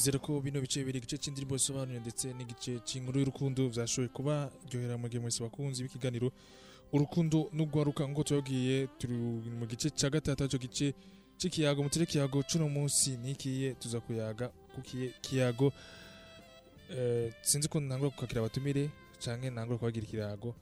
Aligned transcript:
twizere 0.00 0.18
ko 0.18 0.40
bino 0.40 0.60
bice 0.64 0.80
bibiri 0.80 0.98
igice 0.98 1.16
cy'indirimbo 1.20 1.56
zisobanuye 1.60 2.00
ndetse 2.00 2.32
n'igice 2.32 2.80
cy'inkuru 2.88 3.18
y'urukundo 3.20 3.68
byashoboye 3.68 4.08
kuba 4.08 4.48
ryohera 4.66 4.96
mu 4.96 5.08
gihe 5.12 5.20
mwese 5.20 5.42
bakunzi 5.44 5.82
b'ikiganiro 5.84 6.32
urukundo 6.92 7.50
n'ugwaruka 7.52 8.08
ngo 8.08 8.22
tuyabwiye 8.24 8.88
turi 8.98 9.12
mu 9.60 9.66
gice 9.68 9.90
cya 9.92 10.08
gatatu 10.10 10.40
ari 10.42 10.50
cyo 10.52 10.58
gice 10.64 10.86
cy'ikiyago 11.38 11.82
mutere 11.84 12.06
kiyago 12.08 12.40
cuno 12.48 12.64
munsi 12.72 13.16
nikiye 13.20 13.74
tuza 13.76 14.00
kuyaga 14.00 14.48
kukiye 14.74 15.12
kiyago. 15.20 15.68
Eh, 16.90 17.28
sinzi 17.44 17.68
ko 17.68 17.76
ntangura 17.80 18.08
kukakira 18.10 18.40
abatumire 18.40 18.88
canke 19.20 19.50
ntangura 19.52 19.76
kubagira 19.78 20.06
ikirago. 20.08 20.54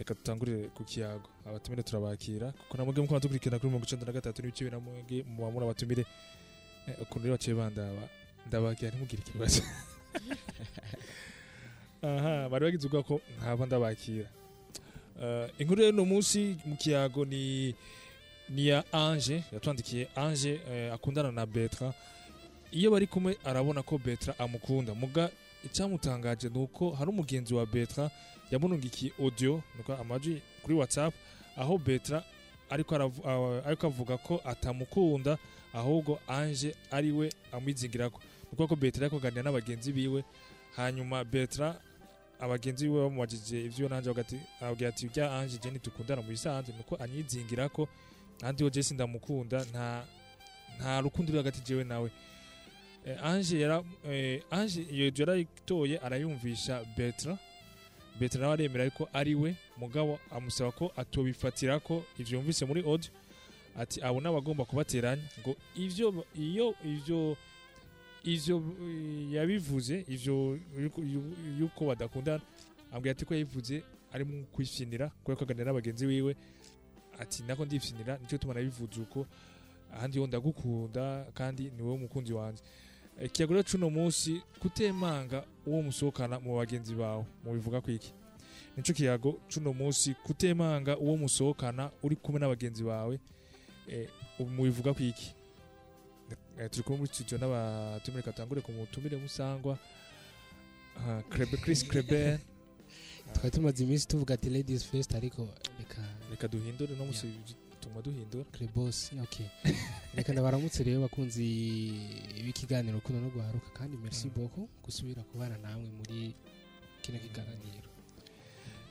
Reka 0.00 0.14
dutangurire 0.16 0.68
ku 0.72 0.80
kiyago. 0.84 1.28
Abatumire 1.44 1.82
turabakira 1.84 2.52
kuko 2.56 2.72
namwe 2.80 2.96
muko 3.04 3.20
dukurikirana 3.20 3.58
kuri 3.60 3.68
mirongo 3.68 3.84
icenda 3.86 4.06
na 4.08 4.12
gatatu 4.16 4.40
n'ibice 4.40 4.64
bibiri 4.64 4.76
namwe 4.80 5.24
muba 5.28 5.50
muri 5.52 5.64
abatumire. 5.68 6.04
Eh, 6.88 6.96
ukuntu 7.04 7.24
rero 7.28 7.36
baciye 7.36 7.52
bandaba. 7.56 8.08
Ndabakira 8.48 8.90
ntimugire 8.90 9.22
ikibazo. 9.26 9.62
Aha 12.02 12.48
bari 12.48 12.64
bagize 12.64 12.86
ubwoba 12.86 13.02
ko 13.08 13.20
ntaba 13.38 13.66
ndabakira. 13.66 14.28
Eh, 15.22 15.48
inkuru 15.58 15.80
rero 15.80 15.92
uno 15.92 16.04
munsi 16.04 16.56
mu 16.66 16.76
kiyago 16.76 17.24
ni 17.24 17.74
ni 18.48 18.66
ya 18.68 18.84
Ange 18.92 19.42
yatwandikiye 19.52 20.08
Ange 20.16 20.60
eh, 20.70 20.92
akundana 20.94 21.32
na 21.32 21.46
Bertrand. 21.46 21.94
Iyo 22.72 22.90
bari 22.90 23.06
kumwe 23.06 23.38
arabona 23.44 23.82
ko 23.82 23.98
Bertrand 23.98 24.36
amukunda. 24.40 24.94
Muga 24.94 25.30
icyamutangaje 25.64 26.48
ni 26.48 26.58
uko 26.58 26.90
hari 26.90 27.10
umugenzi 27.10 27.54
wa 27.54 27.66
Bertrand 27.66 28.10
yamunungikiye 28.50 29.12
audio 29.18 29.62
nuko 29.76 29.94
amajwi 29.94 30.42
kuri 30.62 30.74
WhatsApp 30.74 31.14
aho 31.56 31.78
Bertrand 31.78 32.24
ariko 32.70 32.94
ah, 32.96 33.66
ariko 33.66 33.86
avuga 33.86 34.16
ko 34.18 34.40
atamukunda 34.44 35.38
ahubwo 35.74 36.20
Ange 36.28 36.74
ari 36.90 37.10
we 37.12 37.32
amwizingirako. 37.52 38.20
Nuko 38.56 38.66
ko 38.68 38.76
Bertrand 38.76 39.02
ariko 39.04 39.16
aganira 39.20 39.42
n'abagenzi 39.42 39.92
biwe 39.92 40.24
hanyuma 40.76 41.24
Bertrand 41.24 41.76
abagenzi 42.40 42.88
biwe 42.88 43.02
bamubajije 43.04 43.88
nanje 43.88 44.08
bagati 44.08 44.40
ababwira 44.60 44.88
ati 44.88 45.08
bya 45.08 45.28
Ange 45.38 45.58
je 45.60 45.70
ntitukundana 45.70 46.22
mu 46.22 46.28
bisanzwe 46.32 46.72
nuko 46.76 46.96
anyizingirako 46.96 47.88
kandi 48.40 48.62
yo 48.64 48.70
je 48.70 48.82
sindamukunda 48.82 49.64
nta 49.70 50.04
nta 50.78 51.00
rukundo 51.00 51.32
ruri 51.32 51.38
hagati 51.38 51.60
jewe 51.64 51.84
nawe. 51.84 52.10
Eh, 53.06 53.24
Ange 53.24 53.60
yara 53.60 53.82
eh, 54.10 54.42
Ange 54.50 54.80
iyo 54.90 55.12
yarayitoye 55.16 55.98
arayumvisha 55.98 56.80
Bertrand 56.96 57.38
Bertrand 58.20 58.42
nawe 58.42 58.52
aremera 58.54 58.82
ariko 58.84 59.08
ari 59.12 59.34
we 59.34 59.54
mugabo 59.76 60.18
amusaba 60.32 60.72
ko 60.72 60.92
atobifatira 60.96 61.78
ko 61.80 62.04
ivyo 62.18 62.38
yumvise 62.38 62.64
muri 62.64 62.80
audio. 62.80 63.10
Ati 63.78 64.00
abo 64.02 64.20
n'abagomba 64.20 64.64
kubateranya. 64.64 65.22
Ngo 65.40 65.56
ivyo 65.76 66.24
iyo 66.36 66.74
ivyo 66.84 67.36
ivyo 67.36 67.36
eh, 68.26 69.32
yabivuze 69.32 70.04
ivyo 70.08 70.58
yuko- 70.82 71.00
yu- 71.02 71.36
yuko 71.60 71.86
badakundana. 71.86 72.42
Ambwira 72.92 73.12
ati 73.12 73.24
ko 73.24 73.34
yabivuze 73.34 73.82
ari 74.12 74.24
mu 74.24 74.44
kwifinira 74.52 75.08
kubera 75.22 75.36
ko 75.38 75.44
aganira 75.44 75.64
n'abagenzi 75.66 76.06
wiwe. 76.06 76.36
Ati 77.18 77.42
nako 77.42 77.64
ndifinira 77.64 78.18
ni 78.18 78.26
cyo 78.26 78.38
tuma 78.38 78.54
nabivuze 78.54 79.00
uko. 79.00 79.26
Ahandi 79.92 80.18
yo 80.18 80.26
ndagukunda 80.26 81.26
kandi 81.34 81.70
ni 81.76 81.82
wowe 81.82 81.94
umukunzi 81.94 82.32
wanje 82.32 82.62
Eh, 83.20 83.26
ikiyago 83.26 83.54
rero 83.54 83.64
cuno 83.64 83.88
munsi 83.90 84.42
kutemanga 84.60 85.44
uwo 85.66 85.82
musohokana 85.82 86.36
mu 86.40 86.56
bagenzi 86.56 86.94
bawe. 86.94 87.24
Mubivuga 87.44 87.80
kwiki 87.80 88.12
nico 88.76 88.92
kiyago 88.92 89.40
cuno 89.48 89.72
munsi 89.72 90.12
kutemanga 90.20 90.98
uwo 91.00 91.16
musohokana 91.16 91.90
uri 92.02 92.16
kumwe 92.16 92.40
n'abagenzi 92.40 92.84
bawe. 92.84 93.16
Eh, 93.88 94.08
mubivuga 94.38 94.92
kwiki 94.94 95.32
Eh, 95.32 95.35
turi 96.70 96.82
kumwe 96.82 96.98
muri 96.98 97.12
studio 97.14 97.38
n'abatumire 97.38 98.22
katangure 98.22 98.60
ku 98.60 98.72
mutumire 98.72 99.16
musangwa. 99.16 99.78
Ah, 100.98 101.22
Krebe 101.28 101.56
Chris 101.56 101.84
Krebe 101.84 102.38
twari 103.34 103.50
tumaze 103.50 103.84
iminsi 103.84 104.08
tuvuga 104.08 104.34
ati 104.34 104.50
ladies 104.50 104.84
first 104.84 105.14
ariko 105.14 105.48
reka 105.78 106.02
reka 106.30 106.48
duhindure 106.48 106.94
no 106.96 107.04
musi 107.06 107.26
tuma 107.80 108.02
duhindura. 108.02 108.44
Crebos 108.52 109.10
okay 109.22 109.46
reka 110.14 110.32
ndabaramutse 110.32 110.82
rero 110.84 111.00
bakunzi 111.00 111.44
b'ikiganiro 112.44 112.96
urukundo 112.96 113.20
no 113.20 113.30
guharuka 113.30 113.70
kandi 113.74 113.96
merci 113.96 114.26
Mm. 114.28 114.32
beaucoup 114.34 114.68
gusubira 114.84 115.22
kubana 115.22 115.58
namwe 115.58 115.88
muri 115.98 116.34
kino 117.02 117.18
kiganiro. 117.18 117.90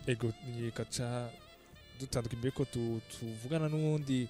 Ego 0.08 0.34
gaca 0.78 1.30
dutandukanye 2.00 2.40
mbere 2.40 2.52
ko 2.54 2.66
tu- 2.66 3.02
tuvugana 3.10 3.66
n'uwundi 3.70 4.28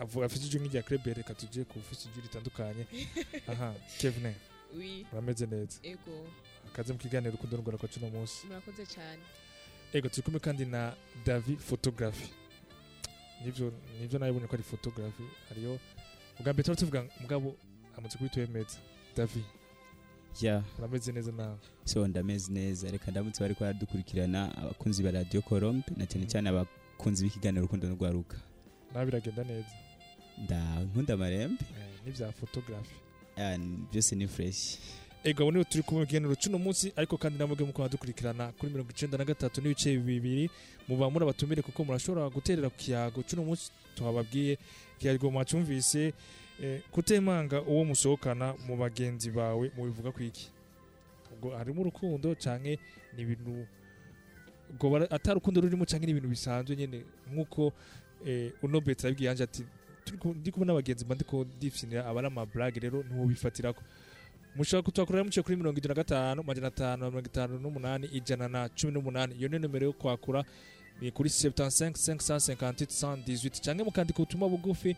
avuga 0.00 0.26
afite 0.26 0.44
ijwi 0.46 0.60
nk'irya 0.60 0.82
Krebe 0.82 1.14
reka 1.14 1.34
tuje 1.34 1.64
ku 1.64 1.78
ufite 1.78 2.08
ijwi 2.08 2.22
ritandukanye. 2.22 2.84
Aha 3.52 3.74
Kevin. 3.98 4.34
Oui, 4.76 5.06
urameze 5.12 5.46
neza. 5.46 5.78
Ego. 5.82 6.26
Akaze 6.68 6.92
mu 6.92 6.98
kiganiro 6.98 7.30
urukundo 7.32 7.56
n'ugora 7.56 7.78
kwa 7.78 7.88
cuno 7.88 8.10
munsi. 8.10 8.46
Murakoze 8.46 8.86
cyane. 8.86 9.22
Ego 9.92 10.08
turi 10.08 10.22
kumwe 10.22 10.40
kandi 10.40 10.64
na 10.64 10.94
Davi 11.26 11.56
photography 11.56 12.28
nivyo 13.44 13.72
nivyo 14.00 14.18
nabonye 14.18 14.46
ko 14.46 14.54
ari 14.54 14.62
photography 14.62 15.24
hariyo 15.48 15.78
ubwa 16.38 16.52
mbere 16.52 16.74
tuvuga 16.74 17.04
mugabo 17.20 17.56
amaze 17.98 18.18
kubitwemeza 18.18 18.78
Davi. 19.16 19.44
Ya. 20.40 20.62
Urameze 20.78 21.12
neza 21.12 21.32
nawe. 21.32 21.58
So 21.84 22.08
ndameze 22.08 22.52
neza. 22.52 22.90
Reka 22.90 23.10
ndamutse 23.10 23.40
bari 23.40 23.74
dukurikirana 23.74 24.56
abakunzi 24.56 25.02
ba 25.02 25.10
radio 25.10 25.42
colombe 25.42 25.86
na 25.96 26.06
cyane 26.06 26.26
cyane 26.26 26.48
abakunzi 26.48 27.24
b'ikiganiro 27.24 27.64
urukundo 27.64 27.88
no 27.88 27.94
rwaruka 27.94 28.36
nawe 28.92 29.06
biragenda 29.06 29.44
neza. 29.44 29.89
Nkunda 30.38 31.14
amarembe 31.14 31.64
eh, 31.78 32.00
n'ivya 32.06 32.32
photography 32.32 32.94
Ah, 33.36 33.56
byose 33.92 34.16
ni 34.16 34.26
fresh. 34.28 34.78
Ego 35.24 35.42
abo 35.42 35.50
nibo 35.52 35.64
turi 35.64 35.82
kumwe 35.82 36.00
mu 36.02 36.06
kiganiro 36.06 36.36
cuno 36.36 36.58
munsi 36.58 36.92
ariko 36.96 37.16
kandi 37.16 37.38
namwe 37.38 37.56
muko 37.64 37.88
dukurikirana 37.88 38.52
kuri 38.52 38.72
mirongo 38.72 38.90
icenda 38.90 39.16
na 39.18 39.24
gatatu 39.24 39.60
n'ibice 39.60 39.96
bibiri. 39.96 40.50
Muba 40.88 41.08
muri 41.10 41.24
abatumire 41.24 41.62
kuko 41.62 41.84
murashobora 41.84 42.28
guterera 42.28 42.68
ku 42.68 42.76
kiyago 42.76 43.22
cuno 43.22 43.44
munsi 43.44 43.70
tuhababwiye 43.94 44.58
ikiyago 44.98 45.30
mwacumvise. 45.30 46.12
Eh, 46.62 46.82
kutemanga 46.90 47.62
uwo 47.62 47.84
musohokana 47.84 48.54
mu 48.68 48.76
bagenzi 48.76 49.30
bawe 49.30 49.70
mubivuga 49.76 50.12
kwiki 50.12 50.50
ubwo 51.32 51.56
harimo 51.56 51.80
urukundo 51.80 52.34
canke 52.34 52.78
ni 53.16 53.22
ibintu 53.22 53.64
atari 55.10 55.36
urukundo 55.36 55.60
rurimo 55.60 55.84
canke 55.86 56.04
ni 56.06 56.12
ibintu 56.12 56.28
bisanzwe 56.28 56.76
nyene? 56.76 57.04
Nk'uko 57.32 57.72
eh, 58.26 58.52
uno 58.62 58.80
Bertrand 58.80 59.16
yabwiye 59.20 59.44
ati 59.44 59.62
ku- 59.62 59.79
ndi 60.34 60.50
kumwe 60.52 60.66
n'abagenzi 60.66 61.04
mba 61.04 61.14
ndiko 61.14 61.44
ndifinira 61.56 62.06
aba 62.06 62.18
ari 62.20 62.26
amaburage 62.28 62.80
rero 62.80 63.02
ntiwobifatirako 63.02 63.82
mushobora 64.56 64.82
kutwakorera 64.82 65.24
muciye 65.24 65.42
kuri 65.42 65.56
mirongo 65.56 65.78
itatu 65.78 65.88
na 65.88 65.94
gatanu 65.94 66.42
majana 66.42 66.66
atanu 66.68 67.04
mirongo 67.10 67.26
itanu 67.28 67.58
n'umunani 67.58 68.06
ijana 68.12 68.48
na 68.48 68.68
cumi 68.68 68.92
n'umunani. 68.92 69.34
Iyo 69.38 69.48
niyo 69.48 69.58
nimero 69.62 69.86
yo 69.86 69.92
kwakura 69.92 70.44
ni 71.00 71.10
kuri 71.10 71.28
75 71.28 71.90
558 71.90 72.86
118 73.24 73.60
cyangwa 73.60 73.84
mukandika 73.84 74.18
ubutumwa 74.22 74.48
bugufi 74.48 74.96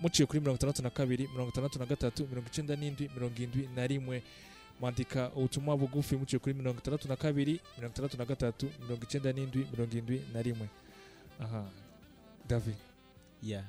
muciye 0.00 0.26
kuri 0.26 0.40
mirongo 0.40 0.56
itandatu 0.56 0.82
na 0.82 0.90
kabiri 0.90 1.28
mirongo 1.32 1.48
itandatu 1.50 1.78
na 1.78 1.86
gatatu 1.86 2.26
mirongo 2.28 2.46
icenda 2.52 2.76
n'indwi 2.76 3.10
mirongo 3.14 3.36
indwi 3.42 3.68
na 3.74 3.86
rimwe. 3.86 4.22
Mwandika 4.80 5.30
ubutumwa 5.36 5.76
bugufi 5.76 6.16
muciye 6.16 6.38
kuri 6.40 6.54
mirongo 6.54 6.78
itandatu 6.80 7.08
na 7.08 7.16
kabiri 7.16 7.60
mirongo 7.76 7.92
itandatu 7.94 8.16
na 8.18 8.24
gatatu 8.24 8.66
mirongo 8.84 9.02
icenda 9.04 9.32
n'indwi 9.32 9.64
mirongo 9.72 9.96
indwi 9.98 10.20
na 10.32 10.42
rimwe. 10.42 10.68
Aha. 11.40 11.64
David. 12.48 12.76
Ya 13.42 13.64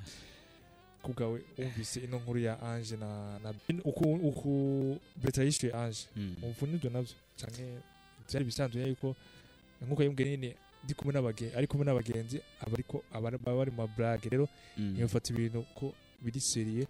ku 1.01 1.13
bwawe 1.13 1.41
wumvise 1.57 1.99
ino 2.05 2.17
nkuru 2.19 2.39
ya 2.39 2.61
ange 2.61 2.95
na, 2.97 3.39
na 3.43 3.53
uku, 3.83 4.03
uku 4.29 4.51
beta 5.23 5.43
yishyuye 5.43 5.73
ange. 5.73 6.05
Mm. 6.15 6.35
umva 6.43 6.63
n'ibyo 6.67 6.89
na 6.89 7.01
byo 7.01 7.15
cyane 7.35 7.81
byari 8.27 8.45
bisanzwe 8.45 8.87
yuko 8.87 9.15
nk'uko 9.81 10.03
yambwiye 10.03 10.29
nyine 10.37 10.55
ndi 10.83 10.93
kumwe 10.93 11.13
n'abagenzi 11.13 11.55
ari 11.57 11.67
kumwe 11.67 11.85
n'abagenzi 11.85 12.37
aba 12.61 12.73
ariko 12.73 13.03
aba 13.13 13.31
baba 13.31 13.57
bari 13.57 13.71
mu 13.71 13.77
maburage 13.81 14.29
rero 14.29 14.45
ntibafata 14.77 15.33
ibintu 15.33 15.65
ko 15.77 15.93
biri 16.21 16.39
seriye 16.41 16.83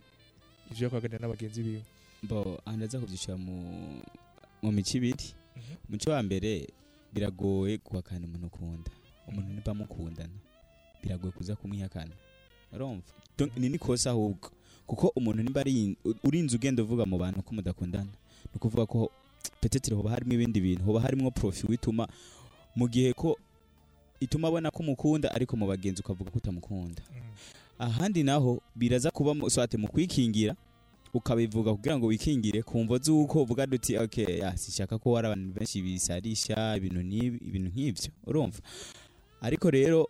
ivyo 0.71 0.83
yakwaganira 0.87 1.19
n'abagenzi 1.19 1.63
biwe. 1.63 1.81
Bo 2.23 2.59
ndaza 2.67 2.99
kubyishyura 2.99 3.37
mu 3.37 3.55
mu 4.61 4.71
mico 4.71 4.93
ibiri. 4.97 5.33
Umuco 5.89 6.11
wa 6.11 6.23
mbere 6.23 6.67
biragoye 7.13 7.77
guhakana 7.83 8.25
umuntu 8.27 8.47
ukunda. 8.47 8.91
Umuntu 9.27 9.49
niba 9.53 9.73
mukundana 9.73 10.35
biragoye 11.03 11.31
kuza 11.35 11.55
kumwihakana. 11.55 12.15
Urumva? 12.73 13.03
Donc, 13.37 13.51
ni 13.57 13.69
nikosa 13.69 14.09
ahubwo. 14.11 14.49
Kuko 14.87 15.07
umuntu 15.15 15.43
niba 15.43 15.61
ari 15.61 15.95
urinze 16.23 16.55
ugenda 16.55 16.83
uvuga 16.83 17.05
mu 17.05 17.17
bantu 17.17 17.41
ko 17.41 17.55
mudakundana. 17.55 18.11
Ni 18.45 18.55
ukuvuga 18.55 18.85
ko 18.85 19.11
petetire 19.61 19.95
hoba 19.95 20.09
harimo 20.09 20.33
ibindi 20.33 20.61
bintu. 20.61 20.83
Hoba 20.83 20.99
harimo 21.01 21.31
profi 21.31 21.65
wituma 21.69 22.07
mu 22.75 22.87
gihe 22.87 23.13
ko 23.13 23.37
ituma 24.19 24.47
abona 24.47 24.71
ko 24.71 24.83
umukunda 24.83 25.31
ariko 25.31 25.57
mu 25.57 25.67
bagenzi 25.67 26.01
ukavuga 26.01 26.31
ko 26.31 26.37
utamukunda. 26.37 27.01
Ahandi 27.79 28.23
naho 28.23 28.61
biraza 28.75 29.11
kuba 29.11 29.33
swate 29.49 29.77
mu 29.77 29.87
kwikingira 29.87 30.55
ukabivuga 31.13 31.71
kugira 31.75 31.97
ngo 31.97 32.07
wikingire 32.07 32.63
kumva 32.63 32.97
z'uko 32.97 33.41
uvuga 33.43 33.67
duti 33.67 33.97
okay 33.97 34.39
ya 34.39 34.57
sishaka 34.57 34.97
ko 34.97 35.15
hari 35.15 35.27
abantu 35.27 35.53
benshi 35.59 35.81
bisarisha 35.81 36.77
ibintu 36.77 37.03
n'ibi 37.03 37.37
ibintu 37.47 37.69
nk'ivyo 37.69 38.11
urumva? 38.27 38.59
Ariko 39.41 39.71
rero 39.71 40.07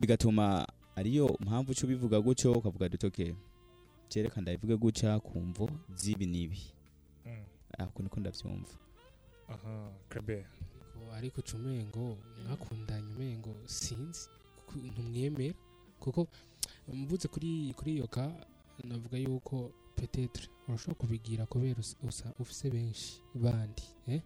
bigatuma 0.00 0.66
ariyo 1.00 1.26
mpamvu 1.40 1.72
cyo 1.74 1.86
bivuga 1.88 2.20
gutyo 2.20 2.52
ukavuga 2.52 2.88
duti 2.88 3.06
okay 3.06 3.32
cereka 4.12 4.40
ndabivuge 4.40 4.76
gutya 4.76 5.20
kumvo 5.20 5.70
z'ibi 5.96 6.26
n'ibi 6.26 6.60
Mm. 7.26 7.44
ako 7.78 8.02
niko 8.02 8.20
ndavyumva 8.20 8.74
aha 9.48 9.92
Clabert 10.08 10.46
Ariko- 11.16 11.40
uca 11.40 11.54
umengo 11.56 12.16
mwakundanye 12.46 13.08
umengo 13.16 13.52
sinzi 13.66 14.28
ntumwemera 14.92 15.54
kuko 16.00 16.28
mvuze 16.88 17.28
kuri 17.28 17.74
kuri 17.76 17.90
iyo 17.98 18.06
ka 18.08 18.30
navuga 18.84 19.18
yuko 19.18 19.72
petetre 19.96 20.48
urashobora 20.68 20.98
kubigira 21.00 21.46
kubera 21.46 21.80
us- 21.80 21.96
usa- 22.08 22.34
ufise 22.38 22.70
benshi 22.70 23.22
bandi 23.34 23.82
eh? 24.08 24.20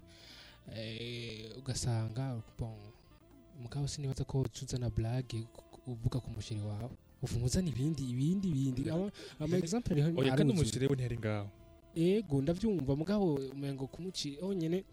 Eh, 0.75 1.59
ugasanga 1.59 2.41
mugabo 3.61 3.89
sinibaza 3.89 4.25
ko 4.25 4.41
uca 4.41 4.63
uzana 4.65 4.91
blage 4.91 5.47
uvuga 5.87 6.21
ku 6.21 6.31
mushiri 6.31 6.61
wawe 6.61 6.91
uvuga 7.23 7.45
uzana 7.47 7.69
ibindi 7.69 8.03
ibindi. 8.11 8.49
Ibindi 8.49 8.91
ama 9.41 9.57
example 9.57 9.93
ariho 9.93 10.09
oya 10.21 10.37
kandi 10.37 10.53
umushire 10.53 10.87
we 10.87 10.95
ntiyari 10.95 11.19
ngaho. 11.19 11.49
Ego 11.95 12.43
ndabyumva 12.43 12.97
mugabo 12.97 13.35
umengo 13.55 13.87
kumuci 13.87 14.37
honyine 14.41 14.85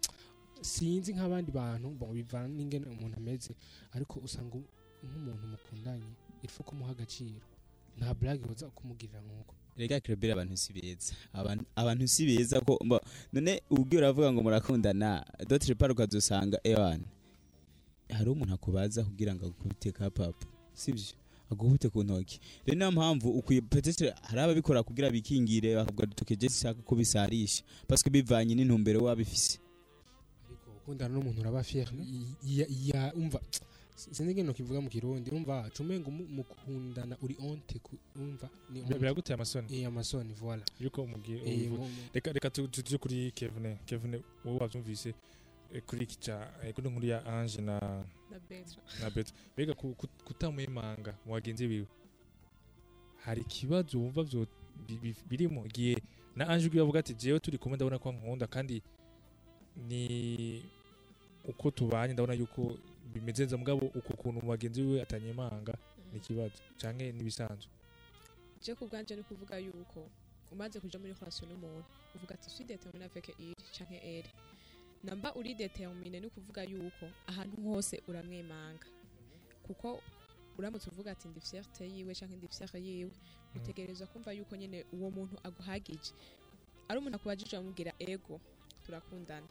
sinzi 0.60 1.12
nk'abandi 1.12 1.50
bantu 1.50 1.88
bon 1.98 2.14
bivana 2.14 2.48
n'ingene 2.48 2.86
umuntu 2.86 3.16
ameze 3.18 3.52
ariko 3.92 4.20
usanga 4.24 4.56
nk'umuntu 5.02 5.44
mukundanye 5.52 6.10
ifu 6.42 6.62
kumuha 6.62 6.90
agaciro. 6.94 7.46
Nta 7.98 8.14
blague 8.14 8.46
uza 8.50 8.70
kumugirira 8.70 9.20
nk'uko. 9.20 9.54
Rega 9.76 10.00
Clabert 10.00 10.32
abantu 10.32 10.56
si 10.56 10.72
beza. 10.72 11.14
Abantu 11.76 12.08
si 12.08 12.26
beza 12.26 12.60
ko 12.60 12.78
none 13.32 13.62
ubwo 13.70 13.96
uravuga 13.98 14.32
ngo 14.32 14.42
murakundana 14.42 15.24
d'autre 15.48 15.74
part 15.74 15.92
ukazusanga 15.92 16.60
ewan 16.64 17.00
hari 18.12 18.30
umuntu 18.30 18.54
akubaza 18.54 19.04
kugira 19.04 19.34
ngo 19.34 19.44
agukubite 19.46 19.92
ka 19.92 20.10
papa? 20.10 20.46
Sibyo? 20.74 21.04
Agukubite 21.50 21.88
ku 21.88 22.02
ntoki. 22.04 22.40
Rero 22.66 22.78
niyo 22.78 22.90
mpamvu 22.92 23.28
ukwiye 23.38 23.60
peut-être 23.60 24.14
hari 24.22 24.40
ababikora 24.40 24.82
kugira 24.82 25.10
bikingire 25.10 25.76
bakavuga 25.76 26.06
dutokeje 26.06 26.48
sishaka 26.48 26.80
ko 26.82 26.94
bisarisha 26.96 27.62
que 28.04 28.10
bivanye 28.10 28.54
n'intumbero 28.54 29.00
wabifise. 29.04 29.58
Ariko 30.48 30.70
ukundana 30.80 31.14
n'umuntu 31.14 31.40
uraba 31.40 31.62
fier 31.62 31.88
ya, 32.42 32.66
ya 32.68 33.12
umva 33.14 33.40
sinzi 33.96 34.22
ingene 34.22 34.42
nokivuga 34.48 34.80
mu 34.80 34.88
kirundi 34.88 35.30
umva 35.30 35.68
cumengo 35.76 36.10
mukundana 36.10 37.16
uri 37.22 37.34
honte 37.38 37.76
umva 38.16 38.48
biraguteye 38.98 39.34
amasoni. 39.36 39.68
Eh 39.70 39.86
amasoni 39.86 40.32
voilà. 40.34 40.64
Yuko 40.80 41.02
umubwiye 41.02 41.38
eh 41.44 41.70
reka 42.14 42.32
reka 42.32 42.50
tu- 42.50 42.68
tu- 42.68 42.82
tuje 42.82 42.98
kuri 42.98 43.30
Kevin 43.34 43.76
Kevin 43.86 44.22
wowe 44.44 44.58
wavyumvise 44.58 45.14
kuri 45.86 46.02
iki 46.04 46.16
ca 46.20 46.52
eh, 46.62 46.74
kuri 46.74 46.88
nkuru 46.90 47.06
ya 47.06 47.24
Ange 47.26 47.60
na 47.62 47.78
na 49.00 49.10
betra. 49.10 49.34
mbega 49.54 49.74
ku- 49.74 49.94
ku- 49.94 50.08
kutamwimanga 50.24 51.14
mu 51.26 51.32
bagenzi 51.32 51.66
biwe. 51.68 51.86
Hari 53.24 53.40
ikibazo 53.40 53.98
wumva 53.98 54.24
birimo? 55.28 55.64
Igihe 55.66 55.96
na 56.36 56.48
Ange 56.48 56.66
ubwiwe 56.66 56.82
avuga 56.82 56.98
ati 57.00 57.14
jewe 57.14 57.40
turi 57.40 57.58
kumwe 57.58 57.76
ndabona 57.76 57.98
ko 57.98 58.12
nkunda 58.12 58.46
kandi 58.46 58.82
ni 59.88 60.64
uko 61.44 61.70
tubanye 61.70 62.12
ndabona 62.12 62.34
yuko 62.34 62.76
bimeze 63.14 63.42
neza. 63.44 63.56
Mugabo 63.56 63.86
uko 63.94 64.12
kuntu 64.16 64.40
mu 64.42 64.48
bagenzi 64.48 64.82
biwe 64.82 65.02
atanyimanga 65.02 65.74
ni 66.12 66.18
ikibazo 66.18 66.52
canke 66.80 67.12
nibisanzwe 67.12 67.70
je 68.62 68.74
ku 68.74 68.86
bwanje 68.86 69.16
ni 69.16 69.22
kuvuga 69.22 69.58
yuko 69.58 70.06
umaze 70.52 70.80
kuja 70.80 70.98
muri 70.98 71.12
relation 71.18 71.48
n'umuntu 71.50 71.84
uvuga 72.14 72.34
ati 72.34 72.50
suis 72.50 72.64
déterminé 72.66 73.04
avec 73.04 73.28
il 73.38 73.54
canke 73.76 73.96
elle 74.02 74.28
namba 75.02 75.34
uri 75.34 75.54
déterminé 75.54 76.20
ni 76.20 76.28
kuvuga 76.30 76.62
yuko 76.64 77.06
ahantu 77.26 77.62
hose 77.62 78.02
uramwemanga. 78.08 78.86
Kuko 79.62 80.02
uramutse 80.58 80.90
uvuga 80.90 81.10
ati 81.12 81.28
ndi 81.28 81.40
fierté 81.40 81.84
yiwe 81.84 82.14
canke 82.14 82.36
ndi 82.36 82.46
fière 82.48 82.78
yiwe 82.78 83.10
utegerezwa 83.56 84.06
kumva 84.06 84.32
yuko 84.32 84.56
nyene 84.56 84.84
uwo 84.92 85.10
muntu 85.10 85.36
aguhagije. 85.42 86.12
Ari 86.88 86.98
umuntu 86.98 87.16
akubajije 87.16 87.56
amubwira 87.56 87.92
ego 87.98 88.40
turakundana. 88.86 89.46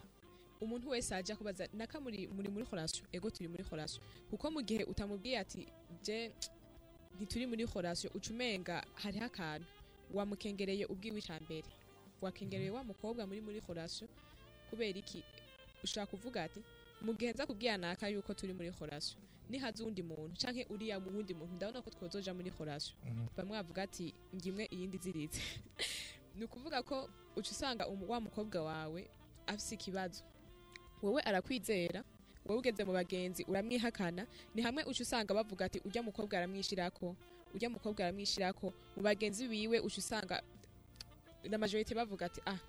Umuntu 0.61 0.89
wese 0.89 1.15
aje 1.15 1.33
akubaza 1.33 1.67
naka 1.73 1.99
muri 1.99 2.27
muri 2.27 2.47
relation 2.71 3.07
ego 3.11 3.29
turi 3.29 3.47
muri 3.49 3.63
relation 3.71 4.03
kuko 4.29 4.51
mu 4.51 4.61
gihe 4.61 4.83
utamubwiye 4.83 5.39
ati 5.39 5.67
je 6.03 6.31
ntituri 7.17 7.45
muri 7.47 7.65
relation 7.65 8.11
uca 8.15 8.29
umenga 8.31 8.83
hariho 8.95 9.25
akantu. 9.25 9.67
Wamukengereye 10.13 10.85
ubwiwe 10.85 11.19
ica 11.19 11.39
mbere 11.41 11.67
wakengereye 12.21 12.69
wa 12.71 12.83
mukobwa 12.83 13.27
muri 13.27 13.41
muri 13.41 13.59
relation 13.67 14.09
kubera 14.69 14.99
iki? 14.99 15.23
Ushaka 15.83 16.11
kuvuga 16.11 16.43
ati 16.43 16.61
mu 17.01 17.13
gihe 17.13 17.31
nza 17.33 17.45
kubwira 17.45 17.77
naka 17.77 18.07
yuko 18.09 18.33
turi 18.33 18.53
muri 18.53 18.71
relation 18.81 19.21
nihaza 19.49 19.83
uwundi 19.83 20.03
muntu 20.03 20.33
canke 20.41 20.65
uriya 20.69 20.99
mu 20.99 21.09
wundi 21.11 21.33
muntu 21.33 21.53
ndabona 21.55 21.81
ko 21.81 21.89
twozoja 21.89 22.33
muri 22.33 22.53
relation 22.59 22.95
Mhm. 23.05 23.27
bamwe 23.37 23.53
bavuga 23.57 23.83
ati 23.83 24.13
ngimwe 24.35 24.63
iyindi 24.71 24.97
ziritse. 24.97 25.41
Ni 26.37 26.43
ukuvuga 26.45 26.79
ko 26.83 27.09
uca 27.35 27.51
usanga 27.51 27.83
wa 27.85 28.19
mukobwa 28.21 28.63
wawe 28.63 29.01
afise 29.47 29.75
ikibazo. 29.75 30.23
Wowe 31.01 31.21
arakwizera 31.21 32.03
wowe 32.45 32.59
ugeze 32.59 32.83
mu 32.83 32.93
bagenzi 32.93 33.43
uramwihakana 33.43 34.23
ni 34.55 34.61
hamwe 34.61 34.83
uca 34.83 35.01
usanga 35.03 35.33
bavuga 35.33 35.65
ati 35.65 35.79
ujya 35.85 36.01
mukobwa 36.03 36.37
aramwishirako 36.37 37.15
ujya 37.53 37.69
mukobwa 37.69 38.05
aramwishirako. 38.05 38.73
Mu 38.95 39.01
bagenzi 39.03 39.47
biwe 39.47 39.79
uca 39.79 39.97
usanga 39.97 40.41
na 41.49 41.57
majorite 41.57 41.95
bavuga 41.95 42.25
ati 42.25 42.41
ah 42.45 42.59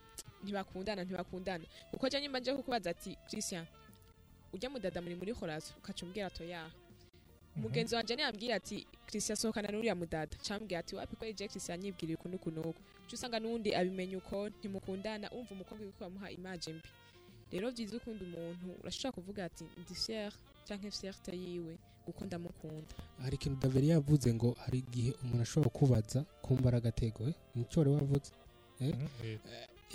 ntibakundana 0.43 1.05
ntibakundana. 1.05 1.65
Kuko 1.91 2.09
jya 2.09 2.21
nyimba 2.21 2.41
nje 2.41 2.55
kukubaza 2.55 2.91
ati 2.91 3.17
christian 3.29 3.67
ujya 4.53 4.71
mudada 4.71 5.01
muri 5.03 5.15
muri 5.15 5.33
relation 5.41 5.79
ukaca 5.79 6.03
umbwira 6.07 6.31
to 6.31 6.45
yaha 6.45 6.71
umugenzi 7.57 7.95
wanje 7.95 8.17
niyambwira 8.17 8.55
ati 8.57 8.87
christian 9.07 9.37
sohokana 9.37 9.69
n'uriya 9.69 9.95
mudada. 9.95 10.37
Cambwira 10.49 10.79
ati 10.81 10.97
wapi 10.97 11.17
ko 11.17 11.25
ije 11.27 11.49
christian 11.49 11.83
yibwiriye 11.85 12.17
uku 12.17 12.29
n'uku 12.29 12.51
n'uku 12.51 12.81
uca 13.07 13.15
usanga 13.15 13.41
n'uwundi 13.41 13.75
abimenya 13.75 14.19
uko 14.19 14.49
ntimukundana 14.49 15.31
umva 15.31 15.53
umukobwa 15.55 15.85
yuko 15.87 16.01
bamuha 16.05 16.31
image 16.31 16.73
mbi. 16.73 16.89
Rero 17.53 17.69
byiza 17.73 17.97
ukunda 17.97 18.25
umuntu 18.25 18.69
urashobora 18.81 19.13
kuvuga 19.13 19.45
ati 19.45 19.65
ndi 19.81 19.95
fier 19.95 20.33
canke 20.69 20.89
fierté 20.91 21.33
yiwe 21.37 21.77
kuko 22.05 22.25
ndamukunda. 22.25 22.95
Hari 23.23 23.35
ikintu 23.37 23.61
daveri 23.61 23.89
yavuze 23.89 24.35
ngo 24.35 24.57
hari 24.65 24.79
igihe 24.79 25.11
umuntu 25.23 25.43
ashobora 25.43 25.71
kubaza 25.71 26.21
kumbara 26.43 26.79
agatego 26.79 27.29
eh? 27.29 27.35
nico 27.55 27.81
wari 27.81 27.91
wavuze 27.91 28.33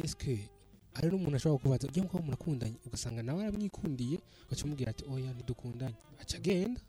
Eske 0.04 0.50
hari 0.94 1.08
n'umuntu 1.10 1.36
ashobora 1.38 1.62
kubaza 1.64 1.88
ujya 1.88 2.04
mukaba 2.04 2.24
murakundanye? 2.26 2.78
Ugasanga 2.86 3.24
nawe 3.24 3.42
aramwikundiye 3.48 4.18
ugaca 4.48 4.64
umubwira 4.66 4.90
ati 4.92 5.04
oya 5.10 5.34
ntidukundanye 5.34 5.96
aca 6.22 6.38
agenda. 6.38 6.82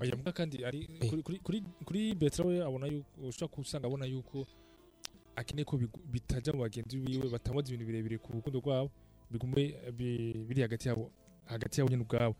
Oya 0.00 0.16
mbwa 0.16 0.32
kandi 0.32 0.64
ari 0.64 0.88
Eh. 1.00 1.08
kuri 1.10 1.22
kuri 1.22 1.38
kuri 1.38 1.58
kuri 1.84 2.00
Bertrand 2.14 2.50
we 2.50 2.64
abona 2.64 2.86
yuko 2.86 3.08
ushobora 3.28 3.52
kusanga 3.54 3.86
abona 3.86 4.06
yuko 4.06 4.46
akeneye 5.36 5.64
ko 5.64 5.76
bitajya 6.12 6.52
mu 6.52 6.60
bagenzi 6.64 6.96
biwe 6.96 7.28
batamuza 7.28 7.68
ibintu 7.72 7.86
birebire 7.86 8.16
ku 8.18 8.32
rukundo 8.32 8.60
rwabo 8.60 8.90
bigume 9.30 9.74
bi- 9.96 10.44
biri 10.48 10.60
hagati 10.62 10.88
yabo 10.88 11.10
hagati 11.48 11.80
yabo 11.80 11.90
nyine 11.90 12.02
ubwabo. 12.04 12.36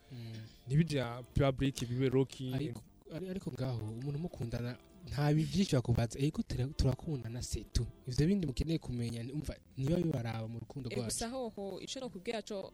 Ntibijya 0.67 1.23
public 1.35 1.89
bibe 1.89 2.09
rocky. 2.09 2.53
Ariko 2.55 2.81
ari- 3.15 3.29
ariko 3.29 3.49
ngaho 3.53 3.81
umuntu 4.01 4.19
mukundana 4.19 4.77
nta 5.09 5.33
byinshi 5.35 5.75
bakubaza 5.77 6.19
ego 6.19 6.43
tura- 6.43 6.73
turakundana 6.77 7.43
setu 7.43 7.87
ivyo 8.09 8.27
bindi 8.27 8.47
mukeneye 8.47 8.79
kumenya 8.79 9.23
ni- 9.23 9.33
umva 9.33 9.55
niba 9.77 9.97
bibaraba 9.97 10.49
mu 10.49 10.59
rukundo 10.61 10.91
Eh, 10.91 10.97
rwacu 10.97 11.11
gusa 11.15 11.29
hoho 11.29 11.81
no 12.01 12.09
kubwira 12.09 12.43
co 12.43 12.73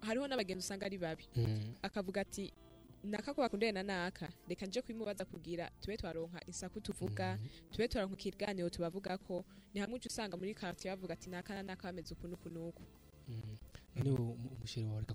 hariho 0.00 0.26
n'abagenzi 0.28 0.64
usanga 0.64 0.86
ari 0.86 0.98
babi 0.98 1.24
Mm. 1.36 1.74
akavuga 1.82 2.20
ati 2.20 2.52
naka 3.04 3.32
ko 3.34 3.40
bakundanye 3.42 3.72
na 3.72 3.82
naka 3.82 4.28
reka 4.48 4.66
nje 4.66 4.82
kubimubaza 4.82 5.24
kugira 5.24 5.70
tube 5.80 5.96
twaronka 5.96 6.40
isaku 6.48 6.80
tuvuga 6.80 7.36
Mhm. 7.36 7.48
tube 7.72 7.88
twaronka 7.88 8.14
ikiganiro 8.18 8.68
tubavuga 8.70 9.16
ko 9.18 9.44
ni 9.74 9.80
hamwe 9.80 9.96
uca 9.96 10.06
usanga 10.10 10.36
muri 10.36 10.54
quartier 10.54 10.92
bavuga 10.96 11.14
ati 11.14 11.30
naka 11.30 11.54
na 11.54 11.62
naka 11.62 11.88
bameze 11.88 12.12
uku 12.14 12.26
n'uku 12.28 12.48
n'uku 12.50 12.82
Mm. 13.28 13.56
none 13.96 14.10
umusheri 14.10 14.86
wawe 14.86 15.00
reka 15.00 15.14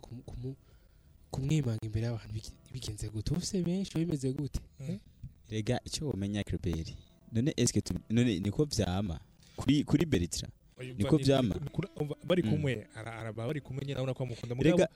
kumwimanga 1.31 1.83
imbere 1.85 2.05
y'abantu 2.07 2.33
bigenze 2.73 3.09
gute 3.09 3.33
ufise 3.33 3.61
benshi 3.63 3.97
bimeze 3.99 4.31
gute 4.33 4.61
Mm. 4.79 4.99
Rega 5.49 5.79
icyo 5.85 6.07
wamenya 6.09 6.43
Clabert 6.43 6.93
none 7.31 7.53
eske 7.57 7.81
tu- 7.81 7.93
none 8.09 8.39
niko 8.39 8.65
vyama. 8.65 9.19
Kuri 9.55 9.83
kuri 9.83 10.05
Oya, 10.77 10.93
niko 10.93 11.17
umva, 11.95 12.15
bari 12.27 12.43
Mm. 12.43 12.49
kumwe 12.51 12.87
ara- 12.95 13.15
araba 13.19 13.47
bari 13.47 13.61
kumwe 13.61 13.85
nyine 13.85 13.97
abona 13.97 14.13
ko 14.13 14.23
amukunda. 14.23 14.55
Mugabo 14.55 14.77
rega 14.77 14.87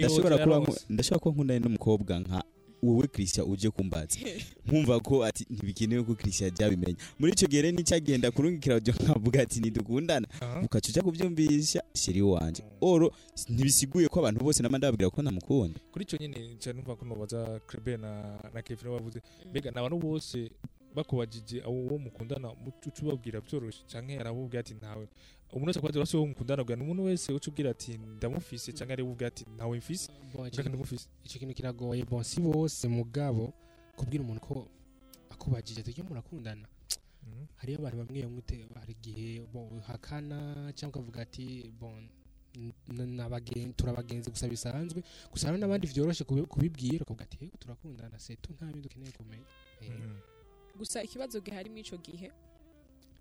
ndashobora 0.00 0.38
kuba 0.38 0.56
ndashobora 0.88 1.20
kuba 1.20 1.34
nkundanye 1.34 1.60
n'umukobwa 1.60 2.20
nka 2.20 2.42
wowe 2.82 3.06
Christian 3.06 3.46
uje 3.50 3.70
kumbaza. 3.70 4.18
Nkumva 4.66 5.00
ko 5.00 5.24
ati 5.24 5.46
ntibikenewe 5.50 6.02
ko 6.02 6.14
Christian 6.14 6.50
byabimenya 6.50 6.96
muri 7.18 7.32
icyo 7.32 7.48
gihe 7.48 7.62
rero 7.62 7.76
nicyagenda 7.76 8.30
kurungikira 8.30 8.74
audio 8.74 8.94
nkavuga 8.94 9.42
ati 9.42 9.60
ntidukundana 9.60 10.28
ukaca 10.64 10.88
uja 10.88 11.02
kubyumvisha 11.02 11.82
sheri 11.94 12.22
wanje. 12.22 12.62
Oro 12.80 13.12
ntibisiguye 13.48 14.08
ko 14.08 14.20
abantu 14.20 14.44
bose 14.44 14.62
nama 14.62 14.78
ndababwira 14.78 15.10
ko 15.10 15.22
ntamukunda 15.22 15.80
kuri 15.92 16.04
icyo 16.04 16.18
nyine 16.18 16.56
cyane 16.58 16.76
numva 16.78 16.96
ko 16.96 17.04
nubaza 17.04 17.60
Crebe 17.66 17.96
na 17.96 18.38
na 18.54 18.62
Kevin 18.62 18.90
bavuze 18.92 19.22
mbega 19.50 19.70
ni 19.70 19.78
abantu 19.78 19.98
bose 19.98 20.50
bakubajije 20.96 21.60
uwo 21.68 21.98
mukundana 21.98 22.48
uca 22.88 23.00
ubabwira 23.04 23.40
byoroshye. 23.40 23.82
Canke 23.90 24.18
arabubwira 24.18 24.60
ati 24.60 24.74
ntawe 24.74 25.04
umuntu 25.52 25.68
wese 25.68 25.78
akwaje 25.78 25.98
basi 26.00 26.16
uwo 26.16 26.26
mukundana 26.26 26.64
bwa 26.64 26.74
umuntu 26.76 27.02
wese 27.04 27.32
uca 27.32 27.48
ubwira 27.50 27.70
ati 27.70 27.98
ndamufise 27.98 28.72
canke 28.72 28.92
ari 28.92 29.02
ubwira 29.02 29.28
ati 29.28 29.44
ntawe 29.56 29.78
mfise? 29.78 30.10
Canke 30.32 30.62
kintu- 30.62 30.78
kiragoye 31.54 32.04
bon 32.04 32.22
si 32.24 32.40
bose 32.40 32.88
mugabo 32.88 33.52
kubwira 33.96 34.24
umuntu 34.24 34.40
ko 34.40 34.68
akubajije 35.30 35.82
tujye 35.82 36.02
murakundana 36.02 36.66
Mhm. 37.26 37.44
hariyo 37.56 37.78
abantu 37.78 37.96
bamwe 38.00 38.22
hari 38.80 38.92
igihe 38.98 39.42
hakana 39.86 40.72
cyangwa 40.74 40.98
ukavuga 41.00 41.20
ati 41.22 41.70
bon 41.80 42.08
turabagenzi 43.76 44.30
gusa 44.30 44.48
bisanzwe. 44.48 45.02
Gusa 45.32 45.46
hari 45.52 45.58
n'abandi 45.60 45.86
byoroshye 45.92 46.24
kubi- 46.24 46.46
kubibwira 46.48 47.02
ukavuga 47.04 47.24
ati 47.28 47.36
"Yego, 47.44 47.56
turakundana 47.60 48.18
setu 48.18 48.52
nta 48.56 48.66
bindi 48.72 48.88
ukeneye 48.88 49.12
kumenya. 49.12 49.44
Eh, 49.82 49.90
Mhm. 49.90 50.16
Gusa 50.78 51.02
ikibazo 51.02 51.40
gihari 51.40 51.68
muri 51.70 51.80
ico 51.82 51.96
gihe 51.96 52.28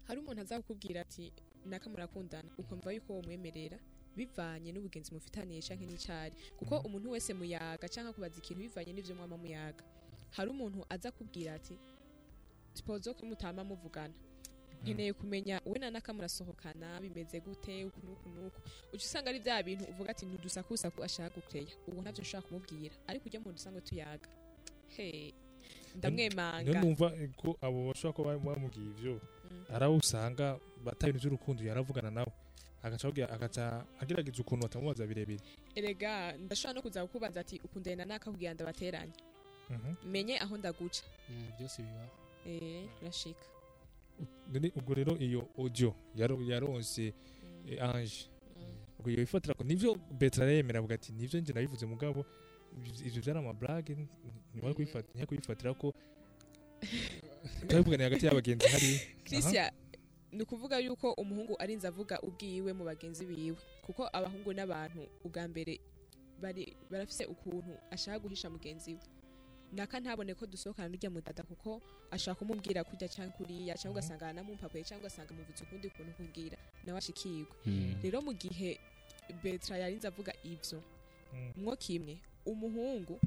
hari 0.08 0.18
umuntu 0.22 0.42
azakubwira 0.42 1.02
ati 1.02 1.34
naka 1.66 1.90
murakundana 1.90 2.50
ukumva 2.58 2.92
yuko 2.94 3.14
uwo 3.14 3.22
mwemerera 3.26 3.78
bivanye 4.16 4.72
n'ubugenzi 4.72 5.12
mufitaniye 5.14 5.60
canke 5.68 5.84
n'icari. 5.86 6.36
Kuko 6.60 6.80
umuntu 6.88 7.12
wese 7.12 7.34
muyaga 7.36 7.88
canke 7.92 8.10
akubaza 8.12 8.38
ikintu 8.40 8.62
bivanye 8.64 8.92
n'ivyo 8.94 9.16
mwama 9.16 9.36
muyaga. 9.38 9.84
Hari 10.36 10.50
umuntu 10.56 10.86
aza 10.90 11.12
kubwira 11.12 11.54
ati 11.60 11.76
sipozo 12.74 13.12
ko 13.14 13.26
mutama 13.26 13.64
muvugana. 13.64 14.14
Nkeneye 14.84 15.14
kumenya 15.14 15.60
we 15.66 15.80
na 15.80 15.90
naka 15.92 16.14
murasohokana 16.14 17.02
bimeze 17.04 17.40
gute? 17.44 17.86
Uku 17.90 18.00
n'uku 18.06 18.28
n'uku 18.30 18.60
uca 18.94 19.04
usanga 19.04 19.30
ari 19.30 19.40
bya 19.44 19.64
bintu 19.64 19.84
uvuga 19.92 20.10
ati 20.16 20.24
ntudusakusaku 20.26 21.04
ashaka 21.04 21.36
gukeya. 21.36 21.74
Ubu 21.88 22.00
ntabyo 22.02 22.22
nshobora 22.24 22.46
kumubwira. 22.48 22.96
Ariko 23.10 23.26
ujya 23.28 23.40
mu 23.44 23.52
dusanzwe 23.52 23.82
tuyaga. 23.82 24.30
He! 24.96 25.34
Ndamwemanga. 25.98 26.64
Niyo 26.64 26.82
numva 26.82 27.08
ko 27.38 27.58
abo 27.62 27.88
bashobora 27.92 28.38
kuba 28.38 28.54
bamubwiye 28.56 28.90
ivyo 28.96 29.14
Mm. 29.52 29.66
hari 29.72 29.86
abo 29.86 29.96
usanga 29.98 30.60
bata 30.84 31.08
ibintu 31.10 31.28
by'urukundo 31.30 31.64
yaravugana 31.64 32.12
nawe. 32.12 32.32
Agaca 32.86 33.86
agerageza 34.00 34.42
ukuntu 34.42 34.64
batamubaza 34.70 35.08
birebire. 35.08 35.42
Erega 35.76 36.38
ndashobora 36.38 36.74
no 36.78 36.82
kuza 36.82 37.02
kukubaza 37.06 37.40
ati 37.42 37.58
ukundana 37.64 38.06
naka 38.06 38.32
kugira 38.32 38.54
ndabateranye? 38.54 39.14
Mhm. 39.70 39.96
menye 40.12 40.38
aho 40.40 40.58
ndaguca. 40.58 41.02
Mm, 41.30 41.50
byose 41.58 41.82
bibaho. 41.82 42.12
Eh 42.46 42.86
birashika 43.02 43.46
ubwo 44.78 44.94
rero 44.94 45.18
iyo 45.18 45.50
audio 45.58 45.96
yaro- 46.16 46.38
yaronse 46.46 47.14
Mm. 47.14 47.74
eh, 47.74 47.82
ange. 47.84 48.30
Mm. 48.56 48.78
ubwo 49.00 49.10
iyo 49.12 49.22
ifatira 49.26 49.54
ko 49.58 49.64
nivyo 49.64 49.96
betra 50.12 50.46
yemera 50.46 50.80
avuga 50.80 50.96
ati 50.96 51.12
nivyo 51.12 51.40
nje 51.42 51.54
nabivuze 51.54 51.86
mugabo. 51.86 52.26
Ivyo 53.06 53.22
byari 53.22 53.40
amablage 53.40 53.94
nyuma 54.56 54.68
yo 54.70 55.26
kubifatira 55.28 55.74
ko 55.74 55.94
twabivuganiye 57.68 58.08
hagati 58.10 58.26
y'abagenzi 58.26 58.68
hari 58.68 58.92
christian 59.24 59.72
ni 60.32 60.42
ukuvuga 60.44 60.80
yuko 60.80 61.14
umuhungu 61.14 61.56
arinze 61.60 61.88
avuga 61.88 62.20
ubwiwe 62.22 62.74
mu 62.74 62.84
bagenzi 62.84 63.26
biwe 63.26 63.56
kuko 63.86 64.10
abahungu 64.14 64.52
n'abantu 64.54 65.08
ubwa 65.24 65.48
mbere 65.48 65.80
bari 66.42 66.76
barafise 66.92 67.26
ukuntu 67.26 67.72
ashaka 67.92 68.20
guhisha 68.20 68.50
mugenzi 68.50 68.94
we 68.94 69.00
naka 69.74 70.00
ntabone 70.00 70.34
ko 70.36 70.46
dusohokana 70.46 70.88
n'urya 70.92 71.10
mudada 71.10 71.44
kuko 71.44 71.82
ashaka 72.12 72.40
kumubwira 72.40 72.84
kurya 72.84 73.08
cyangwa 73.08 73.34
kuriya 73.38 73.74
cyangwa 73.80 74.02
Mhm. 74.02 74.08
ugasanga 74.12 74.26
anamumpapuye 74.30 74.84
cyangwa 74.84 75.08
ugasanga 75.08 75.32
amuvutse 75.34 75.64
ukundi 75.64 75.88
kuntu 75.90 76.12
kubwira 76.20 76.58
nawe 76.86 76.98
ashikirwe 77.00 77.48
Mm. 77.66 77.96
rero 78.04 78.20
mu 78.22 78.34
gihe 78.36 78.80
betra 79.44 79.78
yarinze 79.80 80.08
avuga 80.08 80.32
ivyo 80.44 80.84
Mm. 81.34 81.52
mwo 81.64 81.76
kimwe 81.76 82.20
umuhungu 82.46 83.20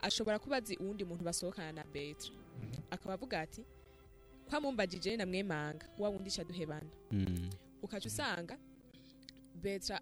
ashobora 0.00 0.38
kuba 0.38 0.56
azi 0.56 0.76
uwundi 0.76 1.04
muntu 1.04 1.24
basohokana 1.24 1.72
na 1.72 1.84
betra 1.84 2.30
Mhm. 2.62 2.80
akaba 2.90 3.14
avuga 3.14 3.40
ati 3.40 3.64
kwa 4.48 4.60
mumbajije 4.60 5.16
namwemanga 5.16 5.86
wa 5.98 6.08
wundi 6.08 6.30
ca 6.30 6.44
duhebana 6.44 6.90
Mm. 7.10 7.50
ukaca 7.82 8.06
usanga 8.06 8.58
betra 9.62 10.00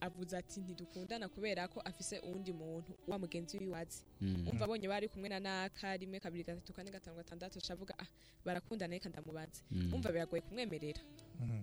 avuze 0.00 0.36
ati 0.36 0.60
ntidukundana 0.60 1.28
kubera 1.28 1.68
ko 1.68 1.80
afise 1.80 2.18
uwundi 2.20 2.52
muntu 2.52 2.92
wa 3.08 3.18
mugenzi 3.18 3.58
wiwe 3.58 3.78
azi 3.78 4.04
Mm. 4.20 4.48
umva 4.52 4.64
abonye 4.64 4.88
bari 4.88 5.08
kumwe 5.08 5.28
na 5.28 5.40
naka 5.40 5.96
rimwe 5.96 6.20
kabiri 6.20 6.44
gatatu 6.44 6.72
kane 6.72 6.90
gatanu 6.90 7.16
gatandatu 7.16 7.58
aca 7.58 7.70
avuga 7.72 7.94
ah 7.98 8.06
barakundana 8.44 8.92
reka 8.94 9.08
ndamubaze 9.08 9.62
Mm. 9.70 9.94
umva 9.94 10.12
biragoye 10.12 10.42
kumwemerera 10.42 11.00
Mhm. 11.40 11.62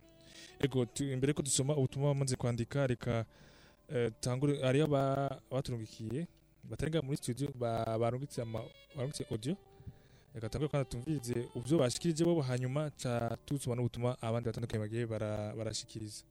ego 0.60 0.88
imbere 1.00 1.34
ko 1.34 1.42
dusoma 1.42 1.76
ubutumwa 1.78 2.14
bamaze 2.14 2.36
kwandika 2.36 2.88
reka 2.88 3.26
hariyo 3.90 4.86
aba- 4.86 5.40
abaturungikiye 5.52 6.28
batarenga 6.64 7.02
muri 7.02 7.18
studio 7.18 7.48
ba- 7.56 7.98
barungitse 7.98 8.42
audio. 9.32 9.56
Reka 10.34 10.50
tangure 10.50 10.70
kandi 10.72 10.90
tumvirize 10.90 11.48
uvyo 11.56 11.78
bashikirije 11.78 12.24
bo 12.26 12.42
hanyuma 12.42 12.92
ca 13.02 13.38
tusoma 13.46 13.76
n'ubutumwa 13.76 14.18
abandi 14.22 14.50
batandukanye 14.50 14.82
bagiye 14.84 15.06
bara- 15.08 15.54
barashikiriza. 15.56 16.24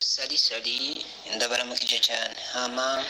Sari 0.00 0.38
sari 0.38 1.04
ndabaramukije 1.36 1.98
cyane 1.98 2.34
hama 2.54 3.02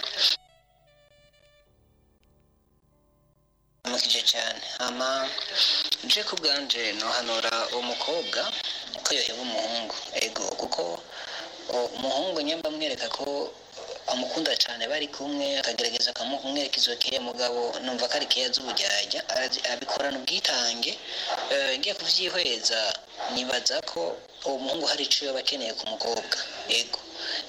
ndabaramukije 3.85 4.23
cyane 4.33 4.61
hama 4.79 5.29
nje 6.05 6.23
ku 6.25 6.35
bwanje 6.41 6.93
nohanura 6.97 7.53
uwo 7.73 7.83
mukobwa 7.83 8.41
ko 9.05 9.09
yoheba 9.15 9.43
umuhungu. 9.43 9.95
Ego 10.25 10.45
kuko 10.61 10.83
umuhungu 11.97 12.41
nyamba 12.41 12.69
amwereka 12.69 13.09
ko 13.09 13.53
amukunda 14.13 14.55
cyane 14.57 14.87
bari 14.89 15.09
kumwe 15.09 15.59
akagerageza 15.61 16.11
akamwereka 16.15 16.77
izo 16.79 16.95
keya 16.97 17.21
mugabo 17.21 17.75
numva 17.83 18.07
ko 18.09 18.15
ari 18.17 18.27
keya 18.27 18.49
z'ubujyajya 18.55 19.21
abikorana 19.73 20.19
ubwitange 20.19 20.93
Eh, 21.51 21.79
ngiye 21.79 21.95
kuvyihweza 21.95 22.81
nibaza 23.35 23.79
ko 23.87 24.17
uwo 24.47 24.59
muhungu 24.59 24.87
hari 24.87 25.05
ico 25.07 25.25
yoba 25.27 25.41
akeneye 25.43 25.73
ku 25.79 25.85
mukobwa. 25.91 26.37
Ego. 26.69 26.99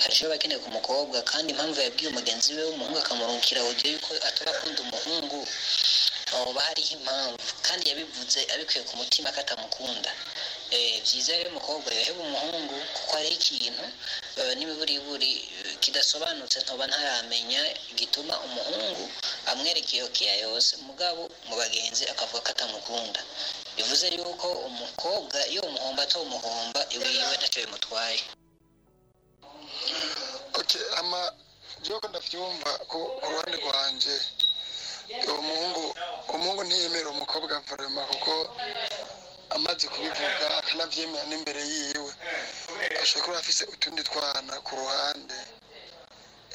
Hari 0.01 0.13
ico 0.13 0.23
yoba 0.25 0.35
akeneye 0.37 0.59
ku 0.61 0.69
mukobwa 0.69 1.17
kandi 1.21 1.53
impamvu 1.53 1.81
yabwiye 1.81 2.09
umugenzi 2.09 2.53
we 2.57 2.63
w'umuhungu 2.69 2.97
akamurungikira 2.99 3.61
audio 3.61 3.91
yuko 3.93 4.13
ataba 4.29 4.51
akunda 4.53 4.79
umuhungu 4.85 5.39
hoba 6.31 6.61
hariho 6.67 6.93
impamvu. 6.97 7.37
Kandi 7.65 7.89
yabivuze 7.89 8.39
abikuye 8.53 8.81
ku 8.85 8.93
mutima 9.01 9.31
ko 9.33 9.39
atamukunda. 9.41 10.11
Byiza 10.71 11.31
rero 11.37 11.49
umukobwa 11.55 11.87
yoheba 11.97 12.21
umuhungu? 12.27 12.75
Kuko 12.95 13.11
hariho 13.15 13.35
ikintu 13.39 13.83
eh, 14.37 14.51
n'imiburiburi 14.57 15.31
eh, 15.63 15.75
kidasobanutse 15.79 16.57
ntoba 16.63 16.83
ntaramenya 16.87 17.61
gituma 17.99 18.33
umuhungu 18.47 19.03
amwereka 19.51 19.91
iyo 19.97 20.07
keya 20.15 20.35
yose. 20.45 20.71
Mugabo 20.87 21.21
mu 21.47 21.55
bagenzi 21.55 22.03
akavuga 22.11 22.41
ko 22.45 22.49
atamukunda. 22.51 23.21
Bivuze 23.77 24.05
yuko 24.15 24.47
umukobwa 24.69 25.39
iyo 25.51 25.61
umuhomba 25.69 26.03
atawumuhomba 26.03 26.79
iwiwe 26.95 27.35
ntacyo 27.39 27.59
bimutwaye. 27.63 28.19
Okay 30.59 30.81
ama 30.99 31.21
jewe 31.83 31.99
ko 32.01 32.07
ndavyumva 32.11 32.71
ko 32.91 32.97
ku 33.21 33.25
ruhande 33.31 33.57
rwanje 33.63 34.15
uwo 35.27 35.41
muhungu 35.47 35.83
umuhungu 36.33 36.61
ntiyemera 36.67 37.09
umukobwa 37.15 37.55
vrema 37.67 38.01
kuko 38.11 38.33
amaze 39.55 39.87
kubivuga 39.87 40.45
akanavyemera 40.59 41.25
n'imbere 41.29 41.61
yiwe. 41.71 42.11
Ashobora 43.01 43.25
kuba 43.25 43.37
afise 43.39 43.63
utundi 43.73 44.01
twana 44.03 44.53
ku 44.65 44.75
ruhande. 44.75 45.37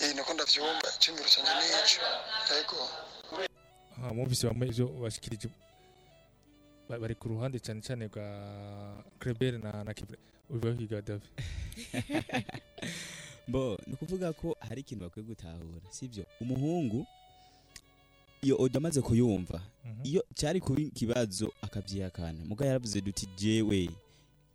Eh 0.02 0.14
niko 0.14 0.34
ndavyumva. 0.34 0.88
Icyumviro 0.96 1.28
canje 1.32 1.52
nico 1.58 2.54
yego. 2.54 2.80
Aha 3.98 4.14
mwumvise 4.14 4.46
bamwe 4.46 4.66
ivyo 4.68 4.86
bashikirije 5.02 5.48
Ba- 6.88 6.98
bari 6.98 7.14
ku 7.14 7.28
ruhande 7.28 7.58
cyane 7.60 7.80
cyane 7.82 8.08
bwa 8.08 8.26
Kleber 9.20 9.54
na 9.58 9.84
na 9.84 9.94
Kibre. 9.94 10.18
Ubivuga 10.50 10.76
kiga 10.78 11.00
David. 11.02 11.30
Bo 13.48 13.78
ni 13.86 13.94
ukuvuga 13.94 14.32
ko 14.32 14.56
hari 14.60 14.80
ikintu 14.80 15.04
bakwiye 15.04 15.26
gutahura 15.26 15.80
sibyo 15.90 16.24
umuhungu 16.40 17.06
iyo 18.42 18.56
audio 18.56 18.78
amaze 18.78 19.00
kuyumva 19.00 19.60
Mhm. 19.84 20.00
iyo 20.06 20.24
cyari 20.34 20.60
kuba 20.60 20.80
ikibazo 20.80 21.52
akabyihakana. 21.62 22.44
Muga 22.44 22.66
yaravuze 22.66 23.00
duti 23.00 23.28
jewe 23.36 23.88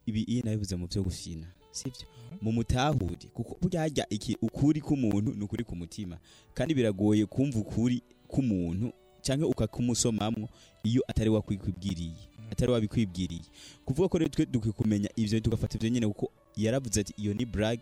ibi 0.06 0.22
iyi 0.24 0.42
nabivuze 0.44 0.76
mu 0.76 0.88
byo 0.88 1.04
gufina 1.04 1.48
sibyo? 1.72 2.08
Mhm. 2.32 2.38
mu 2.42 2.52
mutahure 2.52 3.16
kuko 3.34 3.58
burya 3.62 4.06
iki 4.10 4.38
ukuri 4.42 4.82
k'umuntu 4.82 5.34
ni 5.36 5.44
ukuri 5.44 5.64
ku 5.64 5.76
mutima 5.76 6.18
kandi 6.54 6.74
biragoye 6.74 7.26
kumva 7.26 7.60
ukuri 7.60 8.02
k'umuntu 8.28 8.92
cyangwa 9.22 9.48
ukakumusomamwo 9.48 10.50
iyo 10.84 11.02
atari 11.08 11.30
wakwibwiriye 11.30 12.12
Mhm. 12.40 12.52
atari 12.52 12.72
wabikwibwiriye. 12.72 13.48
Kuvuga 13.86 14.08
ko 14.10 14.18
rero 14.18 14.30
twe 14.30 14.46
dukwiye 14.46 14.74
kumenya 14.74 15.10
ivyo 15.16 15.40
tugafata 15.40 15.78
ivyo 15.78 15.90
nyene 15.90 16.08
kuko 16.08 16.32
yaravuze 16.56 17.00
ati 17.02 17.14
iyo 17.18 17.34
ni 17.34 17.46
brag. 17.46 17.80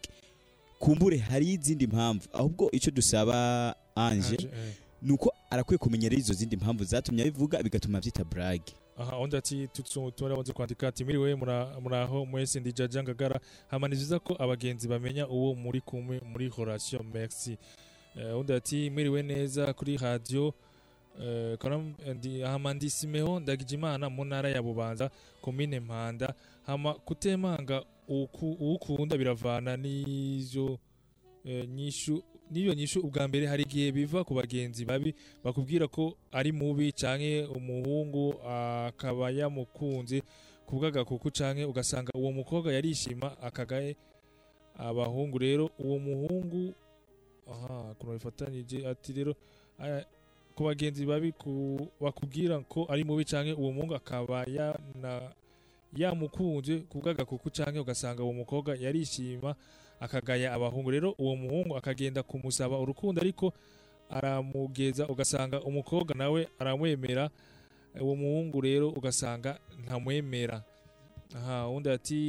Kumbure 0.80 1.18
hari 1.18 1.54
izindi 1.54 1.88
mpamvu. 1.88 2.28
Ahubwo 2.34 2.70
icyo 2.72 2.92
dusaba 2.92 3.76
anje 3.96 4.38
Eh. 5.06 5.10
nuko 5.12 5.34
arakwiye 5.50 5.78
kumenya 5.78 6.10
rero 6.10 6.20
izo 6.20 6.34
zindi 6.34 6.56
mpamvu 6.58 6.84
zatumye 6.84 7.22
abivuga 7.22 7.64
bigatuma 7.64 8.00
vyita 8.00 8.24
brag. 8.24 8.62
Aha 8.98 9.20
undi 9.20 9.38
ati 9.38 9.68
turabanze 10.16 10.54
kwandika 10.54 10.88
ati 10.88 11.04
mwiriwe 11.04 11.36
mura- 11.36 11.80
muraho 11.82 12.26
mwese 12.26 12.60
ndi 12.60 12.72
jaja 12.74 13.04
ngagara. 13.04 13.40
Hama 13.68 13.88
ni 13.88 13.96
vyiza 13.96 14.20
ko 14.20 14.36
abagenzi 14.40 14.88
bamenya 14.88 15.28
uwo 15.28 15.56
muri 15.56 15.82
kumwe 15.82 16.22
muri 16.26 16.52
relation 16.58 17.06
merci. 17.14 17.58
Eh, 18.16 18.38
undi 18.38 18.54
ati 18.54 18.90
mwiriwe 18.90 19.24
neza 19.24 19.74
kuri 19.74 19.98
radio 19.98 20.54
Eh, 21.22 21.58
ndi- 22.14 22.42
hama 22.44 22.74
ndi 22.74 22.90
simeho 22.90 23.40
ndagijimana 23.40 24.10
mu 24.10 24.26
ntara 24.26 24.50
ya 24.50 24.62
bubanza 24.62 25.10
komine 25.42 25.80
mpanda. 25.80 26.34
Hama 26.66 26.94
kutemanga 26.94 27.84
uku- 28.08 28.58
uwukunda 28.60 29.18
biravana 29.18 29.78
eh, 31.46 31.68
nyishu 31.70 32.24
n'iyo 32.52 32.74
nyishu 32.74 33.00
ubwa 33.00 33.28
mbere 33.28 33.48
hari 33.48 33.64
igihe 33.64 33.92
biva 33.92 34.24
ku 34.24 34.34
bagenzi 34.34 34.86
babi 34.86 35.16
bakubwira 35.44 35.88
ko 35.88 36.18
ari 36.32 36.52
mubi 36.52 36.92
canke 36.92 37.46
umuhungu 37.50 38.34
akaba 38.46 39.30
yamukunze 39.32 40.22
kubw'agakuku 40.66 41.32
canke 41.32 41.66
ugasanga 41.66 42.12
uwo 42.16 42.32
mukobwa 42.32 42.74
yarishima 42.74 43.38
akagaye 43.42 43.96
abahungu 44.78 45.38
rero. 45.38 45.70
Uwo 45.80 46.00
muhungu 46.00 46.74
aha 47.48 47.94
kuno 48.00 48.14
bifatanije 48.14 48.88
ati 48.88 49.14
rero 49.14 49.34
aya, 49.80 50.06
ku 50.56 50.64
bagenzi 50.64 51.06
babi 51.06 51.32
ku- 51.32 51.88
bakubwira 52.02 52.60
ko 52.66 52.86
ari 52.90 53.04
mubi 53.04 53.26
canke 53.26 53.54
uwo 53.54 53.72
muhungu 53.72 53.96
akaba 53.96 54.44
yana 54.50 55.32
yamukunze 55.96 56.78
kubw'agakuku 56.90 57.50
canke 57.50 57.80
ugasanga 57.80 58.24
uwo 58.24 58.34
mukobwa 58.34 58.76
yarishima 58.76 59.56
akagaya 60.00 60.54
abahungu. 60.54 60.92
Rero 60.92 61.16
uwo 61.18 61.36
muhungu 61.36 61.78
akagenda 61.78 62.24
kumusaba 62.24 62.80
urukundo 62.80 63.22
ariko 63.22 63.54
aramugeza 64.10 65.08
ugasanga 65.08 65.62
umukobwa 65.62 66.16
nawe 66.16 66.48
aramwemera. 66.60 67.30
Uwo 68.02 68.16
muhungu 68.16 68.62
rero 68.62 68.90
ugasanga 68.90 69.60
ntamwemera. 69.84 70.64
Aha 71.36 71.68
undi 71.70 71.90
ati 71.90 72.22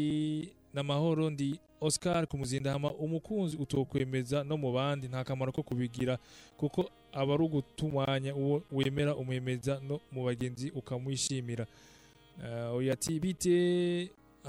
n'amahoro 0.74 1.30
ndi 1.30 1.60
Oscar 1.80 2.26
kumuzindahama 2.26 2.92
umukunzi 2.94 3.56
utokwemeza 3.56 4.44
no 4.44 4.56
mu 4.56 4.72
bandi. 4.72 5.08
Nta 5.08 5.24
kamaro 5.24 5.52
ko 5.52 5.62
kubigira 5.62 6.18
kuko 6.56 6.88
aba 7.12 7.34
ari 7.34 7.42
ugutumwanya 7.44 8.34
uwo 8.34 8.62
wemera 8.72 9.16
umwemeza 9.16 9.80
no 9.88 10.00
mu 10.12 10.24
bagenzi 10.24 10.70
ukamwishimira. 10.70 11.66
Uyu 12.76 12.92
ati 12.92 13.20
bite 13.20 13.56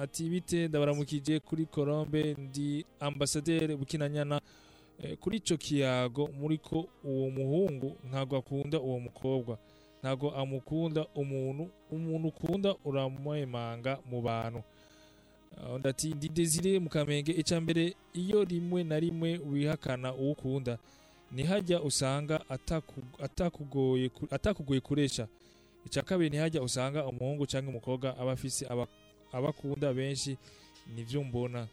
ati 0.01 0.29
bite 0.29 0.67
ndabaramukije 0.67 1.39
kuri 1.39 1.65
Colombe 1.65 2.35
ndi 2.39 2.85
ambasaderi 2.99 3.75
bukinanyana 3.75 4.41
Eh, 5.03 5.17
kuri 5.17 5.37
ico 5.37 5.57
kiyago 5.57 6.25
muri 6.39 6.57
ko 6.57 6.89
uwo 7.03 7.29
muhungu 7.29 7.93
ntabwo 8.09 8.37
akunda 8.37 8.79
uwo 8.81 8.99
mukobwa. 8.99 9.57
Ntabwo 10.01 10.31
amukunda 10.33 11.05
umuntu 11.15 11.69
umuntu 11.91 12.27
ukunda 12.27 12.73
uramwemanga 12.85 13.99
mu 14.09 14.21
bantu. 14.21 14.63
Ah, 15.57 15.73
undi 15.73 15.87
ati 15.89 16.07
ndi 16.17 16.29
Desire 16.29 16.79
mu 16.81 16.89
Kamenge 16.89 17.29
icya 17.31 17.61
mbere 17.61 17.93
iyo 18.13 18.41
rimwe 18.43 18.81
na 18.83 18.97
rimwe 18.99 19.37
wihakana 19.45 20.13
uwo 20.17 20.31
ukunda 20.31 20.77
ntihajya 21.31 21.77
usanga 21.81 22.41
ataku- 22.49 23.05
atakugoye 23.21 24.09
ku- 24.09 24.27
atakugoye 24.33 24.79
kuresha? 24.81 25.27
Icya 25.85 26.01
kabiri 26.01 26.29
ntihajya 26.29 26.61
usanga 26.65 27.05
umuhungu 27.05 27.45
cyangwa 27.45 27.69
umukobwa 27.69 28.17
aba 28.17 28.31
afise 28.33 28.65
aba- 29.31 29.37
abakunda 29.37 29.93
benshi 29.93 30.37
nivyo 30.95 31.23
mbona. 31.23 31.67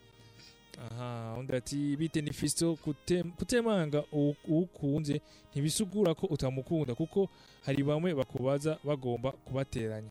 Aha 0.90 1.36
undi 1.38 1.52
ati 1.56 1.96
bite 1.96 2.20
ni 2.22 2.32
fisto 2.32 2.74
kutem- 2.84 3.30
kutemanga 3.32 4.04
uwo 4.12 4.34
uwo 4.48 4.60
ukunze 4.60 5.20
ntibisugura 5.52 6.14
ko 6.14 6.26
utamukunda 6.26 6.94
kuko 6.94 7.28
hari 7.64 7.82
bamwe 7.82 8.14
bakubaza 8.14 8.78
bagomba 8.84 9.30
kubateranya. 9.32 10.10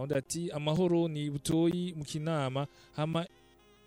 Undi 0.00 0.14
ati 0.14 0.50
amahoro 0.50 1.08
ni 1.08 1.30
butoyi 1.30 1.92
mu 1.96 2.04
kinama 2.04 2.66
hama 2.96 3.26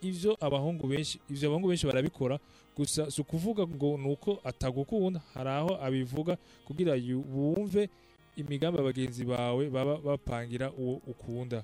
ivyo 0.02 0.38
abahungu 0.40 0.88
benshi 0.88 1.20
ivyo 1.30 1.50
abahungu 1.50 1.68
benshi 1.68 1.86
barabikora 1.88 2.40
gusa 2.78 3.12
si 3.12 3.22
ukuvuga 3.22 3.68
ngo 3.68 3.98
nuko 3.98 4.40
atagukunda. 4.44 5.20
Hari 5.34 5.50
aho 5.50 5.76
abivuga 5.82 6.38
kugira 6.66 6.94
wumve 7.34 7.90
imigambi 8.38 8.80
abagenzi 8.80 9.26
bawe 9.26 9.70
baba 9.70 9.98
bapangira 9.98 10.72
uwo 10.72 11.02
ukunda. 11.10 11.64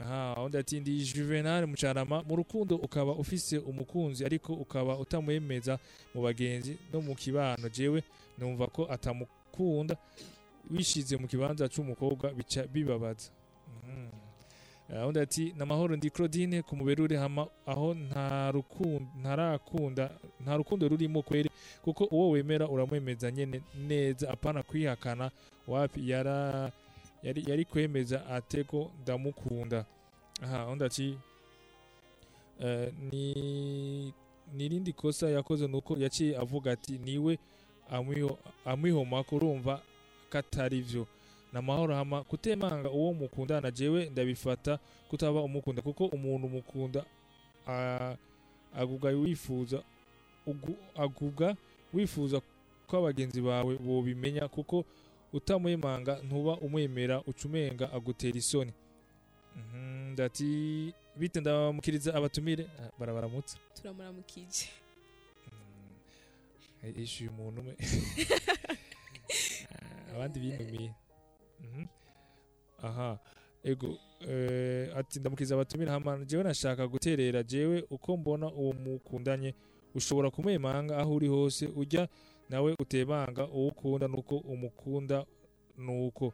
Aha 0.00 0.42
undi 0.44 0.58
ati 0.58 0.80
ndi 0.80 1.04
juvenal 1.04 1.66
mucarama 1.66 2.22
mu 2.22 2.36
rukundo 2.36 2.76
ukaba 2.76 3.12
ufise 3.12 3.58
umukunzi 3.58 4.24
ariko 4.24 4.52
ukaba 4.54 4.98
utamwemeza 4.98 5.78
mu 6.14 6.22
bagenzi 6.22 6.78
no 6.92 7.00
mu 7.00 7.14
kibano. 7.14 7.68
Jewe 7.68 8.02
numva 8.38 8.66
ko 8.66 8.86
atamukunda. 8.90 9.96
Wishize 10.70 11.16
mu 11.16 11.26
kibanza 11.28 11.68
c'umukobwa 11.68 12.30
bica 12.32 12.62
bibabaza. 12.72 13.30
Mhm. 13.84 14.08
Ah, 14.96 15.06
undi 15.06 15.20
ati 15.20 15.52
namahoro 15.56 15.96
ndi 15.96 16.10
Claudine 16.10 16.62
ku 16.62 16.76
muberure 16.76 17.16
hama 17.16 17.46
aho 17.66 17.94
nta 17.94 18.52
rukundo 20.56 20.88
rurimo 20.88 21.22
kweri 21.22 21.50
kuko 21.82 22.04
uwo 22.04 22.30
wemera 22.30 22.68
uramwemeza 22.68 23.30
nyene 23.30 23.62
neza 23.88 24.28
apana 24.30 24.62
kwihakana 24.62 25.30
wapi 25.68 26.10
yara 26.10 26.70
yari, 27.22 27.44
yari 27.48 27.64
kwemeza 27.64 28.26
ateko 28.26 28.90
ndamukunda? 29.02 29.84
Aha 30.42 30.66
undi 30.66 30.84
ati 30.84 31.18
eh, 32.60 32.92
ni 33.12 34.12
nirindi 34.54 34.92
kosa 34.92 35.30
yakoze 35.30 35.66
nuko 35.68 35.96
yaciye 35.98 36.36
avuga 36.36 36.72
ati 36.72 36.98
ni 36.98 37.18
we 37.18 37.38
amwiho 37.90 38.38
amwihoma 38.64 39.22
kurumva 39.24 39.82
katari 40.30 40.80
vyo. 40.80 41.06
Namahoro 41.52 41.94
hama 41.94 42.24
kutemanga 42.24 42.90
uwo 42.90 43.12
mukundana 43.14 43.70
jewe 43.70 44.10
ndabifata 44.10 44.78
kutaba 45.08 45.40
umukunda 45.42 45.82
kuko 45.82 46.06
umuntu 46.06 46.48
mukunda 46.48 47.04
a- 47.68 48.16
agubwa 48.74 49.10
wifuza 49.10 49.82
agubwa 50.96 51.56
wifuza 51.94 52.40
ko 52.86 52.96
abagenzi 52.98 53.40
bawe 53.40 53.76
bobimenya 53.78 54.48
kuko 54.48 54.84
utamwemanga 55.32 56.20
ntuba 56.22 56.56
umwemera 56.60 57.22
ucumenga 57.22 57.92
agutera 57.92 58.38
isoni. 58.38 58.72
Mhm, 59.56 60.12
ndati 60.12 60.48
bite 61.16 61.40
ndabamukiriza 61.40 62.14
abatumire? 62.14 62.66
Ah, 62.80 62.90
barabaramutsa. 62.98 63.56
Turamuramukije 63.74 64.68
Mm. 66.82 67.02
ishyuye 67.02 67.30
umuntu 67.30 67.60
umwe. 67.60 67.74
Ah, 69.72 70.14
abandi 70.14 70.40
binumiye 70.40 70.92
Mhm. 71.60 71.84
aha 72.82 73.18
ego 73.64 73.98
eh, 74.28 74.96
ati 74.96 75.20
ndamukiriza 75.20 75.54
abatumire 75.54 75.90
hama 75.90 76.18
jewe 76.24 76.42
nashaka 76.42 76.86
guterera 76.86 77.42
jewe 77.42 77.84
uko 77.90 78.16
mbona 78.16 78.46
uwo 78.52 78.72
mukundanye 78.72 79.54
ushobora 79.94 80.30
kumwemanga 80.30 80.98
aho 80.98 81.14
uri 81.14 81.28
hose 81.28 81.66
ujya 81.76 82.08
nawe 82.52 82.76
utebanga 82.80 83.48
uwo 83.48 83.68
ukunda 83.68 84.08
nuko 84.08 84.36
umukunda 84.36 85.24
nuko. 85.78 86.32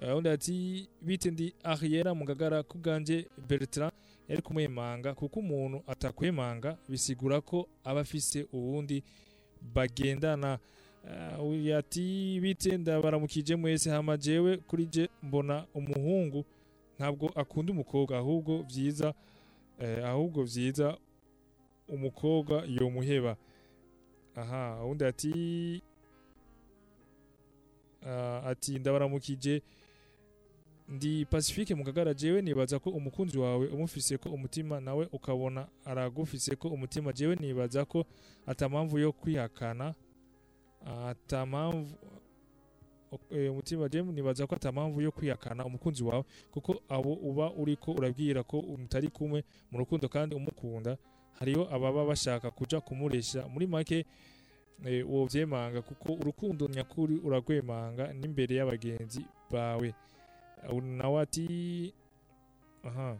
Eh, 0.00 0.16
undi 0.16 0.28
ati 0.28 0.88
bite 1.02 1.30
ndi 1.30 1.54
arriera 1.62 2.14
mu 2.14 2.24
gagara 2.24 2.62
kubwanje 2.62 3.26
Bertrand 3.48 3.92
yari 4.28 4.42
kumwemanga 4.42 5.14
kuko 5.14 5.40
umuntu 5.40 5.82
atakwemanga 5.86 6.76
bisigura 6.88 7.40
ko 7.40 7.68
aba 7.84 8.00
afise 8.00 8.46
uwundi 8.52 9.02
bagendana. 9.74 10.58
Eh, 11.08 11.76
ati 11.76 12.38
bite 12.42 12.76
ndabaramukije 12.78 13.56
mwese 13.56 13.90
hama 13.90 14.16
jewe 14.16 14.56
kuri 14.56 14.86
je 14.86 15.08
mbona 15.22 15.66
umuhungu 15.74 16.44
ntabwo 16.98 17.26
akunda 17.34 17.72
umukobwa 17.72 18.18
ahubwo 18.18 18.62
byiza 18.62 19.14
eh, 19.80 20.06
ahubwo 20.06 20.44
byiza 20.44 20.96
umukobwa 21.88 22.64
yomuheba. 22.68 23.36
Aha 24.38 24.84
undi 24.84 25.04
ati 25.04 25.32
ah, 28.06 28.42
ati 28.44 28.78
ndabaramukije 28.78 29.62
ndi 30.88 31.24
pacifique 31.26 31.74
mu 31.74 31.84
kagara 31.84 32.14
jewe 32.14 32.42
nibaza 32.42 32.78
ko 32.78 32.90
umukunzi 32.90 33.38
wawe 33.38 33.66
umufise 33.68 34.18
ko 34.18 34.28
umutima 34.30 34.80
nawe 34.80 35.08
ukabona 35.12 35.68
aragufise 35.84 36.56
ko 36.56 36.68
umutima 36.68 37.12
jewe 37.12 37.36
nibaza 37.36 37.84
ko 37.84 38.04
atampamvu 38.46 38.98
yo 38.98 39.12
kwihakana 39.12 39.94
atampamvu 40.86 41.92
eh, 43.30 43.52
umutima 43.52 43.88
jewe 43.88 44.12
nibaza 44.12 44.46
ko 44.46 44.54
atampamvu 44.54 45.00
yo 45.00 45.12
kwihakana 45.12 45.64
umukunzi 45.64 46.04
wawe 46.04 46.24
kuko 46.50 46.80
abo 46.88 47.12
uba 47.14 47.52
uriko 47.52 47.92
urabwira 47.92 48.42
ko 48.42 48.62
mutari 48.62 49.08
kumwe 49.08 49.44
mu 49.70 49.78
rukundo 49.78 50.08
kandi 50.08 50.34
umukunda 50.34 50.96
hariho 51.38 51.68
ababa 51.74 52.04
bashaka 52.04 52.50
kuja 52.50 52.80
kumuresha 52.80 53.48
muri 53.48 53.66
make 53.66 54.04
eh, 54.86 55.08
uwo 55.10 55.26
vyemanga 55.26 55.82
kuko 55.82 56.12
urukundo 56.12 56.68
nyakuri 56.68 57.14
uragwemanga 57.24 58.12
n'imbere 58.12 58.56
y'abagenzi 58.56 59.22
bawe. 59.50 59.94
Nawe 60.82 61.22
ati 61.22 61.46
aha 62.84 63.16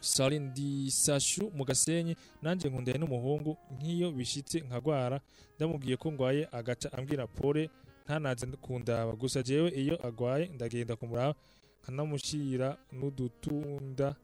sari 0.00 0.38
ndi 0.38 0.90
sashu 0.90 1.50
mu 1.54 1.64
gasenyi 1.64 2.16
nanjye 2.42 2.68
nkundanye 2.68 2.98
n'umuhungu 2.98 3.56
nk'iyo 3.74 4.10
bishitse 4.12 4.60
nkagwara. 4.66 5.20
Ndamubwiye 5.56 5.96
ko 5.96 6.12
ngwaye 6.12 6.48
agaca 6.52 6.88
ambwira 6.92 7.26
pole 7.26 7.70
ntanaze 8.04 8.46
kundaba. 8.46 9.12
Gusa 9.14 9.42
jewe 9.42 9.70
iyo 9.70 9.94
agwaye 10.06 10.46
ndagenda 10.54 10.96
kumuraba 10.96 11.34
nkanamushyira 11.82 12.78
n'udutunda. 12.92 14.14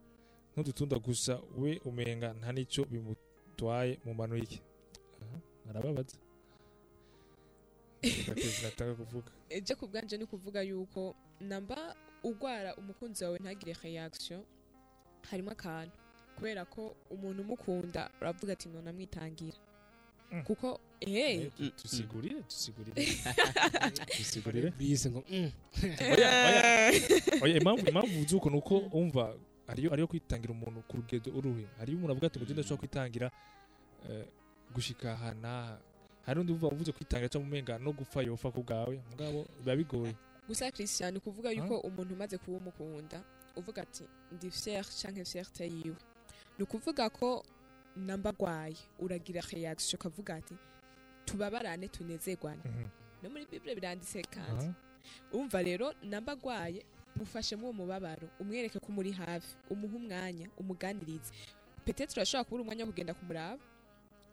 N'udutunda 0.58 0.98
gusa 0.98 1.38
we 1.58 1.80
umenga 1.84 2.34
nta 2.34 2.52
n'icyo 2.52 2.84
bimutwaye 2.90 3.98
mu 4.04 4.14
mano 4.14 4.36
ye. 4.36 4.58
Arababaza 5.70 6.16
nataka 8.62 8.94
kuvuga. 8.94 9.30
Ejo 9.50 9.76
ku 9.76 9.86
bwanje 9.88 10.16
ni 10.18 10.24
ukuvuga 10.24 10.62
yuko 10.62 11.14
namba 11.40 11.94
ugwara 12.24 12.76
umukunzi 12.76 13.24
wawe 13.24 13.38
ntagire 13.38 13.76
reaction 13.82 14.42
harimo 15.30 15.50
akantu. 15.50 15.92
Kubera 16.36 16.64
ko 16.64 16.94
umuntu 17.10 17.42
umukunda 17.42 18.10
uravuga 18.20 18.52
ati 18.52 18.68
none 18.68 18.90
amwitangira. 18.90 19.58
Mm. 20.32 20.42
kuko 20.44 20.80
Eh, 21.00 21.14
Eh, 21.14 21.50
tu- 21.56 21.70
tusigurire 21.70 22.42
tusigurire. 22.42 23.06
Tusigurire. 24.16 24.70
Bise 24.70 25.10
ngo 25.10 25.24
mm, 25.30 25.50
oya 26.12 26.28
oya. 26.46 26.92
Oya 27.42 27.56
impamvu 27.56 27.86
impamvu 27.88 28.12
uvuze 28.18 28.36
uko 28.36 28.50
nuko 28.50 28.78
umva 28.78 29.34
ariyo 29.68 29.92
ariyo 29.92 30.06
kwitangira 30.08 30.52
umuntu 30.52 30.82
ku 30.88 30.96
rugendo 30.96 31.28
uruhe? 31.38 31.66
Hariyo 31.78 31.96
umuntu 31.98 32.12
avuga 32.12 32.26
ati 32.26 32.38
ngende 32.40 32.60
ashobora 32.60 32.80
kwitangira 32.82 33.26
eh, 34.08 34.26
gushika 34.74 35.12
aha 35.12 35.34
n'aha. 35.34 35.78
Hari 36.26 36.40
undi 36.40 36.52
uvuga 36.52 36.72
uvuze 36.74 36.92
kwitangira 36.92 37.28
cyangwa 37.28 37.48
umenga 37.48 37.78
no 37.78 37.92
gupfa 37.92 38.22
yopfa 38.22 38.50
ku 38.50 38.62
bwawe? 38.62 38.94
Mugabo 39.10 39.46
biba 39.60 39.76
bigoye. 39.76 40.14
Gusa 40.48 40.70
christian 40.72 41.12
ni 41.12 41.18
ukuvuga 41.18 41.50
yuko 41.52 41.78
umuntu 41.84 42.14
umaze 42.14 42.38
kuba 42.38 42.56
umukunda 42.58 43.20
uvuga 43.56 43.82
ati 43.82 44.04
ndi 44.32 44.50
fier 44.50 44.84
canke 44.84 45.24
fierté 45.24 45.64
yiwe. 45.68 45.96
Ni 46.58 46.64
ukuvuga 46.64 47.10
ko 47.10 47.44
namba 47.96 48.30
agwaye 48.30 48.76
uragira 48.98 49.40
reaction 49.52 49.98
ukavuga 50.00 50.34
ati 50.40 50.54
tubabarane 51.24 51.88
tunezerwane. 51.88 52.62
Mhm. 52.64 52.88
no 53.22 53.30
muri 53.30 53.46
bible 53.50 53.74
biranditse 53.74 54.22
kandi. 54.30 54.70
Umva 55.32 55.62
rero 55.62 55.92
namba 56.02 56.32
agwaye 57.18 57.24
mufashemo 57.24 57.64
uwo 57.64 57.72
mubabaro 57.72 58.28
umwereke 58.40 58.78
ko 58.78 58.86
umuri 58.88 59.12
hafi 59.12 59.56
umuhe 59.70 59.96
umwanya 59.96 60.48
umuganirize. 60.58 61.32
Petete 61.84 62.14
urashobora 62.16 62.44
kubura 62.44 62.62
umwanya 62.62 62.84
wo 62.84 62.90
kugenda 62.90 63.14
kumuraba 63.14 63.58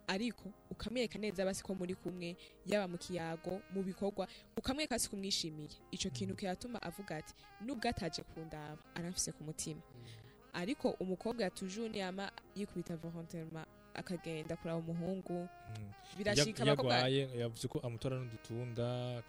ariko 0.08 0.52
ukamwereka 0.70 1.18
neza 1.20 1.46
basi 1.46 1.64
ko 1.64 1.74
muri 1.74 1.96
kumwe 1.96 2.38
yaba 2.66 2.88
mu 2.88 2.98
kiyago 2.98 3.62
mu 3.74 3.82
bikorwa 3.84 4.28
ukamwereka 4.58 5.00
si 5.00 5.10
kumwishimiye 5.10 5.70
icyo 5.92 6.10
kintu 6.12 6.36
kiratuma 6.36 6.78
avuga 6.82 7.18
ati 7.18 7.34
nubwo 7.66 7.90
ataje 7.90 8.22
kundaba 8.24 8.78
aramfise 8.96 9.32
ku 9.34 9.44
mutima. 9.44 9.82
Ariko 10.54 10.96
umukobwa 11.02 11.44
yatuje 11.44 11.90
yama 11.94 12.32
yikubita 12.56 12.96
volontairement 12.96 13.68
akagenda 13.96 14.56
kuraba 14.56 14.80
umuhungu. 14.80 15.48
Mhm. 15.74 16.18
birashika 16.18 16.64
abakobwa 16.64 17.08
yavuze 17.10 17.68
ko 17.68 17.80
amutora 17.80 18.16
n'udutunda 18.20 19.24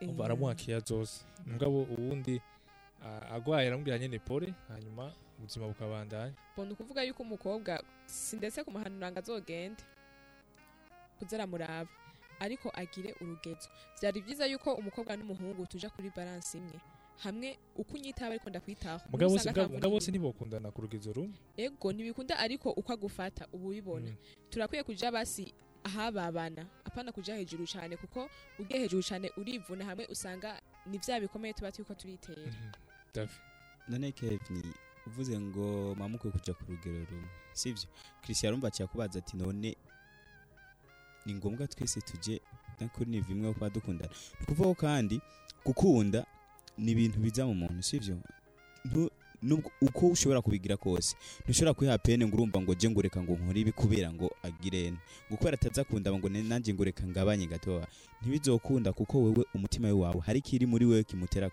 Eh, 0.00 0.08
umva 0.08 0.24
aramuhakiya 0.24 0.78
zose. 0.80 1.24
Mugabo 1.46 1.82
uwundi 1.82 2.40
a- 3.04 3.28
agwaye 3.36 3.68
aramubwira 3.68 3.98
nyene 3.98 4.18
pole 4.18 4.54
hanyuma 4.68 5.12
ubuzima 5.38 5.66
bukabandanya. 5.68 6.34
Mbona 6.54 6.72
ukuvuga 6.72 7.02
yuko 7.02 7.22
umukobwa 7.22 7.82
si 8.06 8.36
ndetse 8.36 8.64
ku 8.64 8.70
muhanura 8.70 9.10
ngo 9.12 9.18
azogende 9.18 9.82
kuza 11.18 11.36
aramuraba 11.36 11.88
ariko 12.40 12.70
agire 12.74 13.14
urugezo. 13.20 13.68
Byari 14.00 14.22
byiza 14.22 14.46
yuko 14.46 14.74
umukobwa 14.74 15.16
n'umuhungu 15.16 15.66
tuja 15.66 15.90
kuri 15.90 16.10
balance 16.16 16.58
imwe. 16.58 16.78
Hamwe 17.18 17.58
uko 17.76 17.94
unyitaba 17.98 18.30
ariko 18.30 18.50
ndakwitaho. 18.50 19.00
Mugabo 19.10 19.34
Usanga 19.34 19.54
se 19.54 19.66
nta 19.66 19.74
mugabo 19.74 19.88
mvune 19.96 20.00
se 20.06 20.10
ntibokundana 20.10 20.70
ku 20.70 20.80
rugezo 20.86 21.10
rumwe. 21.12 21.34
Ego 21.58 21.90
ntibikunda 21.92 22.38
ariko 22.38 22.70
uko 22.70 22.92
agufata 22.92 23.46
uba 23.52 23.66
ubibona. 23.66 24.10
Mm. 24.10 24.16
turakwiye 24.50 24.82
kuja 24.86 25.10
basi 25.10 25.50
ahababana 25.84 26.66
apana 26.84 27.10
kuja 27.12 27.34
hejuru 27.34 27.66
cyane 27.66 27.96
kuko 27.98 28.30
ugiye 28.58 28.80
hejuru 28.86 29.02
cyane 29.02 29.30
urivuna 29.36 29.84
hamwe 29.84 30.06
usanga 30.06 30.60
ni 30.86 30.98
vya 30.98 31.18
bikomeye 31.20 31.52
tuba 31.54 31.72
turiko 31.74 31.94
turitera. 31.94 32.42
Mhm. 32.42 32.70
None 33.88 34.12
kevin 34.12 34.72
uvuze 35.06 35.40
ngo 35.40 35.94
mamukwiye 35.98 36.32
kuja 36.32 36.54
ku 36.54 36.62
rugero 36.68 37.04
rumwe 37.10 37.28
sivyo? 37.52 37.88
Christian 38.22 38.48
arumva 38.52 38.68
aciye 38.68 38.88
ati 39.18 39.36
none 39.36 39.76
ni 41.26 41.34
ngombwa 41.34 41.66
twese 41.66 42.00
tuje 42.00 42.40
nakuri 42.80 43.10
ni 43.10 43.20
bimwe 43.20 43.52
kuba 43.54 43.70
dukundana. 43.70 44.12
Ni 44.38 44.42
ukuvuga 44.44 44.74
kandi 44.74 45.20
gukunda 45.64 46.26
ni 46.78 46.92
ibintu 46.92 47.18
biza 47.20 47.46
mu 47.46 47.54
muntu 47.54 47.82
sivyo? 47.82 48.18
Ntu- 48.84 49.10
nubwo 49.42 49.70
uko 49.80 50.06
ushobora 50.06 50.42
kubigira 50.42 50.76
kose 50.76 51.16
ntushobora 51.44 51.74
kwiha 51.74 51.98
pene 51.98 52.26
ngo 52.26 52.36
urumva 52.36 52.60
ngo 52.60 52.74
je 52.74 52.90
ngo 52.90 53.02
reka 53.02 53.22
ngo 53.22 53.32
nkore 53.32 53.60
ibi 53.60 53.72
kubera 53.72 54.12
ngo 54.12 54.30
agirene 54.42 54.98
ngo 55.28 55.36
kubera 55.36 55.54
ataza 55.54 55.84
kunda 55.84 56.12
ngo 56.12 56.28
nanjye 56.28 56.74
ngo 56.74 56.84
reka 56.84 57.06
ngabanye 57.06 57.46
gatoya 57.46 57.86
ntibizokunda 58.20 58.92
kuko 58.92 59.22
wewe 59.22 59.44
umutima 59.54 59.88
we 59.88 59.94
wawe 59.94 60.20
hari 60.26 60.38
ikiri 60.38 60.66
muri 60.66 60.84
wewe 60.84 61.04
kimutera 61.04 61.50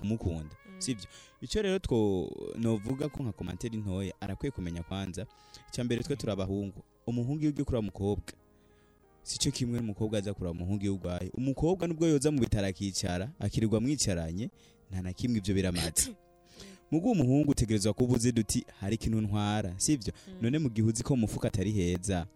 kumukunda 0.00 0.54
Mm. 0.78 0.82
sivyo 0.82 1.08
icyo 1.40 1.62
rero 1.62 1.78
two 1.78 2.30
novuga 2.56 3.08
ko 3.08 3.22
nka 3.22 3.32
komantere 3.32 3.76
ntoya 3.76 4.14
arakwiye 4.20 4.50
kumenya 4.50 4.82
kwanza. 4.82 5.26
Icya 5.68 5.84
mbere 5.84 6.02
twe 6.02 6.16
turi 6.16 6.32
abahungu. 6.32 6.82
Umuhungu 7.06 7.40
iyo 7.40 7.50
ugiye 7.50 7.64
kureba 7.64 7.80
umukobwa 7.80 8.32
sicyo 9.22 9.50
kimwe 9.52 9.78
n'umukobwa 9.78 10.18
aza 10.18 10.34
kureba 10.34 10.54
umuhungu 10.54 10.82
iyo 10.82 10.94
urwaye. 10.94 11.30
Umukobwa 11.34 11.86
nubwo 11.86 12.06
yoza 12.06 12.30
mu 12.30 12.40
bitaro 12.40 12.66
akicara 12.66 13.30
akirirwa 13.38 13.80
mwicaranye 13.80 14.50
nta 14.90 15.02
na 15.02 15.12
kimwe 15.12 15.38
ibyo 15.38 15.54
biramaze 16.90 17.10
mugu 17.10 17.10
umuhungu 17.10 17.50
utegerezwa 17.50 17.92
kuba 17.94 18.14
uzi 18.14 18.32
duti 18.32 18.64
hari 18.80 18.94
ikintu 18.94 19.20
ntwara 19.20 19.74
sivyo 19.76 20.12
Mm. 20.28 20.34
none 20.42 20.58
mu 20.58 20.68
gihe 20.70 20.86
uzi 20.88 21.02
ko 21.02 21.16
mu 21.16 21.20
mufuka 21.20 21.48
atari 21.48 21.72
heza 21.72 22.26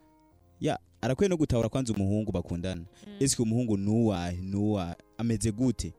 ya 0.61 0.79
arakwiye 1.01 1.29
no 1.29 1.37
gutahura 1.37 1.69
kwanza 1.69 1.93
umuhungu 1.93 2.31
bakundana 2.31 2.81
Mm. 3.07 3.13
eske 3.19 3.41
umuhungu 3.41 3.77
nuwahe 3.77 4.37
nuwa 4.41 4.95
ameze 5.17 5.51
gute 5.51 5.93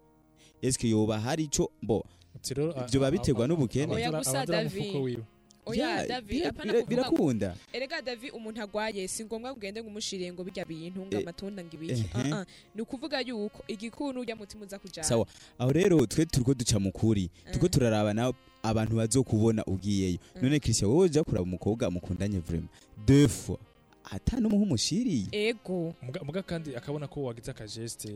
eske 0.63 0.89
yoba 0.89 1.21
hari 1.21 1.45
ico 1.45 1.71
bo 1.83 2.05
Ati 2.37 2.55
rero, 2.55 2.73
a- 2.73 2.85
Ivyo 2.87 3.01
biba 3.01 3.11
biterwa 3.11 3.47
n'ubukene. 3.49 3.87
gusa 4.11 4.31
abazira 4.31 4.47
Davi. 4.63 4.79
umufuko 4.79 5.03
wiwe 5.03 5.23
oya 5.67 5.89
Ya, 6.01 6.07
davi 6.07 6.43
birakunda 6.89 7.57
erega 7.73 8.03
davi 8.03 8.31
umuntu 8.31 8.63
agwaye 8.63 9.09
si 9.09 9.25
ngombwa 9.25 9.51
ngo 9.51 9.59
ugende 9.59 9.81
ngo 9.83 9.89
umushire 9.89 10.33
ngo 10.33 10.45
bijya 10.45 10.65
bintu 10.65 11.01
ngo 11.07 11.17
Eh, 11.17 11.23
amatunda 11.23 11.65
ngo 11.65 11.71
ibiki. 11.75 12.05
Ah, 12.15 12.37
ah. 12.41 12.45
ni 12.75 12.83
ukuvuga 12.83 13.21
yuko 13.21 13.65
igikuru 13.69 14.21
ujya 14.21 14.37
mutima 14.37 14.65
uza 14.65 14.79
kujana 14.79 15.09
sawa. 15.09 15.27
Aho 15.59 15.73
rero 15.73 16.07
twe 16.07 16.27
turiko 16.27 16.55
duca 16.55 16.79
mu 16.81 16.93
kuri 16.93 17.31
turiko 17.47 17.67
Mm. 17.67 17.71
turaraba 17.73 18.15
nawe 18.15 18.33
abantu 18.63 18.97
bazokubona 18.97 19.65
ugiyeyo. 19.65 20.19
Mm. 20.37 20.43
none 20.43 20.61
christian 20.61 20.91
wowe 20.91 21.05
uja 21.07 21.25
kuraba 21.25 21.43
umukobwa 21.43 21.91
mukundanye 21.91 22.39
vraiment. 22.41 22.71
Deux 23.07 23.29
fois. 23.29 23.59
Ata 24.11 24.37
n'umuhu 24.41 24.63
umushiriye. 24.63 25.27
Ego. 25.33 25.95
Muga 26.25 26.43
kandi 26.43 26.77
akabona 26.77 27.09
ko 27.09 27.23
wagize 27.25 27.51
akajeste 27.51 28.13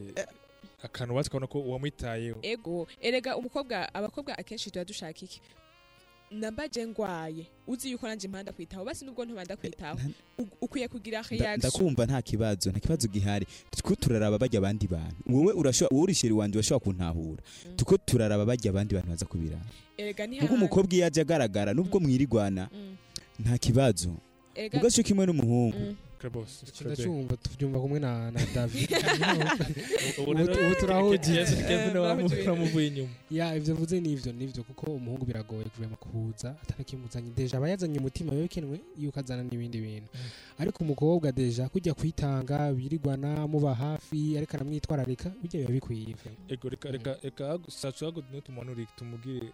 akantu 0.82 1.14
watse 1.14 1.28
akabona 1.28 1.46
ko 1.46 1.60
wamwitayeho 1.64 2.38
ego. 2.42 2.86
Erega 3.00 3.36
umukobwa 3.36 3.88
abakobwa 3.94 4.38
akenshi 4.38 4.70
tuba 4.70 4.84
dushaka 4.84 5.20
iki? 5.24 5.40
Nambaje 6.30 6.86
ngwaye 6.86 7.46
uzi 7.66 7.90
yuko 7.90 8.06
nanje 8.08 8.26
impanda 8.26 8.52
kwitaho 8.52 8.84
basi 8.84 9.04
nubwo 9.04 9.24
ntubanda 9.24 9.56
kwitaho 9.56 9.98
ukwiye 10.60 10.88
kugira 10.88 11.22
reaction 11.30 11.58
ndakumva 11.58 12.06
nta 12.06 12.22
kibazo 12.22 12.70
nta 12.70 12.80
kibazo 12.80 13.08
gihari 13.08 13.46
turiko 13.70 13.94
turaraba 13.94 14.38
bajya 14.38 14.58
abandi 14.58 14.86
bantu 14.86 15.16
wowe 15.30 15.52
urashobora 15.52 15.94
wowe 15.96 16.04
urisheri 16.04 16.32
wanje 16.34 16.58
urashobora 16.58 16.84
kuntahura 16.84 17.42
Mm. 17.66 17.76
turiko 17.76 17.96
turaraba 17.98 18.44
bajya 18.46 18.70
abandi 18.70 18.94
bantu 18.94 19.08
baza 19.10 19.26
kubiraba 19.26 19.64
erega 19.96 20.26
ni 20.26 20.36
hahandi. 20.36 20.54
umukobwa 20.54 20.94
iyo 20.94 21.06
aje 21.06 21.20
agaragara 21.20 21.74
nubwo 21.74 22.00
Mm. 22.00 22.06
mwirigwana 22.06 22.68
Mm. 22.72 22.96
nta 23.40 23.58
kibazo 23.58 24.16
cyo 24.90 25.02
kimwe 25.02 25.26
n'umuhungu 25.26 25.96
ndacyumva 26.84 27.36
tubyumva 27.36 27.78
kumwe 27.80 27.98
na 28.00 28.30
na 28.30 28.40
david 28.54 28.90
ubu 30.18 30.34
turahugiye. 30.80 31.46
Wamuvuye 32.48 32.86
inyuma 32.86 33.10
ya 33.30 33.56
ivyo 33.56 33.74
mvuze 33.74 34.00
nivyo 34.00 34.32
nivyo 34.32 34.62
kuko 34.64 34.90
umuhungu 34.90 35.24
biragoye 35.24 35.64
kurema 35.64 35.96
kuza 35.96 36.56
atanakimuzanye 36.62 37.30
deja 37.36 37.58
aba 37.58 37.68
yazanye 37.68 37.98
umutima 37.98 38.32
wekenwe 38.32 38.80
yuko 38.98 39.20
azana 39.20 39.42
n'ibindi 39.42 39.78
bintu 39.80 40.08
ariko 40.58 40.84
umukobwa 40.84 41.32
deja 41.32 41.68
kujya 41.68 41.94
kwitanga 41.94 42.72
birigwana 42.72 43.46
muba 43.46 43.74
hafi 43.74 44.36
ariko 44.38 44.56
aramwitwararika 44.56 45.30
bijya 45.42 45.60
biba 45.60 45.72
bikwiye 45.72 46.14
ego 46.48 46.68
reka 46.68 46.90
reka 46.90 47.16
reka 47.22 47.58
sacu 47.68 48.22
tumanure 48.44 48.86
tumubwire 48.96 49.52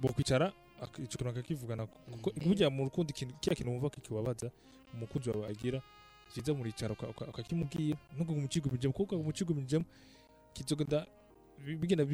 bo 0.00 0.08
kwicara 0.08 0.52
ico 0.98 1.16
kintu 1.16 1.28
akakivugana 1.28 1.86
kuko 1.86 2.30
burya 2.44 2.70
mu 2.70 2.84
rukundo 2.84 3.10
ikintu 3.10 3.34
kiriya 3.40 3.56
kintu 3.56 3.70
wumva 3.72 3.90
kikibabaza 3.90 4.50
umukunzi 4.96 5.30
wawe 5.30 5.46
agira 5.48 5.82
kiza 6.34 6.54
muricara 6.54 6.92
uka- 6.92 7.08
uka- 7.08 7.26
ukakimubwira. 7.30 7.98
Nubwo 8.16 8.34
umukigumijemo 8.34 8.92
kuko 8.94 9.16
umukigumijemo 9.16 9.84
kizogenda 10.54 11.06
bi- 11.64 11.76
bigenda 11.76 12.04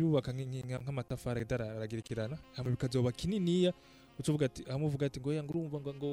nk- 0.63 0.83
nk'amatafari 0.83 1.41
agenda 1.41 1.71
aragerekerana 1.77 2.39
hama 2.57 2.71
bikazoba 2.71 3.13
kininiya 3.13 3.73
ucuvuga 4.19 4.47
ati 4.47 4.65
amuvuga 4.71 5.07
ati 5.07 5.21
ngo 5.21 5.33
yanga 5.33 5.51
urumva 5.51 5.81
ngo 5.81 5.95
ngo 5.95 6.11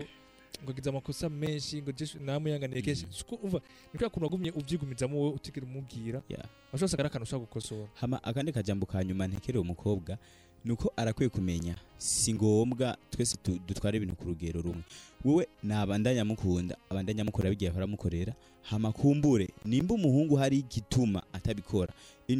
ngo 0.63 0.69
agize 0.71 0.89
amakosa 0.89 1.29
menshi 1.29 1.81
ngo 1.81 1.91
namuyanganiye 2.19 2.81
kenshi. 2.81 3.05
Mm. 3.05 3.13
Siko 3.13 3.35
umva 3.35 3.59
ni 3.93 3.99
kwa 3.99 4.09
kuntu 4.09 4.25
wagumye 4.25 4.51
ubyigumizamo 4.51 5.17
wowe 5.19 5.33
utigera 5.35 5.65
umubwira. 5.67 6.21
Yeah. 6.29 6.45
ashobora 6.73 7.07
akantu 7.09 7.23
ushaka 7.23 7.39
gukosora 7.43 7.87
hama 7.99 8.23
akandi 8.23 8.51
kajambo 8.51 8.85
ka 8.85 9.03
nyuma 9.03 9.27
ntekereye 9.27 9.61
umukobwa 9.61 10.17
nuko 10.65 10.93
arakwiye 10.95 11.29
kumenya. 11.29 11.75
Si 11.97 12.33
ngombwa 12.33 12.97
twese 13.09 13.37
dutwara 13.67 13.97
ibintu 13.97 14.15
ku 14.15 14.25
rugero 14.25 14.61
rumwe. 14.61 14.83
Wowe 15.25 15.47
nabandanya 15.63 16.25
mukunda 16.25 16.77
abandanya 16.89 17.23
mukora 17.25 17.49
bigiye 17.49 17.71
ahora 17.71 17.83
amukorera 17.83 18.33
hama 18.61 18.91
kumbure 18.91 19.49
nimba 19.65 19.95
umuhungu 19.95 20.35
hari 20.35 20.59
igituma 20.59 21.23
atabikora 21.33 21.93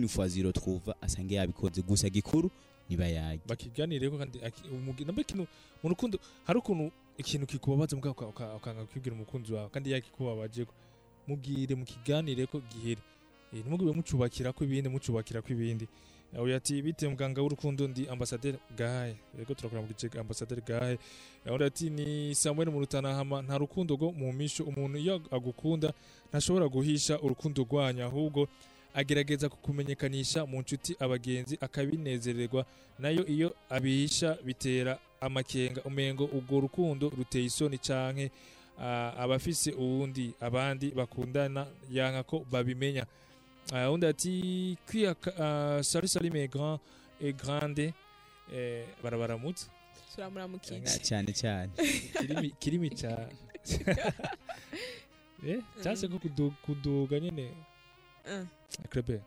fois 0.08 0.32
zero 0.34 0.51
twuva 0.51 0.95
asange 1.01 1.36
yabikoze 1.36 1.82
gusa 1.82 2.10
gikuru 2.10 2.51
niba 2.89 3.08
yaje 3.08 3.41
bakiganireko 3.47 4.17
kandi 4.17 4.39
namba 5.06 5.21
ikintu 5.21 5.47
mu 5.84 5.89
rukundo 5.89 6.19
hari 6.45 6.60
ukuntu 6.60 6.91
ikintu 7.17 7.45
kikubabaza 7.47 7.95
uka- 7.97 8.56
ukanga 8.56 8.86
kwibwira 8.86 9.15
umukunzi 9.15 9.53
wawe 9.53 9.69
kandi 9.69 9.91
yakikubabajeko. 9.91 10.73
Mubwire 11.27 11.75
mukiganireko 11.75 12.62
gihere 12.62 13.01
Eh, 13.53 13.60
ntimugube 13.63 13.91
mucubakira 13.95 14.51
ko 14.53 14.63
ibindi 14.67 14.89
mucubakira 14.91 15.41
ko 15.41 15.47
ibindi. 15.56 15.88
Uyu 16.33 16.55
ati 16.55 16.81
bite 16.81 17.07
muganga 17.07 17.41
w'urukundo 17.41 17.87
ndi 17.87 18.07
ambasaderi 18.09 18.57
gahe 18.77 19.15
yego 19.39 19.53
turakora 19.53 19.81
mu 19.81 19.87
gice 19.87 20.09
ambasaderi 20.19 20.61
gahe 20.61 20.97
undi 21.45 21.63
ati 21.63 21.89
ni 21.89 22.35
samuel 22.35 22.69
mu 22.71 22.79
rutanahama. 22.79 23.41
Nta 23.41 23.57
rukundo 23.57 23.95
rwo 23.95 24.11
mu 24.11 24.33
misho 24.33 24.63
umuntu 24.63 24.97
iyo 24.97 25.21
agukunda 25.31 25.93
ntashobora 26.29 26.67
guhisha 26.67 27.19
urukundo 27.19 27.63
rwanyu. 27.63 28.03
Ahubwo 28.03 28.47
agerageza 28.93 29.49
kukumenyekanisha 29.49 30.45
mu 30.45 30.61
nshuti 30.61 30.95
abagenzi 30.99 31.57
akabinezererwa. 31.61 32.65
Nayo 32.99 33.25
iyo 33.27 33.55
abihisha 33.69 34.37
bitera 34.45 34.99
amakenga. 35.21 35.81
Umengo 35.83 36.25
urwo 36.25 36.59
rukundo 36.59 37.09
ruteye 37.17 37.45
isoni 37.45 37.77
canke 37.77 38.31
ah, 38.81 39.13
abafise 39.17 39.71
uwundi 39.71 40.33
abandi 40.41 40.91
bakundana 40.91 41.67
yanka 41.91 42.23
ko 42.23 42.45
babimenya. 42.51 43.05
Ah, 43.73 43.91
undi 43.91 44.06
ati 44.06 44.77
kwiyaka 44.89 45.32
ah, 45.39 45.84
sari 45.84 46.30
mes 46.30 46.47
grand 46.49 46.80
et 47.21 47.34
grande 47.36 47.93
eh, 48.53 48.86
barabaramutse 49.03 49.67
turamuramukije 50.15 50.82
cyane 51.03 51.34
cyane 51.34 51.69
kirimi 52.17 52.49
kirimi 52.60 52.89
ca 52.89 53.30
eh 55.47 55.60
cyase 55.84 56.08
ko 56.08 56.17
kudu- 56.19 56.53
kuduga 56.65 57.19
nyene 57.19 57.51
Ah. 58.25 58.45
krebe 58.89 59.21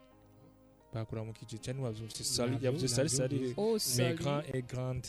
bakuramukije 0.95 1.59
cyane 1.59 1.81
wavyumvise 1.83 2.25
sari 2.25 2.57
yavuze 2.63 2.89
sari 2.89 3.09
sari 3.09 3.55
oh 3.57 3.73
mes 3.75 3.97
sorry 3.97 4.15
grand 4.17 4.45
et 4.55 4.67
grande. 4.67 5.09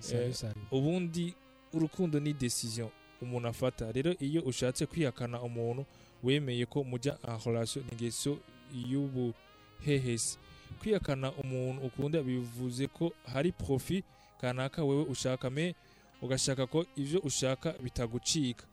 Salut, 0.00 0.34
salut. 0.34 0.56
ubundi 0.70 1.34
urukundo 1.72 2.20
ni 2.20 2.32
decision 2.32 2.90
umuntu 3.22 3.48
afata 3.48 3.92
rero 3.92 4.12
iyo 4.20 4.42
ushatse 4.42 4.86
kwihakana 4.86 5.40
umuntu 5.42 5.84
wemeye 6.22 6.66
ko 6.66 6.84
mujya 6.84 7.18
en 7.28 7.38
relation 7.44 7.84
ni 7.84 7.92
ingeso 7.92 8.38
y'ubuhehesi 8.74 10.38
kwihakana 10.80 11.32
umuntu 11.32 11.86
ukunda 11.86 12.22
bivuze 12.22 12.86
ko 12.86 13.12
hari 13.32 13.52
profit 13.52 14.04
kanaka 14.40 14.84
wewe 14.84 15.02
ushaka 15.04 15.50
me 15.50 15.74
ugashaka 16.22 16.66
ko 16.66 16.86
ivyo 16.96 17.20
ushaka 17.20 17.72
bitagucika. 17.82 18.64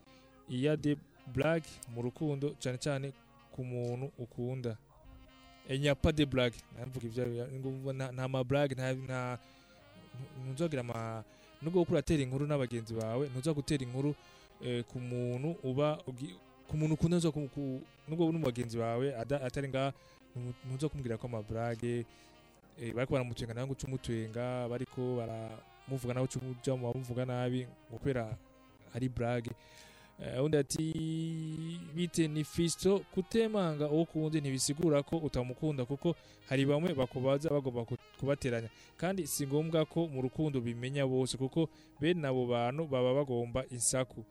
Iya 0.50 0.76
de 0.78 0.98
blague 1.34 1.68
mu 1.96 2.02
rukundo 2.02 2.56
cyane 2.60 2.78
cyane 2.78 3.08
ku 3.52 3.64
muntu 3.64 4.12
ukunda. 4.20 4.78
Enyapa 5.70 6.12
de 6.12 6.26
blague. 6.26 6.56
Navuga 6.80 7.08
ivyo 7.08 7.24
nta- 7.94 8.28
ma 8.28 8.44
blague 8.44 8.76
nta 8.76 8.94
nta 8.94 9.40
ntuzagira 10.46 10.82
ama 10.82 11.24
nubwo 11.62 11.82
uko 11.82 11.92
uratera 11.92 12.24
inkuru 12.24 12.46
n'abagenzi 12.48 12.94
bawe 12.94 13.28
ntuza 13.30 13.54
gutera 13.54 13.84
inkuru 13.84 14.16
eh, 14.66 14.84
ku 14.84 15.00
muntu 15.00 15.56
uba 15.64 15.98
ku 16.74 16.78
muntu 16.82 16.94
ukunda 16.98 17.22
nubwo 18.10 18.26
uri 18.26 18.38
mu 18.42 18.46
bagenzi 18.50 18.78
bawe 18.82 19.14
atari 19.46 19.68
ntu- 19.70 20.58
ntuza 20.66 20.90
kumubwira 20.90 21.22
ko 21.22 21.28
amaburage 21.30 22.02
eh, 22.82 22.90
bariko 22.98 23.14
baramutwenga 23.14 23.54
nawe 23.54 23.68
ngo 23.70 23.74
uce 23.78 23.86
umutwenga 23.86 24.66
bariko 24.66 25.02
baramuvuga 25.22 26.14
nawe 26.18 26.26
uce 26.26 26.40
uja 26.42 26.74
mu 26.74 26.90
bamuvuga 26.90 27.26
nabi 27.30 27.68
ngo 27.90 27.98
kubera 28.02 28.26
ari 28.96 29.06
burage 29.10 29.52
Eh, 30.22 30.44
undi 30.44 30.58
ati 30.58 30.94
bite 31.96 32.28
ni 32.28 32.44
fisto 32.44 33.00
kutemanga 33.14 33.90
uwo 33.90 34.02
ukundi 34.02 34.42
ntibisigura 34.42 35.02
ko 35.04 35.18
utamukunda 35.18 35.86
kuko 35.86 36.16
hari 36.50 36.66
bamwe 36.66 36.94
bakubaza 36.94 37.50
bagomba 37.50 37.82
ku- 37.86 37.98
kubateranya. 38.22 38.70
Kandi 38.98 39.26
si 39.28 39.48
ngombwa 39.48 39.86
ko 39.90 40.06
mu 40.08 40.22
rukundo 40.22 40.62
bimenya 40.62 41.02
bose 41.10 41.34
kuko 41.38 41.66
bene 42.00 42.28
abo 42.30 42.46
bantu 42.46 42.86
baba 42.88 43.14
bagomba 43.14 43.66
insaku. 43.74 44.22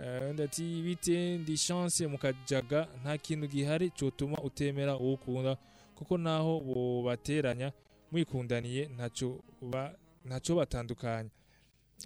Eh, 0.00 0.30
undi 0.30 0.42
ati 0.42 0.82
bite 0.82 1.38
ndi 1.38 1.58
chance 1.58 2.06
mukajaga 2.06 2.88
nta 3.02 3.18
kintu 3.18 3.46
gihari 3.46 3.90
cyotuma 3.90 4.38
utemera 4.42 4.96
uwo 4.96 5.14
ukunda 5.14 5.56
kuko 5.94 6.18
naho 6.18 6.60
bobateranya 6.60 7.72
mwikundaniye 8.12 8.86
ntacyo 8.94 9.40
ba- 9.60 9.94
ntacyo 10.24 10.56
batandukanya. 10.56 11.30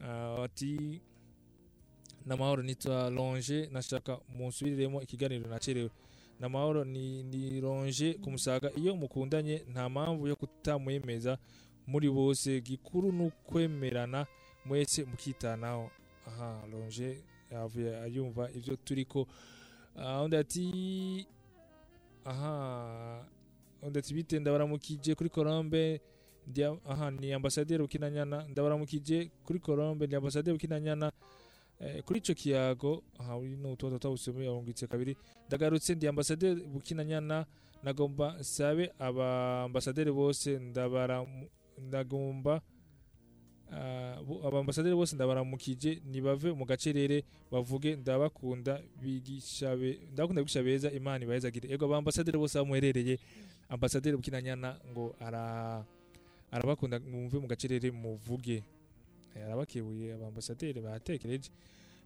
Ah, 0.04 0.42
ati 0.44 1.00
namahoro 2.26 2.62
nitwa 2.62 3.10
longe 3.10 3.68
nashaka 3.72 4.18
munsubiriremo 4.28 5.02
ikiganiro 5.02 5.46
nacerewe. 5.50 5.90
Namahoro 6.40 6.84
ni, 6.84 7.22
ni 7.22 7.60
longe 7.60 8.14
kumusaga 8.14 8.70
iyo 8.76 8.96
mukundanye 8.96 9.62
nta 9.72 9.88
mpamvu 9.88 10.26
yo 10.28 10.36
kutamwemeza 10.36 11.38
muri 11.86 12.10
bose. 12.10 12.60
Gikuru 12.60 13.12
ni 13.12 13.22
ukwemerana 13.26 14.26
mwese 14.64 15.04
mukitanaho. 15.04 15.90
Aha 16.26 16.62
longe 16.72 17.22
yavuye 17.52 17.96
ayumva 18.00 18.50
ibyo 18.50 18.76
turiko 18.76 19.26
Ah, 19.98 20.22
undi 20.22 20.36
ati 20.36 20.64
aha 22.24 23.24
undi 23.82 23.98
ati 23.98 24.14
bite 24.14 24.38
ndabaramukije 24.38 25.14
kuri 25.14 25.30
colombe 25.30 26.00
aha 26.88 27.10
ni 27.10 27.32
ambasaderi 27.32 27.82
ukinanyana 27.82 28.44
ndabaramukije 28.48 29.30
kuri 29.44 29.58
colombe 29.60 30.06
ndi 30.06 30.16
ambasaderi 30.16 30.56
ukinanyana 30.56 31.12
Eh, 31.80 32.00
kuri 32.04 32.18
ico 32.24 32.32
kiyago 32.34 33.02
aha 33.20 33.36
uri 33.36 33.52
n'utubazo 33.56 33.98
twabusomeye 33.98 34.48
yarungitse 34.48 34.86
kabiri. 34.88 35.16
Ndagarutse 35.46 35.94
ndi 35.94 36.08
ambasaderi 36.08 36.64
bukinanyana. 36.64 37.44
Nagomba 37.82 38.32
nsabe 38.40 38.92
aba 38.98 39.62
ambasaderi 39.68 40.08
bose 40.12 40.56
ndagomba 41.78 42.60
ah, 43.72 44.22
bo- 44.26 44.40
aba 44.48 44.58
ambasaderi 44.60 44.94
bose 44.94 45.14
ndabaramukije 45.16 46.02
nibave 46.06 46.52
mu 46.52 46.64
gacerere 46.64 47.24
bavuge 47.50 47.96
ndabakunda 47.96 48.80
ndabakunda 50.12 50.42
bigisha 50.44 50.62
beza 50.62 50.90
imana 50.90 51.24
ibahezagire 51.24 51.68
ego 51.74 51.84
aba 51.86 51.96
ambasaderi 51.98 52.38
bose 52.38 52.58
aho 52.58 52.66
muherereye 52.66 53.18
ambasaderi 53.68 54.16
bukinanyana 54.16 54.76
ngo 54.90 55.16
ara 55.20 55.84
arabakunda 56.50 57.00
mwumve 57.00 57.38
mu 57.38 57.46
gacerere 57.46 57.90
muvuge. 57.90 58.62
Eh, 59.36 59.44
arabakebuye 59.44 60.14
abambasaderi 60.14 60.80
batekereje 60.80 61.50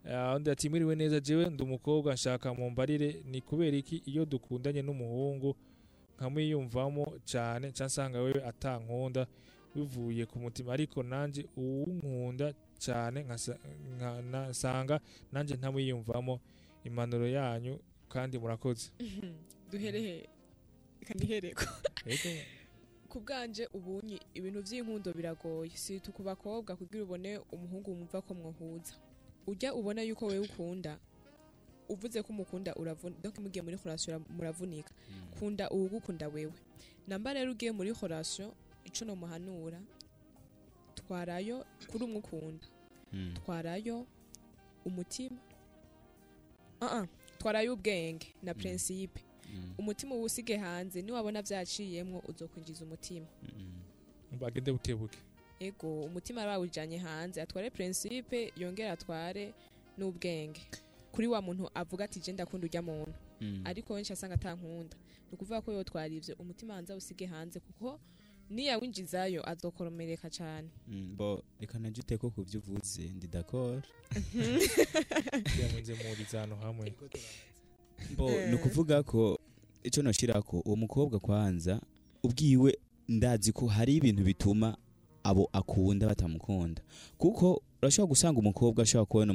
Eh, 0.05 0.35
undi 0.35 0.49
ati 0.49 0.69
mwiriwe 0.69 0.95
neza 0.95 1.19
jewe 1.19 1.49
ndi 1.49 1.63
umukobwa 1.63 2.13
nshaka 2.13 2.53
mumbarire 2.53 3.21
ni 3.25 3.41
kubera 3.41 3.77
iki? 3.77 4.01
Iyo 4.05 4.25
dukundanye 4.25 4.81
n'umuhungu 4.81 5.55
nkamwiyumvamo 6.17 7.05
cyane 7.25 7.67
nsanga 7.69 8.21
wewe 8.21 8.41
atankunda 8.45 9.27
bivuye 9.75 10.25
ku 10.25 10.39
mutima 10.39 10.73
ariko 10.73 11.03
nanje 11.03 11.45
uwunkunda 11.57 12.53
cyane 12.79 13.23
nkasa- 13.23 13.57
nka- 13.97 14.21
na- 14.31 14.49
nsanga 14.49 14.99
nanje 15.31 15.55
ntamwiyumvamo 15.55 16.39
impanuro 16.83 17.27
yanyu 17.27 17.79
kandi 18.09 18.37
murakoze. 18.39 18.91
Duherehe 19.71 20.27
reka 20.99 21.13
nihereko 21.13 21.63
Ego, 22.05 22.29
ku 23.09 23.19
bwanje 23.19 23.67
ubunyi 23.73 24.19
ibintu 24.33 24.61
by'inkundo 24.63 25.13
biragoye. 25.13 25.71
Si 25.75 25.99
tu 25.99 26.11
ku 26.11 26.23
bakobwa 26.23 26.75
kugira 26.75 27.03
ubone 27.03 27.39
umuhungu 27.51 27.91
wumva 27.91 28.21
ko 28.21 28.33
mwahuza. 28.33 28.95
Ujya 29.47 29.73
ubona 29.73 30.01
yuko 30.03 30.25
wewe 30.27 30.45
ukunda 30.47 30.99
uvuze 31.89 32.21
ko 32.23 32.29
umukunda 32.33 32.75
uravuna 32.75 33.15
donc 33.23 33.37
mugiye 33.39 33.61
muri 33.63 33.77
relation 33.83 34.23
muravunika. 34.29 34.91
Kunda 35.39 35.69
uwugukunda 35.69 36.27
wewe. 36.27 36.53
Namba 37.07 37.33
rero 37.33 37.51
ugiye 37.51 37.71
muri 37.71 37.93
relation 38.01 38.51
ico 38.93 39.05
no 39.05 39.15
muhanura 39.15 39.79
twarayo 40.95 41.65
kuri 41.91 42.03
umwe 42.03 42.17
ukunda 42.19 42.67
Mm. 43.13 43.33
twarayo 43.33 44.07
umutima 44.85 45.37
uh 46.81 46.87
-uh. 46.87 47.07
twarayo 47.37 47.73
ubwenge 47.73 48.27
na 48.43 48.53
principe. 48.53 49.21
Mm. 49.53 49.73
umutima 49.77 50.15
uwusige 50.15 50.57
hanze 50.57 51.01
niwabona 51.01 51.41
vyaciyemwo 51.41 52.23
uzokwinjiza 52.27 52.85
umutima. 52.85 53.27
Bagende 54.39 54.71
bukebuke 54.71 55.17
ego 55.59 56.03
umutima 56.03 56.45
bawujanye 56.45 56.97
hanze 56.97 57.41
atware 57.41 57.69
principe 57.69 58.53
yongere 58.57 58.89
atware 58.89 59.53
n'ubwenge. 59.97 60.61
Kuri 61.11 61.27
wa 61.27 61.41
muntu 61.41 61.67
avuga 61.75 62.05
ati 62.05 62.19
je 62.19 62.31
ndakunda 62.31 62.67
urya 62.67 62.81
muntu 62.81 63.13
ariko 63.65 63.93
wenshi 63.93 64.13
asanga 64.13 64.35
atankunda 64.35 64.95
ni 65.27 65.33
ukuvuga 65.33 65.61
ko 65.61 65.71
yotwara 65.73 66.07
ivyo 66.07 66.35
umutima 66.39 66.73
hanze 66.73 66.93
awusige 66.93 67.25
hanze 67.25 67.59
kuko 67.59 67.99
niyawinjizayo 68.51 69.49
azokoromereka 69.49 70.29
cane 70.29 70.67
Mm, 70.87 71.15
bo 71.17 71.43
reka 71.59 71.79
najute 71.79 72.17
ko 72.17 72.29
ku 72.29 72.43
byo 72.43 72.59
uvuze 72.59 73.01
ndi 73.15 73.27
d'accord 73.27 73.83
byamunze 75.57 75.93
murizano 76.03 76.55
hamwe. 76.55 76.93
Bo 78.17 78.29
Eh. 78.29 78.49
ni 78.49 78.55
ukuvuga 78.55 79.03
ko 79.03 79.39
icyo 79.83 80.03
noshira 80.03 80.41
ko 80.41 80.59
uwo 80.65 80.75
mukobwa 80.75 81.19
kwanza 81.19 81.81
ubwiwe 82.23 82.77
ndazi 83.07 83.51
ko 83.53 83.67
hari 83.67 83.95
ibintu 83.95 84.23
bituma 84.23 84.77
abo 85.23 85.49
akunda 85.53 86.07
batamukunda. 86.07 86.81
Kuko 87.17 87.61
urashobora 87.81 88.09
gusanga 88.09 88.39
umukobwa 88.39 88.83
ashobora 88.83 89.05
kubona 89.05 89.33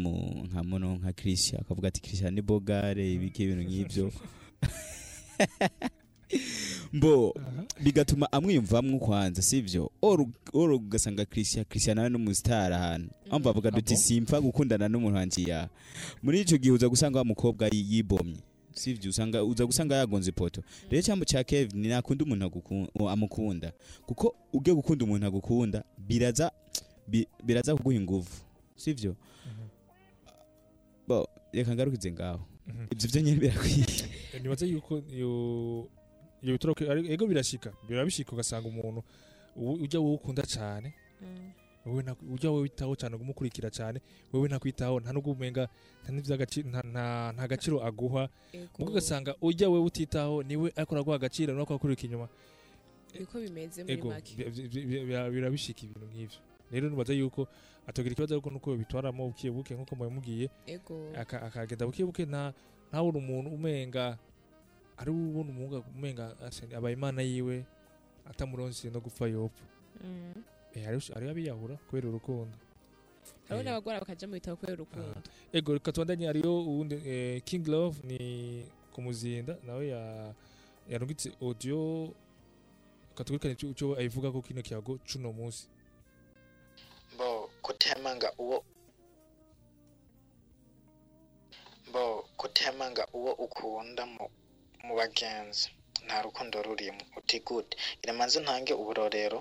nka 0.48 0.62
muno 0.64 0.96
nka 0.96 1.12
Christian 1.12 1.60
akavuga 1.62 1.88
ati 1.88 2.00
Christian 2.02 2.34
ni 2.34 2.42
bogare 2.42 3.12
ibiki 3.14 3.42
ibintu 3.42 3.62
nk'ibyo. 3.64 4.12
mbo 6.96 7.34
bigatuma 7.82 8.32
amwiyumvamwo 8.32 8.98
kwanza 8.98 9.42
sivyo? 9.42 9.90
Oro 10.02 10.76
ugasanga 10.76 11.24
Christian 11.24 11.64
Christian 11.64 11.96
nawe 11.96 12.08
n'umustar 12.08 12.72
ahantu. 12.72 13.10
Amva 13.30 13.50
avuga 13.50 13.70
duti 13.70 13.94
Abo? 13.94 14.02
simpfa 14.02 14.40
gukundana 14.40 14.88
n'umuntu 14.88 15.16
wanjye 15.16 15.42
ya. 15.50 15.68
Muri 16.22 16.40
ico 16.40 16.56
gihe 16.58 16.72
uza 16.74 16.88
gusanga 16.88 17.18
wa 17.18 17.24
mukobwa 17.24 17.68
yi- 17.72 17.86
yibomye. 17.96 18.40
Sivyo? 18.74 19.10
Usanga 19.10 19.44
uza 19.44 19.66
gusanga 19.66 19.96
yagonze 19.96 20.30
ipoto. 20.30 20.62
Rero 20.90 21.02
cyambo 21.02 21.24
cya 21.24 21.44
Kevin 21.44 21.80
ni 21.80 21.88
nakunda 21.88 22.24
umuntu 22.24 22.88
amukunda. 23.08 23.72
Kuko 24.06 24.34
ugiye 24.52 24.76
gukunda 24.76 25.04
umuntu 25.04 25.26
agukunda 25.26 25.84
biraza 25.98 26.52
bi- 27.08 27.28
biraza 27.44 27.76
kuguha 27.76 27.96
inguvu. 27.96 28.30
Sivyo? 28.76 29.16
Bo 31.08 31.28
reka 31.52 31.74
ngarukize 31.74 32.12
ngaho. 32.12 32.40
Mhm. 32.66 32.86
ibyo 32.90 33.08
byo 33.08 33.20
nyine 33.22 33.36
birakwiye. 33.40 33.86
Nibaza 34.42 34.66
yuko 34.66 35.00
iyo 36.46 36.52
bitoroke 36.54 36.86
ego 37.12 37.26
birashika 37.26 37.72
birabishika 37.88 38.30
ugasanga 38.32 38.68
umuntu 38.70 39.02
ujya 39.56 39.98
wowe 40.00 40.14
ukunda 40.14 40.42
cyane 40.46 40.94
Mm. 41.20 42.12
ujya 42.34 42.50
wowe 42.50 42.62
witaho 42.62 42.94
cyane 42.96 43.16
umukurikira 43.16 43.70
cyane 43.70 44.00
wowe 44.32 44.48
ntakwitaho 44.48 45.00
nta 45.00 45.12
nubwo 45.12 45.32
umenga 45.32 45.68
nta 47.34 47.46
gaciro 47.48 47.80
aguha. 47.84 48.28
Mugo 48.78 48.90
ugasanga 48.92 49.34
ujya 49.40 49.68
wowe 49.68 49.80
utitaho 49.86 50.42
ni 50.42 50.56
we 50.56 50.72
ariko 50.76 50.94
araguha 50.94 51.16
agaciro 51.16 51.54
nuko 51.54 51.74
akurika 51.74 52.02
inyuma. 52.04 52.28
Niko 53.18 53.38
bimeze 53.40 53.84
muri 53.84 54.02
make. 54.02 54.34
bi- 54.36 54.50
bi- 54.50 54.68
bi- 54.86 55.04
bi- 55.06 55.30
birabishika 55.30 55.80
ibintu 55.86 56.06
nk'ivyo. 56.10 56.38
Rero 56.70 56.88
nibaza 56.90 57.12
yuko 57.14 57.46
atogira 57.86 58.12
ikibazo 58.12 58.34
ariko 58.34 58.50
nuko 58.50 58.76
bitwaramo 58.76 59.28
buke 59.30 59.50
buke 59.50 59.74
nk'uko 59.74 59.94
mubimubwiye 59.96 60.50
akagenda 61.16 61.86
buke 61.86 62.04
buke 62.04 62.26
nta 62.26 62.52
ntabona 62.90 63.18
umuntu 63.18 63.50
umenga. 63.54 64.18
Ari 64.98 65.10
ubona 65.10 65.50
umuhungu 65.50 65.84
umenga 65.96 66.34
abaye 66.76 66.94
imana 66.96 67.22
yiwe 67.22 67.64
atamuronse 68.30 68.90
no 68.90 69.00
gupfa 69.00 69.26
yopfa 69.28 69.64
Mm. 70.04 70.44
Eh, 70.74 70.84
hariho 70.84 71.30
abiyahura 71.30 71.76
kubera 71.88 72.08
urukundo. 72.08 72.52
Hariho 73.48 73.60
Eh, 73.60 73.64
n'abagora 73.64 74.00
bakaja 74.00 74.26
mu 74.28 74.34
bitabo 74.36 74.56
kubera 74.60 74.76
urukundo. 74.76 75.22
Ego 75.52 75.72
reka 75.72 75.92
tubandanye 75.92 76.26
hariyo 76.26 76.52
uwundi 76.68 76.94
eh, 77.06 77.40
king 77.44 77.64
love 77.66 77.96
ni 78.04 78.64
ku 78.92 79.00
muzinda 79.00 79.56
nawe 79.64 79.88
ya 79.88 80.34
yarungitse 80.88 81.32
audio 81.40 82.12
katugurikane 83.16 83.56
ico 83.56 83.96
ayivuga 83.96 84.28
ko 84.32 84.42
kino 84.44 84.60
kiyago 84.62 85.00
cuno 85.08 85.32
munsi. 85.32 85.64
Bo 87.16 87.48
kutemanga 87.64 88.28
uwo 88.38 88.60
bo 91.92 92.28
kutemanga 92.36 93.06
uwo 93.16 93.32
ukunda 93.32 94.04
mu 94.06 94.28
mu 94.86 94.94
bagenzi. 95.00 95.66
Nta 96.06 96.16
rukundo 96.24 96.56
rurimo. 96.66 97.02
Uti 97.18 97.36
gute 97.46 97.74
iramanze 98.02 98.36
ntange 98.44 98.72
uburorero 98.82 99.38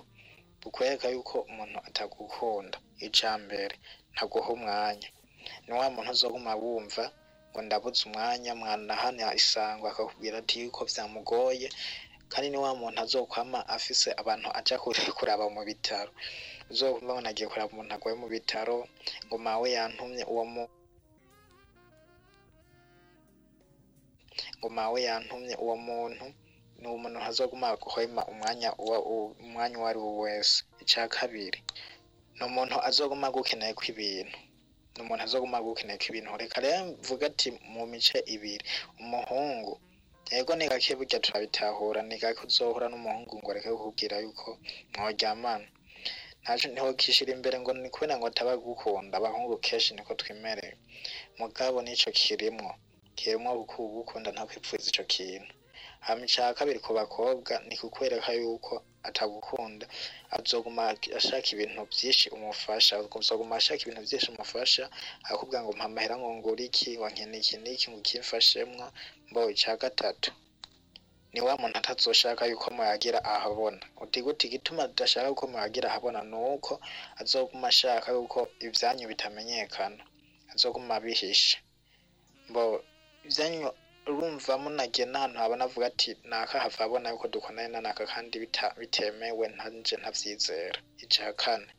bukwereka 0.61 1.05
yuko 1.13 1.35
umuntu 1.49 1.77
atagukunda. 1.87 2.77
Ica 3.07 3.31
mbere 3.43 3.75
ntaguha 4.13 4.49
umwanya. 4.57 5.09
Ni 5.65 5.71
wa 5.77 5.87
muntu 5.93 6.09
uzoguma 6.15 6.51
wumva 6.61 7.03
ngo 7.49 7.59
ndabuze 7.65 8.01
umwanya 8.09 8.51
mwanahana 8.59 9.25
isango 9.41 9.85
akakubwira 9.87 10.35
ati 10.41 10.55
yuko 10.61 10.81
byamugoye. 10.89 11.67
Kandi 12.31 12.47
ni 12.49 12.57
wa 12.63 12.71
muntu 12.79 12.97
azokwama 13.03 13.59
afise 13.75 14.09
abantu 14.21 14.47
aja 14.59 14.75
kuraba 15.17 15.45
mu 15.55 15.61
bitaro. 15.69 16.11
Uzokumva 16.71 17.11
ngo 17.13 17.21
nagiye 17.25 17.47
kuraba 17.49 17.71
umuntu 17.73 17.91
agwaye 17.95 18.15
mu 18.23 18.27
bitaro 18.35 18.77
ngo 19.25 19.35
mawe 19.45 19.67
yantumye 19.75 20.23
uwo 20.33 20.45
mu 20.53 20.63
ngo 24.57 24.67
mawe 24.77 24.99
yantumye 25.07 25.55
uwo 25.63 25.75
muntu 25.87 26.25
ni 26.81 26.87
umuntu 26.95 27.17
ntazoguma 27.19 27.67
guhema 27.83 28.21
umwanya 28.31 28.69
umwanya 29.43 29.75
uwo 29.79 29.87
ari 29.91 29.99
wo 30.05 30.11
wese. 30.23 30.55
Icya 30.83 31.07
kabiri 31.15 31.59
ni 32.37 32.43
umuntu 32.49 32.75
azoguma 32.87 33.27
gukeneye 33.35 33.73
kw'ibintu 33.79 34.37
ni 34.95 34.99
umuntu 35.03 35.21
azoguma 35.23 35.57
gukeneye 35.65 35.97
kw'ibintu 36.01 36.29
reka 36.41 36.57
rero 36.63 36.79
mvuga 36.99 37.23
ati 37.31 37.49
mu 37.73 37.83
mice 37.91 38.17
ibiri. 38.35 38.65
Umuhungu 39.01 39.73
yego 40.31 40.51
ni 40.55 40.65
gake 40.71 40.95
burya 40.99 41.19
turabitahura 41.23 42.01
ni 42.03 42.17
gake 42.21 42.41
uzohura 42.47 42.87
n'umuhungu 42.91 43.33
ngo 43.39 43.49
areke 43.51 43.69
kukubwira 43.71 44.15
yuko 44.23 44.47
mworyamana. 44.97 45.67
Ntaje 46.41 46.67
ni 46.69 46.79
ho 46.83 46.93
kishira 46.99 47.31
imbere 47.33 47.55
ngo 47.59 47.71
ni 47.73 47.89
kubera 47.93 48.17
ngo 48.17 48.27
ataba 48.27 48.53
gukunda 48.57 49.17
abahungu 49.17 49.57
kenshi 49.65 49.93
niko 49.95 50.13
twimereye 50.19 50.73
mugabo 51.39 51.77
nico 51.81 52.09
kirimwo. 52.19 52.71
Kirimwo 53.17 53.51
gukunda 53.97 54.29
nta 54.31 54.43
kwipfuza 54.47 54.87
ico 54.91 55.03
kintu. 55.13 55.53
Hama 56.05 56.25
ica 56.25 56.53
kabiri 56.57 56.79
ku 56.85 56.91
bakobwa 56.93 57.53
ni 57.67 57.75
kukwereka 57.77 58.31
yuko 58.33 58.73
atagukunda 59.07 59.85
azoguma 60.35 60.83
ashaka 61.19 61.47
ibintu 61.53 61.81
vyinshi 61.97 62.29
umufasha 62.35 62.93
azoguma 63.19 63.55
ashaka 63.59 63.81
ibintu 63.83 64.01
vyinshi 64.09 64.29
umufasha 64.33 64.83
akubwira 65.29 65.61
ngo 65.63 65.71
mpa 65.77 65.85
amahera 65.89 66.15
ngo 66.19 66.29
ngura 66.37 66.61
iki 66.69 66.89
nkene 67.11 67.37
iki 67.41 67.55
n'iki 67.63 67.85
ngo 67.89 67.97
ukimfashemwo 68.01 68.85
mbo 69.29 69.41
ica 69.53 69.73
gatatu. 69.81 70.29
Ni 71.33 71.41
wa 71.41 71.53
muntu 71.61 71.77
atazoshaka 71.77 72.45
yuko 72.51 72.67
muyagira 72.75 73.19
ahabona 73.35 73.81
uti 74.03 74.19
gute 74.25 74.43
igituma 74.47 74.83
adashaka 74.87 75.27
yuko 75.27 75.43
muyagira 75.51 75.87
ahabona 75.89 76.21
ni 76.31 76.35
uko 76.53 76.73
azoguma 77.21 77.67
ashaka 77.73 78.07
yuko 78.15 78.39
ivyanyu 78.65 79.05
bitamenyekana. 79.11 80.01
Azoguma 80.53 80.95
abihisha 80.95 81.57
mbo 82.49 82.63
ivyanyu 83.27 83.69
urumva 84.11 84.53
munagiye 84.63 85.05
n'ahantu 85.09 85.37
habona 85.41 85.63
avuga 85.67 85.85
ati 85.91 86.09
naka 86.29 86.57
abona 86.85 87.07
yuko 87.11 87.25
dukundana 87.33 87.69
na 87.73 87.79
naka 87.85 88.03
kandi 88.13 88.35
bitemewe 88.79 89.45
ntanje 89.55 89.93
ntavyizera. 90.01 90.77
Ica 91.03 91.27
kane. 91.41 91.69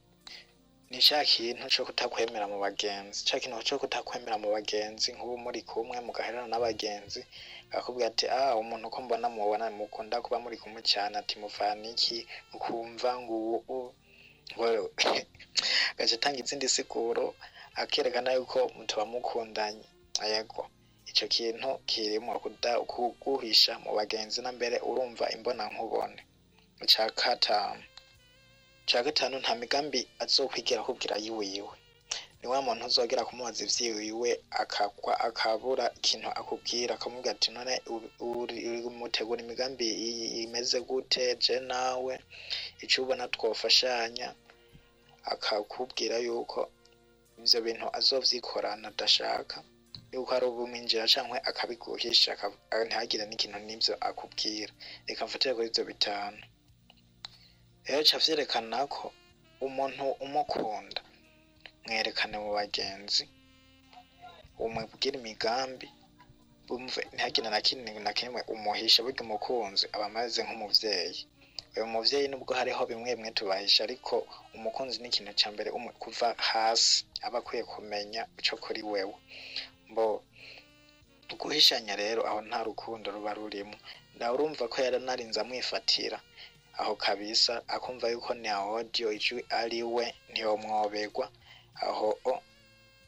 Ni 0.90 0.98
ca 1.06 1.20
kintu 1.32 1.64
co 1.74 1.82
kutakwemera 1.88 2.46
mu 2.52 2.59
bagenzi. 2.66 3.18
Ca 3.28 3.37
kintu 3.42 3.62
co 3.68 3.74
kutakwemera 3.82 4.37
mu 4.42 4.48
bagenzi 4.56 5.09
nk'ubu 5.14 5.37
muri 5.44 5.61
kumwe 5.70 5.96
mugaherana 6.06 6.48
n'abagenzi 6.50 7.20
akakubwira 7.70 8.06
ati 8.12 8.26
ah 8.38 8.52
umuntu 8.62 8.85
uko 8.88 8.98
mbona 9.04 9.26
mubona 9.35 9.66
mukunda 9.78 10.16
kuba 10.24 10.38
muri 10.44 10.56
kumwe 10.62 10.80
cyane. 10.92 11.14
Ati 11.22 11.35
muvana 11.42 11.85
iki? 11.94 12.18
Ukumva 12.56 13.11
ngo 13.20 13.35
ubu 13.59 13.78
gace 15.96 16.14
atanga 16.16 16.38
izindi 16.42 16.66
siguro 16.74 17.24
akerekana 17.82 18.30
yuko 18.37 18.59
mutuba 18.76 19.04
mukundanye 19.12 19.87
yego. 20.32 20.62
Ico 21.16 21.26
kintu 21.35 21.68
kirimo 21.90 22.33
kuguhisha 22.92 23.72
mu 23.85 23.90
bagenzi 23.98 24.38
na 24.44 24.50
mbere 24.52 24.76
urumva 24.90 25.24
imbona 25.37 25.64
nkubone 25.72 26.20
ica 26.85 27.05
gatanu 27.16 27.83
ica 28.87 29.00
gatanu 29.07 29.35
nta 29.42 29.55
migambi 29.61 30.00
azokwigira 30.22 30.81
akubwira 30.83 31.16
yiwiwe 31.24 31.74
ni 32.40 32.46
wa 32.52 32.59
muntu 32.62 32.85
uzogera 32.87 33.24
kumubaza 33.24 33.64
ivyiwiwe 33.64 34.31
akagwa 34.62 35.12
akabura 35.29 35.87
ikintu 35.98 36.29
akubwira 36.40 36.92
akamubwira 36.94 37.33
ati 37.37 37.48
none 37.57 37.74
uri- 37.94 38.12
uri 38.20 38.57
uri 38.68 38.88
mutegura 38.98 39.40
imigambi 39.42 39.87
imeze 40.44 40.79
gute 40.88 41.24
je 41.44 41.57
nawe? 41.61 42.14
Ico 42.85 43.02
ubona 43.02 43.24
twofashanya 43.35 44.29
akakubwira 45.33 46.16
yuko 46.26 46.68
ivyo 47.42 47.59
bintu 47.66 47.87
azovyikorana 47.98 48.88
adashaka. 48.92 49.57
Yuko 50.16 50.31
ari 50.37 50.46
ubumwinjira 50.48 51.05
canke 51.12 51.37
akabiguhisha 51.50 52.33
aka- 52.33 52.85
ntihagire 52.88 53.24
n'ikintu 53.29 53.59
n'ivyo 53.66 53.94
akubwira. 54.09 54.72
Reka 55.09 55.22
mfatire 55.29 55.52
kuri 55.55 55.68
ivyo 55.70 55.85
bitanu. 55.90 56.40
Rero 57.87 58.02
ca 58.09 58.16
vyerekana 58.24 58.79
ko 58.94 59.12
umuntu 59.66 60.05
umukunda 60.24 61.00
mwerekane 61.87 62.37
mu 62.44 62.50
bagenzi 62.59 63.24
umubwire 64.64 65.16
imigambi 65.20 65.88
bumve 66.66 67.00
ntihagire 67.14 67.48
na 67.55 67.61
kimwe 67.66 67.90
na 68.07 68.12
kimwe 68.18 68.40
umuhisha 68.55 69.02
burya 69.05 69.22
umukunzi 69.26 69.85
aba 69.94 70.07
ameze 70.11 70.40
nk'umuvyeyi. 70.42 71.20
Uyu 71.76 71.87
muvyeyi 71.92 72.26
nubwo 72.29 72.52
hariho 72.59 72.83
bimwe 72.90 73.11
bimwe 73.14 73.31
tubahisha 73.37 73.81
ariko 73.87 74.14
umukunzi 74.57 74.96
ni 75.00 75.09
ikintu 75.11 75.33
ca 75.40 75.48
mbere 75.55 75.68
kuva 76.02 76.29
hasi 76.48 77.05
aba 77.26 77.38
akwiye 77.40 77.62
kumenya 77.72 78.22
ico 78.40 78.57
kuri 78.64 78.81
wewe. 78.92 79.14
Mbo 79.90 80.22
guhishanya 81.40 81.96
rero 81.96 82.20
aho 82.29 82.40
nta 82.49 82.62
rukundo 82.62 83.11
ruba 83.11 83.35
rurimo. 83.35 83.77
Nawe 84.18 84.33
urumva 84.35 84.68
ko 84.68 84.77
yaranarinze 84.85 85.40
amwifatira 85.40 86.18
aho 86.81 86.92
kabisa 86.96 87.62
akumva 87.68 88.09
yuko 88.12 88.35
ni 88.35 88.49
audio 88.49 89.12
ijwi 89.12 89.44
ari 89.61 89.83
we 89.83 90.05
ntiyomwobegwa 90.31 91.27
aho 91.87 92.09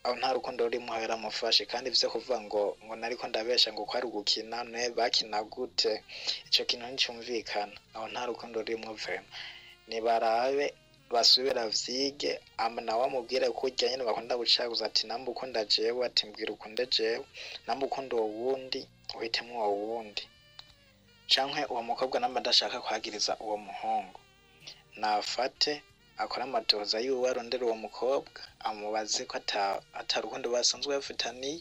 aho 0.04 0.14
nta 0.18 0.32
rukundo 0.36 0.64
rurimo 0.64 0.92
aho 0.92 1.00
yaramufashe. 1.02 1.64
Kandi 1.66 1.90
vyo 1.90 2.08
kuvuga 2.10 2.40
ngo 2.40 2.62
ngo 2.84 2.94
nariko 2.96 3.24
ndabesha 3.28 3.72
ngo 3.72 3.84
ko 3.88 3.92
ari 3.98 4.06
ugukina 4.06 4.64
ne 4.64 4.90
bakina 4.90 5.42
gute? 5.44 6.02
Ico 6.50 6.64
kintu 6.68 6.86
nticumvikana. 6.86 7.76
Aho 7.94 8.06
nta 8.12 8.26
rukundo 8.26 8.60
rurimo 8.60 8.92
vrema 8.94 9.28
nibarabe 9.88 10.74
basubira 11.10 11.68
vyige. 11.68 12.40
Ama 12.56 12.80
nawe 12.82 13.04
amubwire 13.04 13.46
ko 13.50 13.66
urya 13.66 13.88
nyene 13.90 14.04
bakunda 14.04 14.36
gucaguza 14.36 14.86
ati 14.86 15.06
namba 15.06 15.30
ukunda 15.32 15.64
jewe? 15.64 16.06
Ati 16.06 16.26
mbwira 16.26 16.52
ukunde 16.52 16.86
jewe. 16.86 17.24
Namba 17.66 17.86
ukunda 17.86 18.16
uwo 18.16 18.26
wundi? 18.26 18.80
Uhitemwo 19.16 19.56
uwo 19.72 19.94
wundi. 19.96 20.22
Canke 21.32 21.64
uwo 21.72 21.82
mukobwa 21.82 22.20
namba 22.20 22.40
adashaka 22.40 22.80
kwagiriza 22.80 23.36
uwo 23.40 23.56
muhungu. 23.56 24.20
Nafate 24.96 25.82
akora 26.18 26.44
amatoza 26.44 27.00
yiwe 27.00 27.30
arondera 27.30 27.64
uwo 27.66 27.76
mukobwa 27.76 28.40
amubaze 28.60 29.24
ko 29.24 29.36
ata 29.36 29.80
ata 29.94 30.20
rukundo 30.20 30.50
basanzwe 30.50 30.96
bafitaniye 30.96 31.60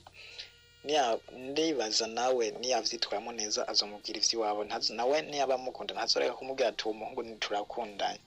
ndibaza 1.31 2.07
nawe 2.07 2.51
niyavyitwayemo 2.59 3.31
neza 3.39 3.67
azomubwira 3.67 4.17
ivy'iwabo. 4.19 4.61
Nawe 4.97 5.21
niyaba 5.21 5.55
amukunda 5.59 5.93
ntazoreka 5.93 6.33
kumubwira 6.39 6.69
ati 6.71 6.83
uwo 6.85 6.93
muhungu 6.99 7.21
ntiturakundanye 7.23 8.19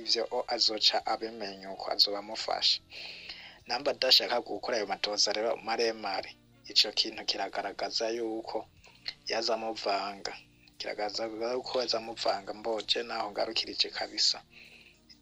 ivyo 0.00 0.22
o 0.36 0.38
azoca 0.54 0.96
abimenya 1.12 1.66
uko 1.74 1.86
azoba 1.94 2.18
amufasha 2.24 2.80
namba 3.66 3.90
adashaka 3.94 4.40
gukora 4.40 4.76
ayo 4.76 4.86
matoza 4.86 5.32
rero 5.32 5.56
maremare. 5.66 6.30
Ico 6.70 6.90
kintu 6.98 7.22
kiragaragaza 7.24 8.08
yuko 8.16 8.66
yazamuvanga. 9.30 10.32
Kiragaragaza 10.78 11.52
yuko 11.54 11.72
yazamuvanga 11.82 12.50
mboje 12.54 13.02
naho 13.02 13.30
ngarukirije 13.30 13.88
kabisa. 13.90 14.42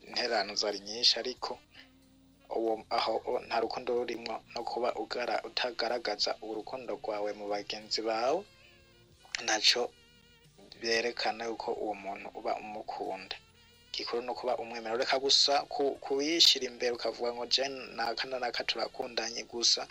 Interano 0.06 0.54
zari 0.54 0.80
nyinshi 0.80 1.18
ariko 1.18 1.58
uwo 2.56 2.84
aho 2.90 3.12
nta 3.46 3.60
rukundo 3.60 3.94
rurimwo 3.98 4.34
no 4.54 4.60
kuba 4.64 4.88
ugara 5.02 5.36
utagaragaza 5.48 6.30
urukundo 6.42 6.90
rwawe 7.00 7.30
mu 7.38 7.46
bagenzi 7.48 8.00
bawe 8.02 8.42
ntaco 9.44 9.82
berekana 10.80 11.44
yuko 11.48 11.68
uwo 11.82 11.94
muntu 11.94 12.28
uba 12.38 12.52
umukunda. 12.62 13.36
Gikuru 14.00 14.22
no 14.24 14.34
kuba 14.34 14.56
umwemera. 14.56 14.94
Ureka 14.96 15.18
gusa 15.20 15.62
ku- 15.68 15.96
kuyishira 16.00 16.64
imbere 16.66 16.92
ukavuga 16.96 17.32
ngo 17.36 17.46
je 17.46 17.64
naka 17.96 18.24
na 18.28 18.38
naka 18.40 18.64
turakundanye 18.64 19.44
gusa. 19.44 19.86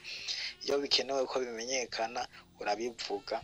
Iyo 0.66 0.80
bikenewe 0.82 1.26
ko 1.30 1.40
bimenyekana 1.40 2.28
urabivuga. 2.60 3.42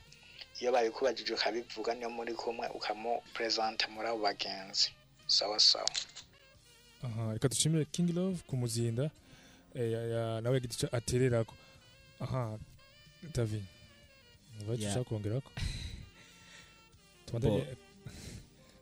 Iyo 0.60 0.72
babikubajije 0.72 1.34
ukabivuga 1.34 1.94
niyo 1.94 2.10
muri 2.10 2.34
kumwe 2.34 2.68
ukamupresenta 2.74 3.88
muri 3.94 4.08
abo 4.10 4.20
bagenzi. 4.26 4.90
Sawa 5.28 5.60
sawa. 5.60 5.90
Reka 7.34 7.48
dushimire 7.48 7.86
king 7.92 8.10
love 8.16 8.42
ku 8.48 8.58
muzinda 8.58 9.12
eh, 9.76 10.42
nawe 10.42 10.56
yagize 10.58 10.74
icyo 10.74 10.90
atererako. 10.96 11.54
Aha 12.20 12.58
davi 13.36 13.62
niba 14.58 14.74
Yeah. 14.80 14.92
ushaka 14.96 15.10
kongerako? 15.10 15.52
Tubandanye 17.26 17.60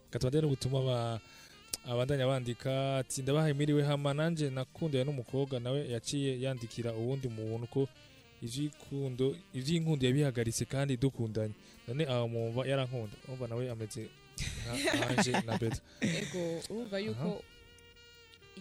reka 0.05 0.19
tubandanye 0.19 0.41
n'ubutumwa 0.45 0.79
ba 0.87 0.97
abandanya 1.85 2.27
bandika 2.27 2.97
ati 2.97 3.21
ndabahaye 3.21 3.53
miriwe 3.53 3.83
hama 3.83 4.13
nanje 4.13 4.49
nakundanye 4.49 5.03
n'umukobwa 5.05 5.59
nawe 5.59 5.89
yaciye 5.89 6.41
yandikira 6.41 6.93
uwundi 6.93 7.27
muntu 7.27 7.67
ko 7.67 7.87
ivy'ikundo 8.43 9.35
ivy'inkundo 9.53 10.05
yabihagaritse 10.05 10.65
kandi 10.65 10.97
dukundanye. 10.97 11.53
None 11.87 12.03
aho 12.07 12.27
mumva 12.27 12.67
yarankunda 12.67 13.15
umva 13.27 13.47
nawe 13.47 13.71
ameze 13.71 14.07
nka 14.93 15.07
anje 15.09 15.31
na 15.31 15.57
beta. 15.59 15.81
Ego 16.01 16.59
urumva 16.69 16.99
yuko 16.99 17.43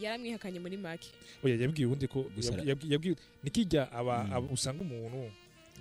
yaramwihakanye 0.03 0.59
muri 0.61 0.77
make. 0.77 1.09
Oya 1.45 1.57
yabwiye 1.57 1.87
ubundi 1.87 2.07
ko 2.09 2.25
yabwiye 2.91 3.17
nikijya 3.43 3.93
aba, 3.93 4.25
Mm. 4.25 4.33
aba 4.33 4.47
usanga 4.53 4.81
umuntu 4.83 5.31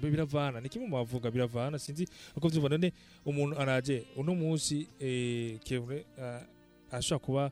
biravana 0.02 0.62
ni 0.62 0.70
kimwe 0.70 0.88
mu 0.90 0.96
bavuga 0.98 1.32
biravana 1.32 1.78
sinzi 1.80 2.08
uko 2.36 2.48
vyumva 2.50 2.70
none 2.70 2.94
umuntu 3.26 3.54
araje 3.62 4.06
uno 4.18 4.34
munsi 4.36 4.88
eh, 5.00 5.60
Kevin 5.64 6.02
uh, 6.18 6.42
ashobora 6.92 7.26
kuba 7.26 7.52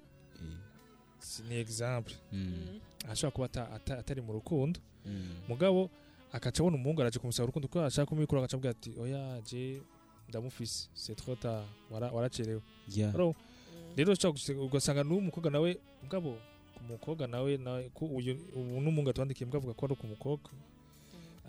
si- 1.20 1.44
ni 1.44 1.56
example. 1.56 2.16
Mm, 2.32 2.40
Mm. 2.40 2.80
ashobora 3.10 3.32
kuba 3.32 3.46
ata, 3.46 3.72
ata, 3.72 3.98
atari 4.00 4.22
mu 4.22 4.34
rukundo. 4.34 4.80
Mm. 5.06 5.36
mugabo 5.48 5.90
akaca 6.32 6.60
abona 6.60 6.76
umuhungu 6.78 7.02
araje 7.02 7.20
kumusaba 7.20 7.44
urukundo 7.46 7.68
ko 7.68 7.82
ashaka 7.82 8.06
kumwikura 8.06 8.42
agaca 8.42 8.54
avuga 8.58 8.70
ati 8.70 8.94
oya 9.00 9.42
je 9.42 9.82
ndamufise 10.30 10.90
c'est 10.94 11.16
trop 11.16 11.40
tard 11.40 11.66
wara- 11.92 12.12
waracerewe. 12.12 12.62
Mm. 13.40 13.96
rero 13.96 14.14
ugasanga 14.66 15.04
n'uwo 15.04 15.22
mukobwa 15.22 15.52
nawe 15.52 15.78
mugabo 16.04 16.38
ku 16.78 16.84
mukobwa 16.88 17.28
nawe 17.28 17.58
nawe 17.58 17.90
ko 17.94 18.06
uyu 18.06 18.38
ubu 18.56 18.80
n'umuhungu 18.82 19.10
atwandikiye 19.10 19.48
mbwa 19.48 19.58
avuga 19.58 19.74
ko 19.74 19.86
ari 19.86 19.96
ku 19.96 20.08
mukobwa. 20.08 20.52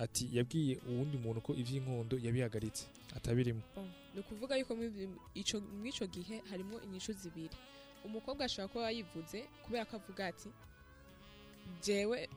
Ati 0.01 0.29
yabwiye 0.33 0.79
uwundi 0.89 1.19
muntu 1.21 1.41
ko 1.45 1.53
ivy'inkondo 1.55 2.17
yabihagaritse 2.19 2.87
atabirimo. 3.17 3.61
Bon, 3.77 3.85
ni 4.15 4.21
ukuvuga 4.25 4.57
yuko 4.57 4.73
muri 4.75 5.09
ico 5.35 5.61
mw'ico 5.61 6.07
gihe 6.09 6.41
harimo 6.51 6.81
inyishu 6.81 7.13
zibiri. 7.13 7.53
Umukobwa 8.05 8.45
ashobora 8.45 8.69
kuba 8.73 8.85
yayivuze 8.89 9.39
kubera 9.65 9.85
ko 9.85 9.97
avuga 9.97 10.27
ati 10.33 10.49
jewe 11.85 12.29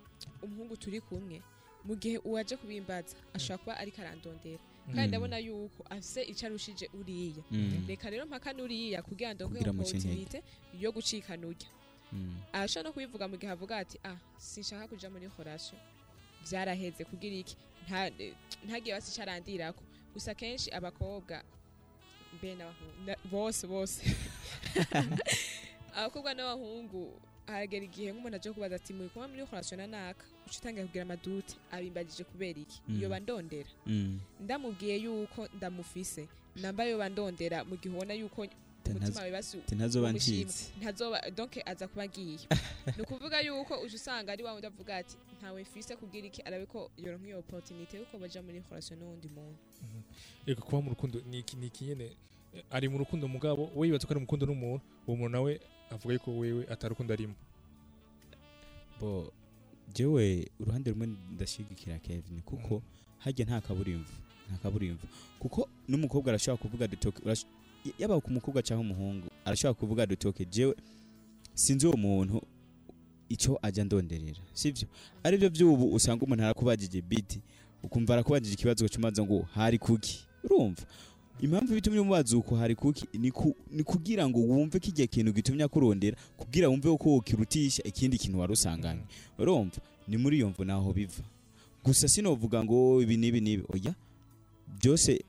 umuhungu 0.43 0.77
turi 0.77 1.01
kumwe 1.01 1.41
mu 1.85 1.95
gihe 1.95 2.17
uwaje 2.23 2.55
kubimbaza 2.57 3.15
ashobora 3.33 3.57
kuba 3.63 3.73
ariko 3.81 4.01
arandondera 4.01 4.63
kandi 4.83 5.01
Mm. 5.01 5.07
ndabona 5.07 5.37
yuko 5.39 5.79
afise 5.89 6.21
ico 6.27 6.43
arushije 6.45 6.85
uriya 6.99 7.43
Mm. 7.51 7.85
reka 7.87 8.09
rero 8.11 8.25
mpaka 8.27 8.51
n'uriya 8.53 8.99
kugira 9.01 9.31
ngo 9.35 9.43
intege. 9.47 9.69
opportunité 9.71 10.39
yo 10.79 10.91
gucikana 10.91 11.47
urya 11.47 11.69
Mm. 12.11 12.35
arashobora 12.53 12.89
no 12.89 12.93
kubivuga 12.93 13.25
mu 13.31 13.35
gihe 13.39 13.51
avuga 13.51 13.77
ati 13.79 13.95
ah 14.03 14.17
sinshaka 14.37 14.87
kuja 14.91 15.07
muri 15.09 15.29
relation 15.39 15.79
vyaraheze 16.49 17.03
kugira 17.07 17.35
iki 17.35 17.55
nta 17.87 18.11
ntagiye 18.67 18.91
basi 18.95 19.15
carandirako 19.15 19.83
gusa 20.13 20.35
kenshi 20.35 20.67
abakobwa 20.71 21.39
mbe 22.35 22.49
n'abahungu 22.55 22.99
na- 23.07 23.17
bose 23.31 23.63
bose 23.67 23.99
abakobwa 25.95 26.33
n'abahungu 26.33 27.21
haragera 27.47 27.85
igihe 27.85 28.11
nk'umuntu 28.11 28.35
aje 28.37 28.51
kubaza 28.51 28.75
ati 28.75 28.93
muri 28.93 29.09
kuba 29.09 29.27
muri 29.27 29.43
relation 29.51 29.79
na 29.79 29.87
naka 29.87 30.23
uca 30.47 30.57
utangira 30.59 30.85
kugira 30.87 31.03
amadute 31.03 31.53
abimbagije 31.71 32.23
kubera 32.23 32.59
iki? 32.59 32.81
Mm. 32.87 32.95
iyo 32.97 33.09
bandondera 33.09 33.69
Mm. 33.85 34.19
ndamubwiye 34.39 34.95
yuko 35.03 35.47
ndamufise. 35.57 36.27
Namba 36.55 36.83
yo 36.85 36.97
bandondera 36.97 37.63
mu 37.65 37.75
gihe 37.77 37.89
ubona 37.95 38.13
yuko 38.13 38.47
umutima 38.85 39.19
wawe 39.21 39.37
Ati 39.37 39.75
ntazoba 39.75 40.11
ncitse 40.11 40.71
ntazoba 40.79 41.17
donc 41.31 41.57
aza 41.65 41.87
kuba 41.87 42.03
agiye 42.03 42.39
ni 42.97 43.01
ukuvuga 43.03 43.41
yuko 43.41 43.73
uje 43.81 43.95
usanga 43.95 44.31
ari 44.31 44.43
wa 44.43 44.51
wundi 44.53 44.67
avuga 44.67 44.97
ati 44.97 45.15
ntawe 45.39 45.61
mfise 45.61 45.95
kubwira 45.95 46.27
iki? 46.27 46.41
Arabe 46.41 46.65
ko 46.65 46.91
yoronka 46.97 47.27
iyo 47.27 47.39
opportunité 47.39 47.97
yuko 47.99 48.17
baja 48.19 48.41
muri 48.41 48.63
relation 48.69 48.99
n'uwundi 48.99 49.27
muntu. 49.35 49.57
Reka 50.45 50.61
kuba 50.61 50.81
mu 50.81 50.89
rukundo 50.89 51.19
ni 51.29 51.39
iki 51.39 51.55
ni 51.55 51.67
iki 51.67 51.85
nyene? 51.85 52.11
Ari 52.71 52.87
mu 52.89 52.97
rukundo 52.97 53.27
mugabo 53.27 53.71
we 53.75 53.87
yibatse 53.87 54.07
ko 54.07 54.11
ari 54.13 54.19
mu 54.19 54.25
rukundo 54.27 54.45
n'umuntu 54.45 54.83
uwo 55.07 55.15
muntu 55.17 55.29
nawe 55.31 55.59
avuga 55.93 56.13
yuko 56.13 56.37
wewe 56.37 56.67
atarukundo 56.69 57.13
arimo 57.13 57.33
bo 58.99 59.33
jewe 59.93 60.49
uruhande 60.59 60.91
rumwe 60.91 61.07
ndashigikira 61.35 61.99
Kevin 61.99 62.41
kuko 62.41 62.81
hajya 63.17 63.45
nta 63.45 63.61
kaburimbo 63.61 64.09
nta 64.49 64.57
kaburimbo 64.57 65.03
kuko 65.39 65.69
n'umukobwa 65.87 66.29
arashobora 66.31 66.61
kuvuga 66.61 66.87
dutoke 66.87 67.21
yaba 67.99 68.21
ku 68.21 68.31
mukobwa 68.31 68.61
cyangwa 68.63 68.85
umuhungu 68.85 69.27
arashobora 69.45 69.73
kuvuga 69.79 70.05
dutoke 70.05 70.45
jewe 70.45 70.75
sinzi 71.53 71.87
uwo 71.87 71.97
muntu 71.97 72.41
icyo 73.29 73.59
ajya 73.61 73.83
ndonderera 73.83 74.41
sivyo? 74.53 74.87
Aribyo 75.23 75.49
by'ubu 75.49 75.93
usanga 75.95 76.25
umuntu 76.25 76.43
arakubajije 76.43 77.01
biti 77.01 77.41
ukumva 77.83 78.13
arakubajije 78.13 78.53
ikibazo 78.53 78.87
cyumaze 78.89 79.23
ngo 79.23 79.41
hari 79.53 79.77
kuki? 79.79 80.25
Urumva. 80.43 80.81
Impamvu 81.41 81.73
bitumye 81.73 81.99
umubaza 81.99 82.37
uko 82.37 82.55
hari 82.55 82.75
kuki 82.75 83.05
ni, 83.13 83.31
ku, 83.31 83.55
ni 83.71 83.83
kugira 83.83 84.29
ngo 84.29 84.39
wumve 84.39 84.79
ko 84.79 84.87
igihe 84.87 85.07
kintu 85.07 85.31
gitumye 85.33 85.63
akurondera 85.63 86.17
kugira 86.37 86.69
wumve 86.69 86.89
uko 86.89 87.09
wokirutisha 87.09 87.83
ikindi 87.83 88.17
kintu 88.17 88.39
wari 88.39 88.53
usanganye. 88.53 89.01
Urumva? 89.39 89.77
Ni 90.07 90.17
muri 90.17 90.37
iyo 90.37 90.49
mvu 90.49 90.65
naho 90.65 90.93
biva. 90.93 91.23
Gusa 91.83 92.07
sinovuga 92.07 92.63
ngo 92.63 93.01
ibi 93.01 93.17
n'ibi 93.17 93.41
n'ibi. 93.41 93.63
Oya 93.73 93.93
byose 94.81 95.19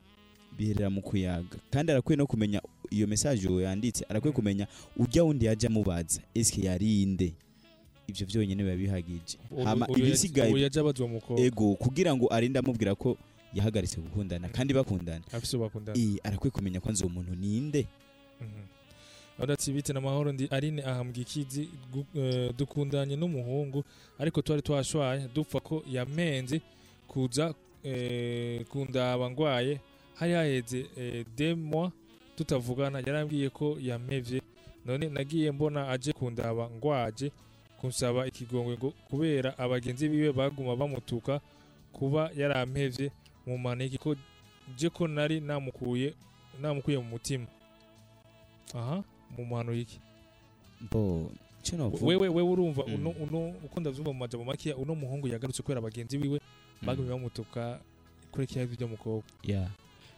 biherera 0.57 0.89
mu 0.89 1.01
kuyaga. 1.01 1.57
Kandi 1.71 1.91
arakwiye 1.91 2.17
no 2.17 2.27
kumenya 2.27 2.61
iyo 2.91 3.07
message 3.07 3.47
uwo 3.47 3.61
yanditse 3.61 4.05
arakwiye 4.09 4.33
kumenya 4.33 4.67
ujya 4.97 5.23
wundi 5.23 5.45
yajya 5.45 5.69
amubaza 5.69 6.21
eske 6.33 6.61
yarinde 6.65 7.33
ibyo 8.07 8.25
byonyine 8.27 8.63
biba 8.63 8.75
bihagije. 8.75 9.37
Ibisigaye 9.95 10.51
ego 11.39 11.75
kugira 11.75 12.15
ngo 12.15 12.27
arinde 12.33 12.59
amubwira 12.59 12.95
ko 12.95 13.17
yahagaritse 13.55 14.01
gukundana 14.01 14.49
kandi 14.49 14.73
bakundana. 14.73 15.23
Eh 15.97 16.19
arakwiye 16.23 16.51
kumenya 16.51 16.79
ko 16.83 16.91
nzi 16.91 17.03
uwo 17.03 17.13
muntu 17.13 17.35
ninde 17.35 17.87
ati 19.53 19.71
bite 19.71 19.93
n'amahoro 19.93 20.31
ndi 20.31 20.47
arine 20.51 20.83
ahambwa 20.83 21.17
ikizi 21.21 21.67
gu- 21.93 22.05
eh, 22.19 22.53
dukundanye 22.57 23.15
n'umuhungu 23.15 23.83
ariko 24.19 24.41
twari 24.41 24.61
twashwaye 24.61 25.27
dupfa 25.35 25.59
ko 25.59 25.83
yamenze 25.91 26.61
kuza 27.07 27.53
eh, 27.83 28.63
kundaba 28.65 29.29
ngwaye 29.31 29.79
hari 30.15 30.33
haheze 30.33 30.85
mois 31.55 31.91
tutavugana 32.35 32.99
yarambwiye 32.99 33.49
ko 33.49 33.77
yamevye. 33.81 34.41
None 34.85 35.09
nagiye 35.09 35.51
mbona 35.51 35.89
aje 35.89 36.13
kundaba 36.13 36.69
ngwaje 36.69 37.31
kunsaba 37.81 38.27
ikigongwe 38.27 38.77
ngo 38.77 38.93
kubera 39.09 39.57
abagenzi 39.57 40.09
biwe 40.09 40.31
baguma 40.31 40.75
bamutuka 40.75 41.41
kuba 41.93 42.31
yarampevye 42.37 43.11
mu 43.47 43.57
maniki 43.57 43.97
ko 43.97 44.15
je 44.77 44.89
ko 44.89 45.07
nari 45.07 45.39
namukuye 45.41 46.13
namukuye 46.61 46.97
mu 46.97 47.03
mutima. 47.03 47.45
Aha 48.73 49.03
mu 49.37 49.45
muhano 49.45 49.73
y'iki? 49.73 49.99
Bo 50.91 51.31
wewe 52.01 52.27
wewe 52.29 52.41
urumva 52.51 52.83
Mm. 52.87 52.93
uno 52.95 53.09
uno 53.09 53.39
uko 53.65 53.79
ndavyumva 53.79 54.13
mu 54.13 54.19
majambo 54.19 54.45
makeya 54.45 54.77
uno 54.77 54.95
muhungu 54.95 55.27
yagarutse 55.27 55.61
kubera 55.63 55.79
abagenzi 55.79 56.17
biwe 56.17 56.39
bagumye 56.81 57.09
bamutuka 57.09 57.79
kuri 58.31 58.47
kiya 58.47 58.65
video 58.65 58.87
mukobwa 58.87 59.23
ya. 59.43 59.69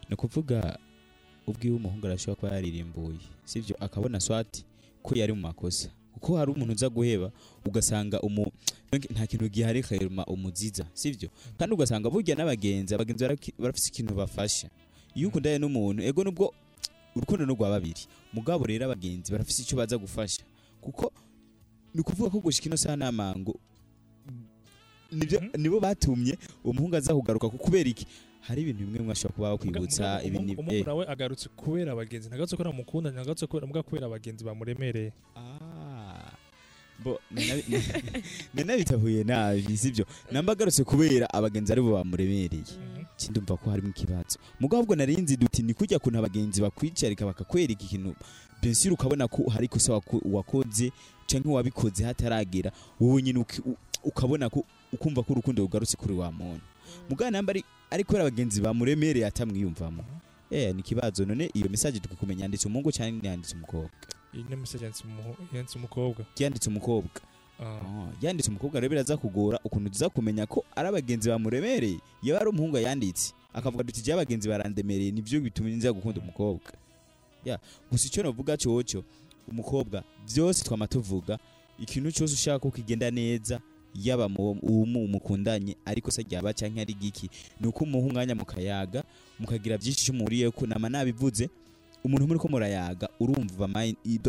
Ni 0.10 0.14
ukuvuga 0.16 0.78
ubwiwe 1.48 1.76
umuhungu 1.76 2.08
arashobora 2.08 2.36
kuba 2.40 2.56
yaririmbuye 2.56 3.20
sibyo 3.46 3.76
akabona 3.80 4.20
swati 4.20 4.66
ko 5.04 5.16
yari 5.16 5.34
mu 5.34 5.42
makosa. 5.42 5.90
Kuko 6.20 6.38
hari 6.38 6.52
umuntu 6.52 6.74
uza 6.74 6.90
guheba 6.90 7.32
ugasanga 7.66 8.22
umu 8.22 8.46
nta 9.14 9.28
kintu 9.28 9.50
gihari 9.50 9.84
kherma 9.84 10.26
umuziza 10.26 10.86
sivyo 10.94 11.30
kandi 11.58 11.74
ugasanga 11.76 12.10
burya 12.10 12.36
n'abagenzi 12.36 12.96
abagenzi 12.96 13.24
barafise 13.60 13.88
ikintu 13.94 14.14
bafasha. 14.16 14.70
Iyo 15.16 15.28
ukundanye 15.30 15.58
n'umuntu 15.62 16.02
ego 16.04 16.24
nubwo 16.24 16.54
urukundo 17.16 17.46
ni 17.46 17.54
rwa 17.54 17.70
babiri 17.70 18.04
mugabo 18.34 18.66
rero 18.66 18.86
abagenzi 18.86 19.32
barafise 19.32 19.62
icyo 19.66 19.78
baza 19.78 19.98
gufasha. 19.98 20.44
Kuko 20.82 21.12
ni 21.94 22.02
ukuvuga 22.02 22.30
ko 22.30 22.40
gushika 22.40 22.68
ino 22.70 22.78
saha 22.78 22.96
n'amango 22.96 23.58
ni 25.12 25.26
byo 25.26 25.40
Mhm. 25.42 25.56
nibo 25.62 25.80
batumye 25.80 26.38
uwo 26.64 26.74
muhungu 26.74 26.96
aza 26.96 27.16
kugaruka 27.16 27.50
ku- 27.50 27.58
kubera 27.58 27.90
iki? 27.90 28.06
Hari 28.48 28.62
ibintu 28.62 28.84
bimwe 28.86 29.00
mwashobora 29.04 29.36
kuba 29.36 29.50
bakwibutsa 29.52 30.24
ibi 30.24 30.40
ni 30.40 30.56
umuhungu 30.56 30.84
nawe 30.86 31.04
agarutse 31.08 31.50
kubera 31.56 31.92
abagenzi 31.92 32.28
ntagarutse 32.28 32.56
kubera 32.56 32.72
mukunda 32.76 33.12
ntagarutse 33.12 33.48
kubera 33.48 33.68
mbwa 33.68 33.84
kubera 33.84 34.06
abagenzi 34.08 34.44
bamuremereye. 34.46 35.12
Ah. 35.36 35.67
Bo 37.04 37.20
nanabitahuye 38.54 39.24
nabi 39.30 39.78
sibyo? 39.78 40.06
Namba 40.32 40.54
agarutse 40.54 40.84
kubera 40.84 41.30
abagenzi 41.34 41.72
ari 41.72 41.82
bo 41.82 41.92
bamuremereye 41.94 42.64
kindumva 43.18 43.58
ko 43.58 43.70
harimo 43.70 43.90
ikibazo. 43.90 44.40
Mugabo 44.60 44.84
ubwo 44.84 44.96
narinzi 44.96 45.38
duti 45.38 45.64
ni 45.64 45.74
kujya 45.74 46.00
kuntu 46.00 46.20
abagenzi 46.20 46.62
bakwicarika 46.62 47.26
bakakwereka 47.26 47.84
ikintu. 47.84 48.16
Bensir 48.62 48.94
ukabona 48.94 49.28
ko 49.28 49.50
hari 49.50 49.66
ikosa 49.66 49.94
wako- 49.94 50.22
wakoze 50.26 50.92
canke 51.28 51.50
wabikoze 51.50 52.04
hataragera 52.04 52.72
wowe 53.00 53.22
nyine 53.22 53.46
ukabona 54.04 54.50
ko 54.50 54.64
ukumva 54.94 55.24
ko 55.24 55.34
urukundo 55.34 55.62
rugarutse 55.64 55.98
kuri 55.98 56.14
wa 56.14 56.32
muntu. 56.32 56.62
Mugabo 57.10 57.32
namba 57.32 57.54
ari 57.92 58.04
kubera 58.04 58.24
abagenzi 58.26 58.62
bamuremereye 58.62 59.26
atamwiyumvamo. 59.26 60.04
Eh 60.52 60.74
ni 60.76 60.80
ikibazo. 60.82 61.26
None 61.26 61.50
iyo 61.54 61.70
message 61.70 62.00
tukikumenya 62.00 62.42
yanditse 62.44 62.68
umuhungu 62.68 62.92
cyangwa 62.92 63.30
yanditse 63.30 63.56
umukobwa. 63.56 63.90
Yanditse 64.38 65.04
umuhu- 65.04 65.56
yanditse 65.56 65.78
umukobwa. 65.78 66.26
Yanditse 66.40 66.70
umukobwa. 66.70 67.10
Ah. 67.60 67.64
Ah, 67.82 68.10
yanditse 68.22 68.50
umukobwa 68.50 68.80
rero 68.80 68.90
biraza 68.90 69.18
kugora 69.18 69.60
ukuntu 69.64 69.90
tuza 69.90 70.10
kumenya 70.10 70.46
ko 70.46 70.64
ari 70.76 70.88
abagenzi 70.90 71.30
bamuremereye. 71.30 72.00
Iyo 72.24 72.38
ari 72.40 72.50
umuhungu 72.50 72.78
yanditse. 72.78 73.34
Akavuga 73.54 73.84
duti 73.84 74.02
jya 74.02 74.14
abagenzi 74.14 74.50
barandemereye 74.50 75.12
ni 75.12 75.22
byo 75.22 75.42
bituma 75.42 75.70
nza 75.70 75.94
gukunda 75.94 76.22
umukobwa. 76.22 76.72
Gusa 77.92 78.08
icyo 78.08 78.24
navuga 78.24 78.58
cyoco 78.58 79.04
umukobwa 79.48 80.04
byose 80.28 80.64
twama 80.64 80.88
tuvuga 80.88 81.40
ikintu 81.80 82.12
cyose 82.12 82.34
ushaka 82.34 82.60
ko 82.60 82.72
kigenda 82.72 83.08
neza 83.12 83.62
yaba 83.96 84.26
umu 84.62 85.08
mukundanye 85.08 85.76
ariko 85.86 86.12
se 86.12 86.22
ryaba 86.28 86.52
cyangwa 86.54 86.82
ari 86.84 86.94
giki 86.94 87.30
ni 87.62 87.68
uko 87.72 87.84
umuha 87.88 88.08
umwanya 88.12 88.36
mukayaga 88.36 89.04
mukagira 89.40 89.78
byinshi 89.80 90.06
cyo 90.06 90.14
muhuriye 90.14 90.52
ko 90.52 90.68
nama 90.68 90.90
nabivuze 90.92 91.48
umuntu 92.04 92.28
muri 92.28 92.40
ko 92.40 92.48
murayaga 92.48 93.08
urumva 93.20 93.68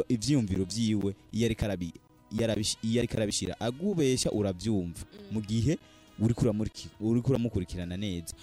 ivyiyumviro 0.08 0.64
byiwe 0.64 1.14
iyo 1.32 1.44
ariko 1.46 1.64
arabi 1.64 1.92
iyo 2.32 2.42
arabish- 2.46 2.78
iyo 2.82 2.98
ariko 3.00 3.14
arabishira 3.16 3.54
agubesha 3.60 4.30
urabyumva 4.30 5.02
mu 5.30 5.40
gihe 5.40 5.78
uriko 6.18 6.40
uramuriki- 6.44 6.90
uriko 7.00 7.30
uramukurikirana 7.30 7.96
neza. 7.96 8.34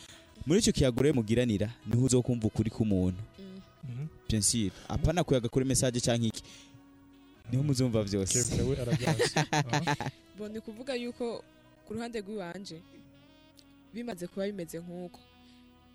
Muri 0.45 0.59
icyo 0.59 0.71
kiyago 0.73 1.01
rero 1.03 1.15
mugiranira 1.15 1.67
ni 1.87 1.95
ho 1.97 2.05
uzokumva 2.05 2.47
ukuri 2.47 2.69
k'umuntu. 2.69 3.19
Mhm. 3.85 4.07
bien 4.29 4.41
sûr 4.41 4.71
apana 4.89 5.23
kuyaga 5.23 5.49
kuri 5.49 5.65
message 5.65 5.99
cyangwa 6.01 6.27
iki? 6.27 6.41
Niho 7.51 7.63
muzumva 7.63 8.03
byose 8.03 8.39
ni 10.49 10.59
kuvuga 10.61 10.95
yuko 10.95 11.43
ku 11.85 11.93
ruhande 11.93 12.21
rw'iwanje 12.21 12.81
bimaze 13.93 14.27
kuba 14.27 14.45
bimeze 14.49 14.79
nk'uko. 14.81 15.19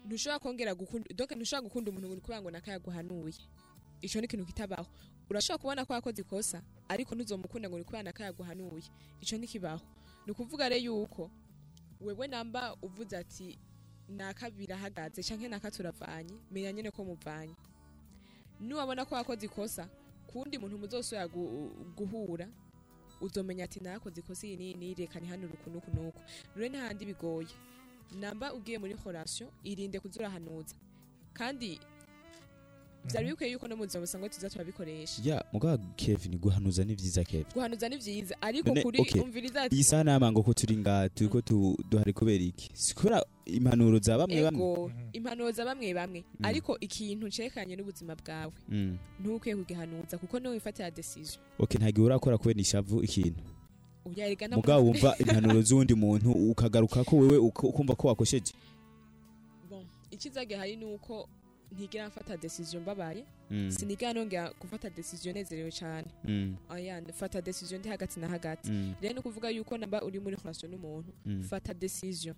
Ntushobora 0.07 0.39
kongera 0.39 0.73
gukunda 0.75 1.07
ntushobora 1.37 1.67
gukunda 1.69 1.91
umuntu 1.91 2.07
ngo 2.09 2.15
ni 2.17 2.21
kubera 2.23 2.41
ngo 2.43 2.51
nakayaguhanuye. 2.51 3.35
Icyo 4.01 4.21
ni 4.21 4.27
ikintu 4.27 4.47
kitabaho. 4.47 4.87
Urashobora 5.31 5.59
kubona 5.61 5.85
ko 5.87 5.93
yakoze 5.95 6.21
ikosa 6.23 6.63
ariko 6.89 7.15
ntuzomukunda 7.15 7.69
ngo 7.69 7.79
ni 7.79 7.85
kubera 7.85 8.03
nakayaguhanuye. 8.09 8.89
Icyo 9.21 9.39
ntikibaho 9.39 9.85
ni 10.27 10.33
ukuvuga 10.33 10.69
rero 10.69 10.81
yuko 10.85 11.31
wewe 12.01 12.27
namba 12.29 12.77
uvuze 12.83 13.17
ati 13.17 13.59
naka 14.09 14.51
birahagaze 14.51 15.23
canke 15.23 15.49
naka 15.49 15.71
turavanye 15.71 16.35
menya 16.51 16.73
nyene 16.73 16.91
ko 16.91 17.05
muvanye. 17.05 17.55
Niwabona 18.61 19.05
ko 19.05 19.15
wakoze 19.15 19.47
ikosa 19.47 19.89
kundi 20.27 20.59
muntu 20.59 20.79
muzosubira 20.79 21.27
gu- 21.29 21.73
guhura 21.97 22.49
uzomenya 23.21 23.65
ati 23.65 23.81
nakoze 23.81 24.21
ikosa 24.21 24.47
iyi 24.47 24.75
n'iyi 24.77 24.95
reka 24.95 25.21
ntihanure 25.21 25.53
uku 25.55 25.69
n'uku 25.71 25.91
n'uku 25.93 26.21
rero 26.57 26.69
ntahandi 26.73 27.05
bigoye. 27.05 27.53
Namba 28.21 28.55
ugiye 28.55 28.79
muri 28.79 28.97
relation 29.07 29.51
irinde 29.65 30.01
kuzurahanuza. 30.01 30.75
Kandi 31.33 31.79
byari 33.05 33.27
bikwiye 33.33 33.53
yuko 33.53 33.69
no 33.69 33.77
mu 33.77 33.85
buzima 33.85 34.01
busanzwe 34.01 34.29
tuza 34.29 34.51
turabikoresha. 34.51 35.23
Ya 35.25 35.45
mugabo 35.53 35.83
Kevin 35.97 36.39
guhanuza 36.39 36.85
ni 36.85 36.95
vyiza 36.95 37.25
Kevin. 37.25 37.47
Guhanuza 37.55 37.89
ni 37.89 37.97
vyiza. 37.97 38.37
Ariko 38.43 38.73
kuri 38.83 39.01
umviriza 39.23 39.69
iyi 39.73 39.85
saha 39.85 40.05
n'amango 40.05 40.43
ko 40.43 40.53
turi 40.55 40.77
ngaha 40.77 41.09
turiko 41.09 41.41
tu- 41.41 41.77
duhari 41.89 42.13
kubera 42.13 42.45
iki? 42.45 42.71
Si 42.75 42.95
kubera 42.95 43.25
impanuro 43.47 43.99
za 43.99 44.19
bamwe 44.19 44.43
bamwe. 44.43 44.61
Ego 44.61 44.89
Mhm. 44.89 45.09
impanuro 45.13 45.53
za 45.53 45.65
bamwe 45.65 45.95
bamwe. 45.95 46.21
Mm. 46.39 46.45
ariko 46.47 46.77
ikintu 46.81 47.31
cerekanye 47.31 47.77
n'ubuzima 47.77 48.15
bwawe. 48.17 48.53
Mm. 48.69 48.99
ntukwiye 49.21 49.57
kugihanuza 49.57 50.19
kuko 50.19 50.39
ni 50.41 50.49
we 50.49 50.55
wifatira 50.55 50.91
decision. 50.91 51.41
Okay 51.59 51.79
ntagihe 51.81 52.05
urakora 52.07 52.39
kubera 52.39 52.61
ishavu 52.61 53.01
ikintu. 53.03 53.41
Mugabo 54.57 54.85
wumva 54.85 55.17
impanuro 55.19 55.63
z'undi 55.69 55.95
muntu 55.95 56.33
ukagaruka 56.33 57.05
ko 57.05 57.17
wewe 57.17 57.39
ukumva 57.39 57.95
ko 57.95 58.09
wakosheje 58.09 58.53
bon 59.71 59.85
icyiza 60.11 60.45
gihari 60.45 60.77
ni 60.77 60.85
uko 60.85 61.29
ntigera 61.73 62.09
mfata 62.09 62.37
decision 62.37 62.83
mbabaye 62.83 63.25
Mm. 63.51 63.71
sinigera 63.71 64.13
nongera 64.13 64.53
gufata 64.61 64.91
decision 64.91 65.35
nezerewe 65.35 65.71
cyane 65.73 66.07
Mm. 66.25 66.57
aya 66.69 67.03
fata 67.13 67.43
decision 67.43 67.81
ndi 67.81 67.89
hagati 67.89 68.21
na 68.21 68.29
hagati 68.29 68.71
Mm. 68.71 68.95
rero 69.01 69.15
ni 69.15 69.21
ukuvuga 69.21 69.51
yuko 69.51 69.79
namba 69.79 70.03
uri 70.03 70.21
muri 70.21 70.37
relation 70.37 70.71
n'umuntu 70.71 71.11
Mm. 71.27 71.43
fata 71.43 71.75
decision 71.75 72.35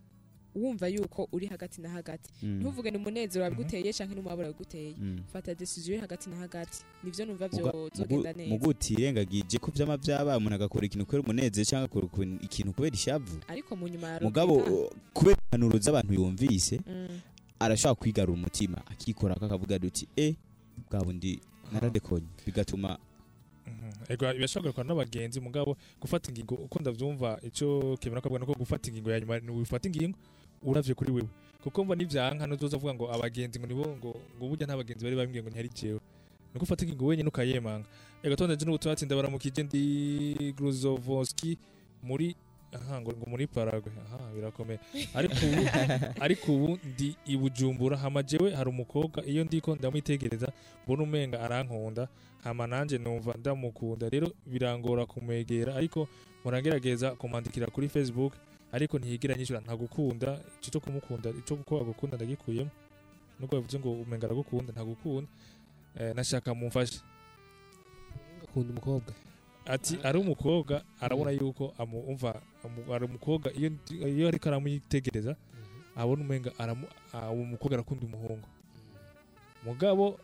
wumva 0.54 0.88
yuko 0.88 1.28
uri 1.32 1.46
hagati 1.46 1.80
na 1.80 1.88
hagati. 1.90 2.30
Mm. 2.42 2.60
ntuvuge 2.60 2.90
ni 2.90 2.96
umunezero 2.96 3.44
wabiguteye 3.44 3.92
cyangwa 3.92 4.14
n'umubabaro 4.16 4.46
wabiguteye 4.48 4.94
Mm. 4.98 5.18
fata 5.32 5.54
decision 5.54 5.94
uri 5.94 6.00
hagati 6.00 6.30
na 6.30 6.36
hagati. 6.36 6.84
Nivyo 7.04 7.26
numva 7.26 7.48
Muga- 7.48 7.56
byo 7.56 7.66
mugu- 7.72 7.96
zogenda 7.96 8.32
neza. 8.32 8.50
muguti 8.50 8.92
irengagije 8.94 9.58
ko 9.58 9.70
vyama 9.70 9.96
vyabaye 9.96 10.36
umuntu 10.38 10.54
agakora 10.54 10.86
ikintu 10.86 11.06
kubera 11.06 11.22
umunezero 11.24 11.64
cyangwa 11.64 11.88
agakora 11.90 12.28
ikintu 12.42 12.72
kubera 12.72 12.94
ishavu. 12.94 13.36
Ariko 13.48 13.76
mu 13.76 13.88
nyuma 13.88 14.08
ya 14.08 14.20
mugabo 14.20 14.54
kubera 15.14 15.36
impanuro 15.44 15.78
z'abantu 15.78 16.12
yumvise 16.14 16.80
Mm. 16.86 17.20
arashobora 17.58 17.94
kwigarura 18.00 18.34
umutima. 18.38 18.78
Akikora 18.86 19.36
akavuga 19.36 19.78
duti 19.78 20.08
e 20.16 20.36
bwa 20.90 21.00
bundi 21.04 21.40
naradekonye. 21.72 22.26
Bigatuma 22.46 22.98
Mhm. 23.66 24.12
ego 24.12 24.26
birashobora 24.34 24.72
kugaruka 24.72 24.84
n'abagenzi. 24.84 25.40
Mugabo 25.40 25.76
gufata 26.00 26.28
ingingo 26.30 26.54
uko 26.54 26.78
ndavyumva 26.80 27.38
ico 27.42 27.96
Kevin 28.00 28.18
akavuga 28.18 28.40
nuko 28.40 28.54
gufata 28.58 28.90
ingingo 28.90 29.10
ya 29.10 29.20
nyuma 29.20 29.38
ni 29.38 29.50
ufata 29.62 29.88
ingingo 29.88 30.18
uravye 30.64 30.94
kuri 30.94 31.10
wewe. 31.12 31.28
Kuko 31.62 31.84
mva 31.84 31.94
n'ivyanka 31.94 32.46
ntuzoza 32.46 32.76
avuga 32.76 32.94
ngo 32.94 33.04
abagenzi 33.14 33.58
ngo 33.58 33.66
nibo 33.66 33.86
ngo 33.98 34.10
ngo 34.36 34.44
burya 34.48 34.66
nta 34.66 34.76
bagenzi 34.76 35.04
bari 35.04 35.16
bambwiye 35.16 35.42
ngo 35.42 35.50
ntihari 35.50 35.70
jewe. 35.74 36.00
Ni 36.54 36.60
gufata 36.60 36.84
ingingo 36.84 37.06
wenyine 37.06 37.28
ukayemanga. 37.28 37.86
Ego 38.22 38.36
tondeje 38.36 38.64
n'ubutumwa 38.64 38.92
ati 38.92 39.06
ndabaramukije 39.06 39.62
ndi 39.62 40.52
Gruzovoski 40.56 41.58
muri 42.02 42.36
aha 42.72 43.00
ngo 43.00 43.12
muri 43.26 43.46
Paraguay. 43.46 43.94
Aha 44.04 44.30
birakomeye. 44.34 44.78
Ariko 45.14 45.34
ubu 45.46 45.62
ariko 46.24 46.52
ubu 46.54 46.78
ndi 46.84 47.16
i 47.26 47.36
Bujumbura. 47.36 47.96
Hama 47.96 48.22
jewe 48.22 48.54
hari 48.54 48.68
umukobwa 48.70 49.26
iyo 49.26 49.44
ndiko 49.44 49.76
ndamwitegereza 49.76 50.52
mbona 50.84 51.02
umenga 51.02 51.40
arankunda. 51.40 52.08
Hama 52.44 52.66
nanje 52.66 52.98
numva 52.98 53.34
ndamukunda. 53.38 54.08
Rero 54.08 54.28
birangora 54.46 55.06
kumwegera. 55.06 55.74
Ariko 55.74 56.08
murangerageza 56.44 57.10
kumwandikira 57.10 57.66
kuri 57.66 57.88
Facebook. 57.88 58.32
Ariko 58.72 58.98
ntiyigira 58.98 59.34
nyishura 59.36 59.60
ntagukunda 59.60 60.40
ico 60.60 60.68
cyo 60.72 60.80
kumukunda 60.80 61.28
ico 61.30 61.56
kuko 61.56 61.80
agukunda 61.80 62.16
ndagikuyemo. 62.16 62.70
Nubwo 63.40 63.56
bivuze 63.60 63.78
ngo 63.78 63.90
umenga 63.92 64.26
aragukunda 64.26 64.72
ntagukunda. 64.72 65.28
Eh, 65.98 66.14
nashaka 66.16 66.54
mumfashe. 66.54 67.00
Akunda 68.44 68.70
umukobwa. 68.72 69.12
Ati 69.66 69.98
ari 70.02 70.18
umukobwa 70.18 70.82
arabona 71.00 71.30
yuko 71.30 71.74
amu- 71.78 72.92
ari 72.94 73.04
umukobwa. 73.04 73.52
Iyo 73.54 74.28
ariko 74.28 74.48
aramwitegereza 74.48 75.36
abona 75.96 76.22
umenga 76.24 76.50
ah, 76.58 77.30
uwo 77.30 77.44
mukobwa 77.44 77.74
arakunda 77.76 78.06
umuhungu. 78.06 78.48
Mugabo 79.64 80.18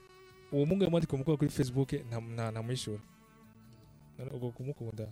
uwo 0.53 0.64
muhungu 0.66 0.84
yamwandika 0.84 1.12
umukobwa 1.14 1.36
kuri 1.38 1.51
facebook 1.51 1.92
nta- 1.92 2.20
nta- 2.34 2.51
ntamwishyura 2.51 3.01
ubwo 4.34 4.51
kumukunda 4.51 5.07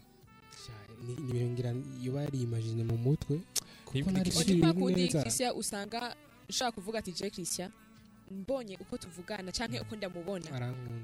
ibintu 1.04 1.50
ngira 1.52 1.70
yoba 2.02 2.22
yarimajine 2.22 2.82
mu 2.84 2.96
mutwe 2.96 3.40
kuko 3.84 4.10
nari 4.10 4.30
kundi 4.30 5.02
neza. 5.06 5.54
Usanga 5.54 6.14
ushaka 6.48 6.72
kuvuga 6.72 6.98
ati 6.98 7.12
je 7.12 7.30
Christian 7.30 7.70
mbonye 8.30 8.74
uko 8.80 8.98
tuvugana 8.98 9.52
canke 9.52 9.80
uko 9.80 9.96
ndamubona. 9.96 10.46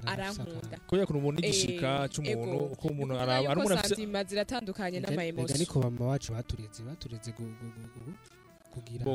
Arankunda 0.05 0.77
kubera 0.87 1.03
ukuntu 1.03 1.19
umuntu 1.19 1.39
Eh, 1.43 1.49
igishika 1.49 2.07
cy'umuntu 2.11 2.57
uko 2.75 2.87
umuntu 2.87 3.13
araba 3.15 3.49
ari 3.49 3.59
umuntu 3.59 3.73
afite 3.79 3.95
ziratandukanye 4.27 4.97
Ega 4.97 5.07
n'amaemosi 5.09 5.57
niko 5.59 5.79
bama 5.79 6.05
wacu 6.05 6.31
batureze 6.35 6.83
batureze 6.83 7.31
kugira 8.73 9.05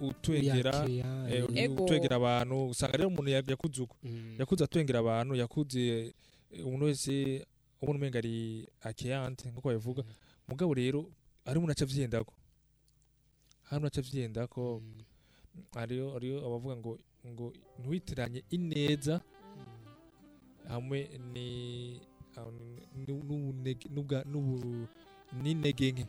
utwegera 0.00 0.86
uyakeya, 0.86 1.28
eh, 1.54 1.70
utwegera 1.72 2.16
abantu 2.16 2.68
usanga 2.70 2.96
rero 2.96 3.08
umuntu 3.08 3.30
ya- 3.30 3.42
yakuze 3.46 3.82
Mm. 4.04 4.64
atwengera 4.64 4.98
abantu 5.00 5.34
yakuze 5.34 6.14
eh, 6.52 6.66
umuntu 6.66 6.84
wese 6.86 7.44
ubona 7.86 7.98
umenga 8.02 8.18
ari 8.18 8.66
akeante 8.82 9.46
nk'uko 9.50 9.68
babivuga. 9.70 10.02
Mugabo 10.50 10.74
rero 10.74 11.00
hari 11.46 11.56
umuntu 11.58 11.72
aca 11.72 11.84
avyendako 11.86 12.34
hari 13.70 13.78
umuntu 13.78 13.92
aca 13.94 14.00
avyendako 14.02 14.62
Mm. 15.56 15.64
hariyo 15.74 16.06
hariyo 16.12 16.36
abavuga 16.46 16.76
ngo 16.76 16.92
ngo 17.26 17.46
ntiwitiranye 17.80 18.44
ineza 18.52 19.20
hamwe 20.68 20.98
ni 21.32 21.48
n'intege 25.42 25.92
nke 25.92 26.04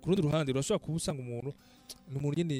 ku 0.00 0.04
rundi 0.08 0.22
ruhande 0.22 0.52
urashobora 0.52 0.84
kuba 0.84 0.96
usanga 0.96 1.20
umuntu 1.22 1.50
ni 2.10 2.14
umuntu 2.18 2.36
nyine 2.38 2.56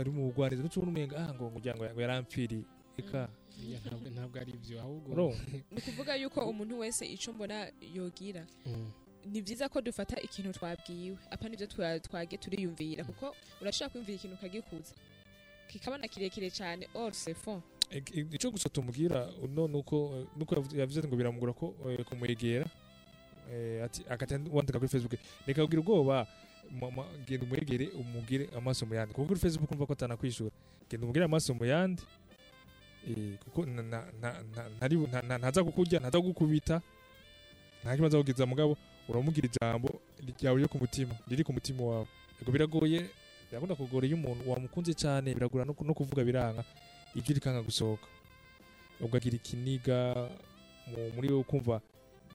ari 0.00 0.10
mu 0.10 0.24
bugwariza. 0.32 0.62
Ndetse 0.64 0.76
ubona 0.80 0.92
umenga 0.92 1.14
ah 1.20 1.30
ngo 1.36 1.44
ngo 1.52 2.00
yarampfiriye 2.00 2.64
eka 3.00 3.28
Oya, 3.60 3.78
ntabwo 3.84 4.08
ntabwo 4.10 4.36
ari 4.40 4.52
ibyo 4.56 4.80
ahubwo 4.80 5.34
ni 5.72 5.78
ukuvuga 5.78 6.16
yuko 6.16 6.40
umuntu 6.48 6.78
wese 6.80 7.04
icyo 7.06 7.32
mbona 7.32 7.68
yogira. 7.94 8.46
Mm. 8.66 8.88
ni 9.28 9.42
byiza 9.44 9.68
ko 9.68 9.80
dufata 9.84 10.16
ikintu 10.20 10.52
twabwiwe. 10.56 11.16
Apa 11.30 11.44
ni 11.48 11.56
byo 11.56 11.66
twa- 11.68 12.00
twage 12.00 12.36
turiyumvira 12.40 13.04
kuko 13.04 13.36
urashobora 13.60 13.90
kwiyumvira 13.92 14.16
ikintu 14.16 14.36
ukagikuza. 14.40 14.94
Kikabona 15.68 16.08
kirekire 16.08 16.48
cyane 16.50 16.88
or 16.96 17.12
c'est 17.12 17.36
fond 17.36 17.60
Ik- 17.90 18.14
ik- 18.16 18.32
icyo 18.34 18.50
gusa 18.50 18.68
tumubwira 18.72 19.28
uno 19.44 19.68
nuko 19.68 20.24
nuko 20.38 20.54
yavuze- 20.72 21.04
ngo 21.04 21.16
biramugora 21.16 21.52
ko 21.52 21.74
eh, 21.90 22.00
kumwegera. 22.08 22.64
Eh, 23.52 23.84
wandika 24.52 24.78
kuri 24.78 24.88
facebook 24.88 25.18
reka 25.46 25.62
kugira 25.68 25.80
ubwoba. 25.84 26.26
Genda 27.28 27.44
umwegere 27.44 27.88
umubwire 27.92 28.48
amaso 28.56 28.86
mu 28.86 28.94
yandi. 28.94 29.12
Kuko 29.14 29.26
kuri 29.28 29.40
facebook 29.40 29.70
umva 29.70 29.86
ko 29.86 29.92
atanakwishura 29.92 30.50
genda 30.88 31.04
umubwire 31.04 31.24
amaso 31.28 31.52
mu 31.54 31.64
yandi. 31.66 32.02
Kuko 33.44 33.66
ntaza 35.38 35.64
kukurya 35.64 36.00
ntaza 36.00 36.18
kugukubita 36.20 36.80
nta 37.82 37.96
kibazo 37.96 38.18
kugiza 38.20 38.46
mugabo 38.46 38.76
uramubwira 39.08 39.48
ijambo 39.48 39.88
ryawe 40.38 40.56
ryo 40.60 40.68
ku 40.68 40.78
mutima 40.78 41.14
riri 41.28 41.44
ku 41.44 41.52
mutima 41.52 41.82
wawe 41.82 42.06
Ego 42.42 42.52
biragoye 42.52 43.00
birakunda 43.50 43.74
kugora 43.74 44.06
iyo 44.06 44.16
umuntu 44.16 44.50
wamukunze 44.50 44.94
cyane 44.94 45.34
biragora 45.34 45.64
no 45.64 45.74
ku- 45.74 45.84
no 45.84 45.94
kuvuga 45.94 46.24
biranga 46.24 46.64
ijwi 47.16 47.34
rikanga 47.40 47.62
gusohoka 47.62 48.06
ugagira 49.00 49.36
ikiniga 49.36 50.28
mu- 50.86 51.10
muri 51.16 51.28
wowe 51.28 51.40
ukumva 51.40 51.80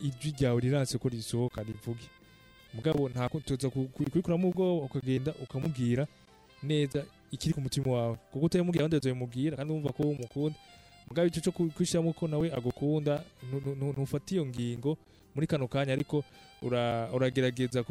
ijwi 0.01 0.31
ryawe 0.37 0.59
riranse 0.61 0.97
ko 0.97 1.09
risohoka 1.09 1.63
rivuge 1.63 2.05
mugabo 2.73 3.09
nta 3.09 3.29
tuza 3.29 3.69
kubikuramo 3.69 4.49
ubwo 4.49 4.77
ukagenda 4.85 5.31
ukamubwira 5.43 6.07
neza 6.63 7.05
ikiri 7.35 7.53
ku 7.53 7.61
mutima 7.61 7.91
wawe. 7.91 8.15
Kuko 8.31 8.45
utayamubwira 8.47 8.85
abandi 8.85 8.95
bazabimubwira 8.97 9.57
kandi 9.57 9.71
wumva 9.73 9.91
ko 9.93 10.03
umukunda 10.03 10.57
mugabo 11.07 11.27
icyo 11.29 11.41
cyo 11.41 11.51
kwishyiramo 11.51 12.13
ko 12.15 12.27
nawe 12.27 12.47
agukunda. 12.55 13.23
Ntufate 13.93 14.35
iyo 14.35 14.45
ngingo 14.45 14.97
muri 15.35 15.47
kano 15.47 15.67
kanya 15.67 15.93
ariko 15.93 16.23
ura- 16.63 17.09
uragerageza 17.13 17.83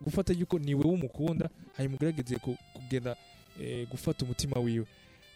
gufata 0.00 0.32
yuko 0.32 0.58
ni 0.58 0.74
wowe 0.74 0.94
umukunda 0.94 1.48
hanyuma 1.76 1.96
ugerageze 1.96 2.36
ku- 2.36 2.56
kugenda 2.74 3.16
eh, 3.60 3.88
gufata 3.88 4.24
umutima 4.24 4.60
wiwe. 4.60 4.86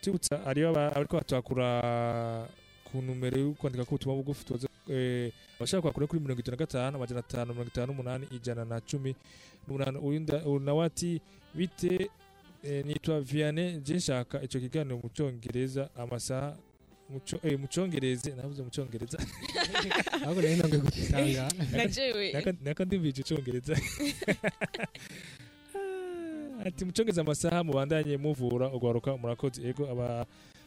Tubutsa 0.01 0.45
ariko 0.47 1.17
batwakura 1.17 2.49
ku 2.85 3.03
numero 3.03 3.39
yo 3.41 3.51
kwandika 3.53 3.85
ku 3.85 3.95
butumwa 3.95 4.17
bugufi 4.17 4.45
tubaza 4.45 4.69
eh, 4.89 5.33
abashaka 5.57 5.83
kwakura 5.83 6.07
kuri 6.07 6.21
mirongo 6.21 6.41
itatu 6.41 6.51
na 6.51 6.57
gatanu 6.57 6.97
amajana 6.97 7.21
atanu 7.21 7.53
mirongo 7.53 7.69
itanu 7.71 7.87
n'umunani 7.93 8.27
ijana 8.33 8.65
na 8.65 8.81
cumi 8.81 9.15
n'umunani. 9.69 9.99
Uyu 9.99 10.59
nawe 10.61 10.85
ati 10.87 11.21
bite 11.55 12.11
eh, 12.65 12.85
nitwa 12.87 13.21
vianney 13.21 13.81
je 13.81 13.95
nshaka 13.95 14.43
icyo 14.43 14.61
kiganiro 14.61 14.97
mu 15.03 15.09
cyongereza 15.15 15.89
amasaha 15.97 16.57
mu 17.11 17.19
cyo- 17.27 17.41
eh, 17.43 17.59
navuze 18.37 18.63
mu 18.63 18.71
cyongereza 18.71 19.19
ahubwo 20.25 20.41
rero 20.41 20.57
ntabwo 20.57 20.79
gusanga 20.87 21.45
najewe 21.77 22.33
Naka- 22.33 22.55
ndumvise 22.85 23.21
icyongereza 23.21 23.75
ati 26.67 26.85
mu 26.85 26.93
cyongereza 26.93 27.21
amasaha 27.21 27.65
mubandanye 27.65 28.17
muvura 28.17 28.67
ugwaruka 28.73 29.17
murakoze. 29.17 29.59
Ego 29.69 29.89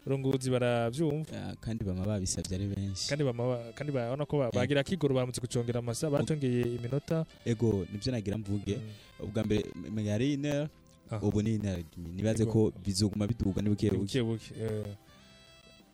abarongozi 0.06 0.50
barabyumva 0.52 1.32
Ah, 1.36 1.56
kandi 1.62 1.84
bama 1.86 2.06
babisabye 2.06 2.56
ari 2.56 2.68
benshi 2.68 3.08
kandi 3.10 3.24
bama 3.24 3.44
ba- 3.48 3.72
kandi 3.76 3.92
babona 3.94 4.26
ko 4.26 4.44
Eh. 4.44 4.52
bagira 4.54 4.82
akigoro 4.82 5.16
baramutse 5.16 5.40
gucongera 5.42 5.80
amasaha 5.80 6.12
baracongeye 6.12 6.62
iminota 6.76 7.26
ego 7.46 7.88
ni 7.92 7.98
byo 7.98 8.12
nagira 8.12 8.38
mvuge 8.38 8.76
Mm. 8.78 9.26
ubwa 9.26 9.44
mbere 9.44 9.64
m- 9.96 10.00
yari 10.06 10.34
inera 10.34 10.70
Ah. 11.12 11.20
ubu 11.24 11.42
ni 11.42 11.56
inera 11.56 11.80
nibaze 12.16 12.46
ko 12.46 12.72
bizoguma 12.84 13.28
biduga 13.28 13.62
ni 13.62 13.70
buke 13.70 13.90
buke 14.24 14.52
eh. 14.60 14.86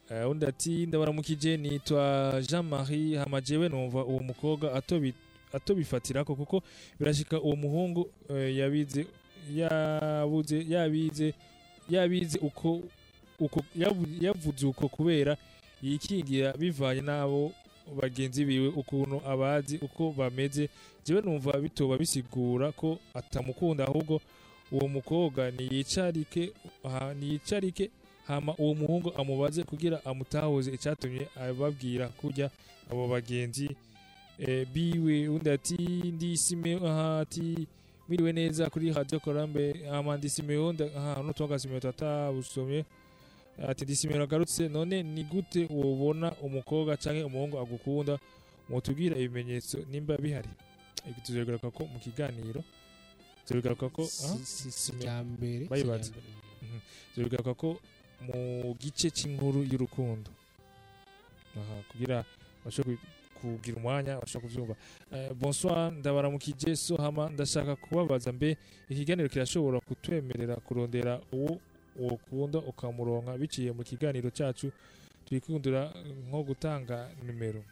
Eh, 0.10 0.26
undi 0.30 0.45
ati 0.45 0.86
ndabaramukije 0.89 1.57
nitwa 1.57 2.41
jean 2.41 2.66
marie 2.66 3.18
hamajewe 3.18 3.70
numva 3.70 4.01
uwo 4.05 4.20
mukobwa 4.20 4.74
atobi- 4.74 5.14
atobifatirako 5.53 6.36
kuko 6.36 6.64
birashika 6.99 7.38
uwo 7.41 7.55
muhungu 7.55 8.10
eh, 8.30 8.57
yabize 8.57 9.05
yabuze 9.53 10.66
yabize 10.70 11.34
yabize 11.89 12.39
uko 12.41 12.82
yavuze 14.21 14.65
uko 14.65 14.87
kubera 14.89 15.37
yikingira 15.83 16.53
bivanye 16.53 17.01
n'abo 17.01 17.51
bagenzi 18.01 18.45
biwe 18.45 18.67
ukuntu 18.67 19.21
abazi 19.25 19.77
uko 19.81 20.11
bameze. 20.17 20.69
Jewe 21.05 21.21
numva 21.21 21.57
bitoba 21.59 21.97
bisigura 21.97 22.71
ko 22.71 22.99
atamukunda 23.13 23.83
ahubwo 23.87 24.21
uwo 24.71 24.87
mukobwa 24.87 25.51
niyicarike 25.51 26.51
niyicarike 27.19 27.89
hama 28.27 28.53
uwo 28.57 28.73
muhungu 28.75 29.13
amubaze 29.17 29.63
kugira 29.63 30.05
amutahuze. 30.05 30.71
Icyatumye 30.71 31.27
ababwira 31.35 32.07
kujya 32.07 32.49
abo 32.91 33.07
bagenzi 33.07 33.69
eh, 34.39 34.67
biwe. 34.73 35.27
Undi 35.27 35.49
ati 35.49 35.77
ndi 36.15 36.37
Simeo 36.37 36.87
aha 36.87 37.19
ati 37.19 37.67
mwiriwe 38.07 38.31
neza 38.33 38.69
kuri 38.69 38.93
radio 38.93 39.19
Korambe 39.19 39.73
hama 39.89 40.17
ndi 40.17 40.29
Simeo 40.29 40.73
nda- 40.73 40.91
aha 40.97 41.23
no 41.23 41.33
twaga 41.33 41.59
Simeo 41.59 41.79
tata 41.79 42.31
busomye. 42.31 42.85
Ati 43.68 43.84
ndi 43.86 43.95
Simeo 43.95 44.24
agarutse 44.24 44.68
none 44.70 45.03
ni 45.03 45.24
gute 45.24 45.68
wobona 45.70 46.32
umukobwa 46.41 46.97
canke 46.97 47.24
umuhungu 47.24 47.60
agukunda? 47.60 48.20
Mutubwira 48.70 49.18
ibimenyetso 49.18 49.78
nimba 49.91 50.18
bihari. 50.18 50.49
Ibi 51.10 51.22
tuzogaruka 51.22 51.72
ko 51.72 51.86
mu 51.86 51.99
kiganiro. 51.99 52.64
Tuzogaruka 53.45 53.89
ko 53.89 54.03
Bayibaza. 54.03 54.89
irya 54.89 55.24
mbere. 55.24 55.66
bigaruka 57.18 57.53
ko 57.53 57.80
mu 58.22 58.76
gice 58.80 59.10
cy'inkuru 59.10 59.64
y'urukundo. 59.64 60.30
Kugira 61.91 62.24
bashobore 62.66 62.97
kugira 63.41 63.78
umwanya 63.78 64.20
bashobora 64.22 64.47
kubyumva 64.47 64.76
Eh, 65.12 65.32
bonsoir 65.34 65.91
ndabaramukije 65.91 66.76
so 66.76 66.95
hama 66.95 67.30
ndashaka 67.30 67.76
kubabaza 67.76 68.32
mbe 68.32 68.57
ikiganiro 68.89 69.30
kirashobora 69.30 69.80
kutwemerera 69.80 70.55
kurondera 70.55 71.20
uwo 71.34 71.60
ukunda 71.99 72.59
ukamuronka 72.59 73.37
biciye 73.37 73.71
mu 73.71 73.83
kiganiro 73.83 74.29
cyacu 74.31 74.71
twikundira 75.25 75.91
nko 76.27 76.39
gutanga 76.43 77.09
nimero. 77.25 77.63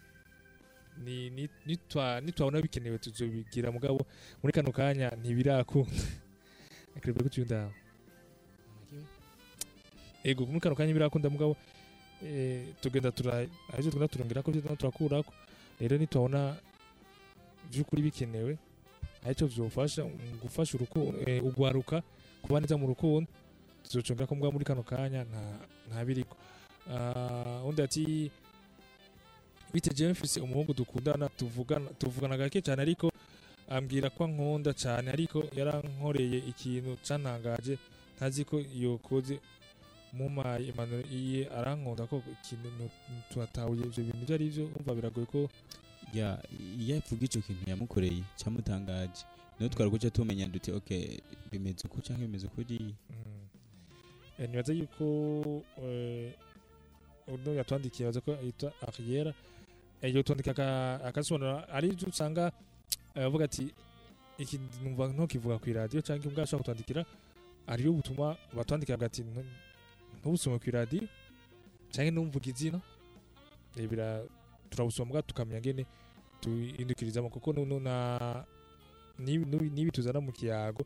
Ni 1.04 1.30
ni- 1.30 1.48
nitwa 1.66 2.20
nitwabona 2.20 2.60
bikenewe 2.62 2.98
tuzobigira 2.98 3.72
mugabo 3.72 4.02
muri 4.42 4.52
kano 4.52 4.72
kanya 4.72 5.10
ntibirakunda. 5.22 5.90
Akarebe 6.96 7.22
ko 7.22 7.28
tuyundaho 7.30 7.70
ego 10.24 10.46
muri 10.46 10.60
kano 10.60 10.74
kanya 10.74 10.92
birakunda 10.92 11.30
mugabo. 11.30 11.56
Eh, 12.22 12.74
tugenda 12.82 13.12
tura 13.12 13.46
arivyo 13.72 13.90
tugenda 13.90 14.08
turongera 14.08 14.42
ko 14.42 14.50
tugenda 14.52 14.76
turakurako. 14.76 15.32
Rero 15.80 15.96
nitubona 15.98 16.56
vy'ukuri 17.70 18.02
bikenewe 18.02 18.58
ari 19.24 19.34
cyo 19.34 19.46
vyofasha 19.46 20.02
mu 20.04 20.38
gufasha 20.42 20.74
urukundo 20.74 21.14
eh, 21.26 21.38
ugwaruka 21.44 22.02
kuba 22.42 22.60
neza 22.60 22.74
mu 22.76 22.86
rukundo. 22.90 23.30
Tuzocongera 23.88 24.26
ko 24.26 24.34
mbwa 24.34 24.52
muri 24.52 24.64
kano 24.64 24.82
kanya 24.82 25.24
nta 25.24 25.42
nta 25.88 26.04
biriko. 26.04 26.36
Ah, 26.92 27.60
undi 27.64 27.82
ati 27.82 28.30
bite 29.72 29.94
jewe 29.94 30.12
mfise 30.12 30.40
umuhungu 30.40 30.74
dukundana 30.74 31.28
tuvugana 31.98 32.36
gake 32.36 32.62
cyane 32.62 32.82
ariko 32.82 33.12
ambwira 33.68 34.10
ko 34.10 34.24
ankunda 34.24 34.72
cyane 34.72 35.10
ariko 35.12 35.44
yarankoreye 35.56 36.38
ikintu 36.48 36.96
cantangaje 37.04 37.76
ntazi 38.16 38.44
ko 38.44 38.56
yokoze 38.76 39.40
mumaye 40.16 40.66
impanuro 40.72 41.04
iye 41.12 41.44
arankunda 41.52 42.06
ko 42.08 42.22
ikintu 42.32 42.88
turatahuye 43.30 43.84
ivyo 43.84 44.02
bintu 44.04 44.22
ivyo 44.24 44.34
ari 44.34 44.48
vyo 44.48 44.64
umva 44.76 44.94
biragoye 44.96 45.26
ko 45.28 45.40
ya 46.16 46.40
iyo 46.80 46.96
avuga 46.96 47.24
ico 47.28 47.40
kintu 47.44 47.68
yamukoreye 47.70 48.22
cyamutangaje 48.40 49.22
ni 49.60 49.66
ho 49.66 49.68
twari 49.68 49.90
guca 49.92 50.08
tumenya 50.10 50.48
duti 50.48 50.72
ok 50.72 51.20
bimeze 51.52 51.84
uko 51.84 52.00
canke 52.00 52.24
bimeze 52.24 52.46
ukuri 52.48 52.80
mm. 53.12 53.37
Nibaza 54.38 54.72
yuko 54.72 55.04
eh, 55.82 56.32
uno 57.28 57.54
yatwandikiye 57.54 58.06
baza 58.08 58.20
ko 58.20 58.32
yitwa 58.42 58.72
arriere 58.86 59.34
yotwandika 60.02 60.50
aka- 60.50 61.00
akasobanura 61.04 61.68
ari 61.68 61.90
byo 61.96 62.08
usanga 62.08 62.52
eh, 63.14 63.24
avuga 63.26 63.44
ati 63.44 63.74
iki 64.38 64.58
numva 64.82 65.08
ntukivuga 65.10 65.58
ku 65.58 65.66
iradiyo 65.70 66.02
cyangwa 66.02 66.26
imbwa 66.30 66.42
ashobora 66.46 66.62
kutwandikira 66.62 67.02
ariyo 67.66 67.92
butuma 67.92 68.36
batwandikira 68.54 68.98
ati 69.06 69.22
ntubusome 70.22 70.58
ku 70.62 70.66
iradiyo 70.70 71.04
cyangwa 71.90 72.10
ntumvuge 72.14 72.50
izina 72.54 72.78
turabusoma 74.70 75.22
tukamenya 75.26 75.58
ngene 75.60 75.82
tuhindukirizamo 76.40 77.28
kuko 77.28 77.50
nibi 79.18 79.90
tuzana 79.90 80.20
mu 80.22 80.30
kiyago 80.32 80.84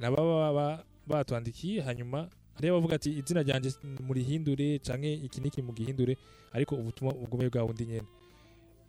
nababa 0.00 0.52
ba- 0.52 0.84
batwandikiye 1.06 1.82
hanyuma 1.84 2.28
hariyo 2.56 2.74
bavuga 2.74 2.94
ati 2.96 3.10
izina 3.20 3.42
ryanjye 3.42 3.70
murihindure 4.06 4.78
canke 4.80 5.12
iki 5.26 5.40
niki 5.40 5.62
mugihindure 5.62 6.16
ariko 6.52 6.74
ubutumwa 6.74 7.12
bugume 7.14 7.48
bwa 7.50 7.66
bundi 7.66 7.86
nyene. 7.86 8.08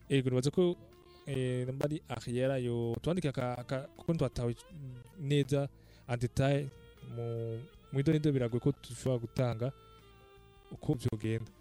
Ego 0.10 0.30
nibaza 0.30 0.52
ko 0.52 0.76
eh, 1.28 1.68
namba 1.68 1.86
ari 1.86 2.02
arriera 2.10 2.58
yo 2.58 2.96
twandika 3.02 3.32
kuko 3.98 4.14
ntwatawe 4.14 4.56
neza 5.20 5.68
en 6.08 6.20
detail 6.20 6.68
mu 7.16 7.60
mu 7.92 8.00
idonido 8.00 8.32
biragoye 8.32 8.60
ko 8.64 8.72
dushobora 8.84 9.20
gutanga 9.20 9.68
uko 10.72 10.96
byogenda. 10.96 11.52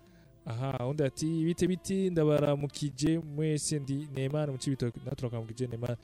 Aha 0.47 0.87
undi 0.87 1.03
ati 1.03 1.27
bite 1.45 1.67
biti 1.67 2.11
ndabaramukije 2.11 3.19
mwese 3.19 3.79
ndi 3.79 4.07
Neymar 4.15 4.51
mu 4.51 4.59
cibito 4.59 4.87
naturakamukije 5.05 5.67
Neymar. 5.67 5.97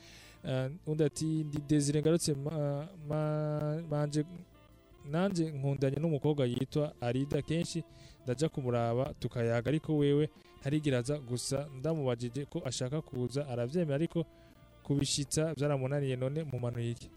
Uh, 0.43 0.67
undi 0.91 1.03
ati 1.03 1.25
ndi 1.47 1.57
Desire 1.67 2.01
ngarutse 2.01 2.33
ma- 2.35 2.87
ma- 3.07 3.79
nanje 5.11 5.51
nkundanye 5.51 5.97
n'umukobwa 5.99 6.45
yitwa 6.45 6.93
Arida 7.01 7.41
kenshi 7.41 7.83
ndaja 8.23 8.49
kumuraba 8.49 9.13
tukayaga 9.19 9.69
ariko 9.69 9.97
wewe 9.97 10.29
ntarigiraza 10.59 11.19
gusa 11.19 11.67
ndamubajije 11.79 12.45
ko 12.45 12.61
ashaka 12.65 13.01
kuza 13.01 13.47
aravyemera 13.47 13.95
ariko 13.95 14.25
kubishitsa 14.83 15.53
byaramunaniye 15.55 16.15
none 16.15 16.43
mu 16.43 16.59
manu 16.59 16.79
y'iki. 16.79 17.09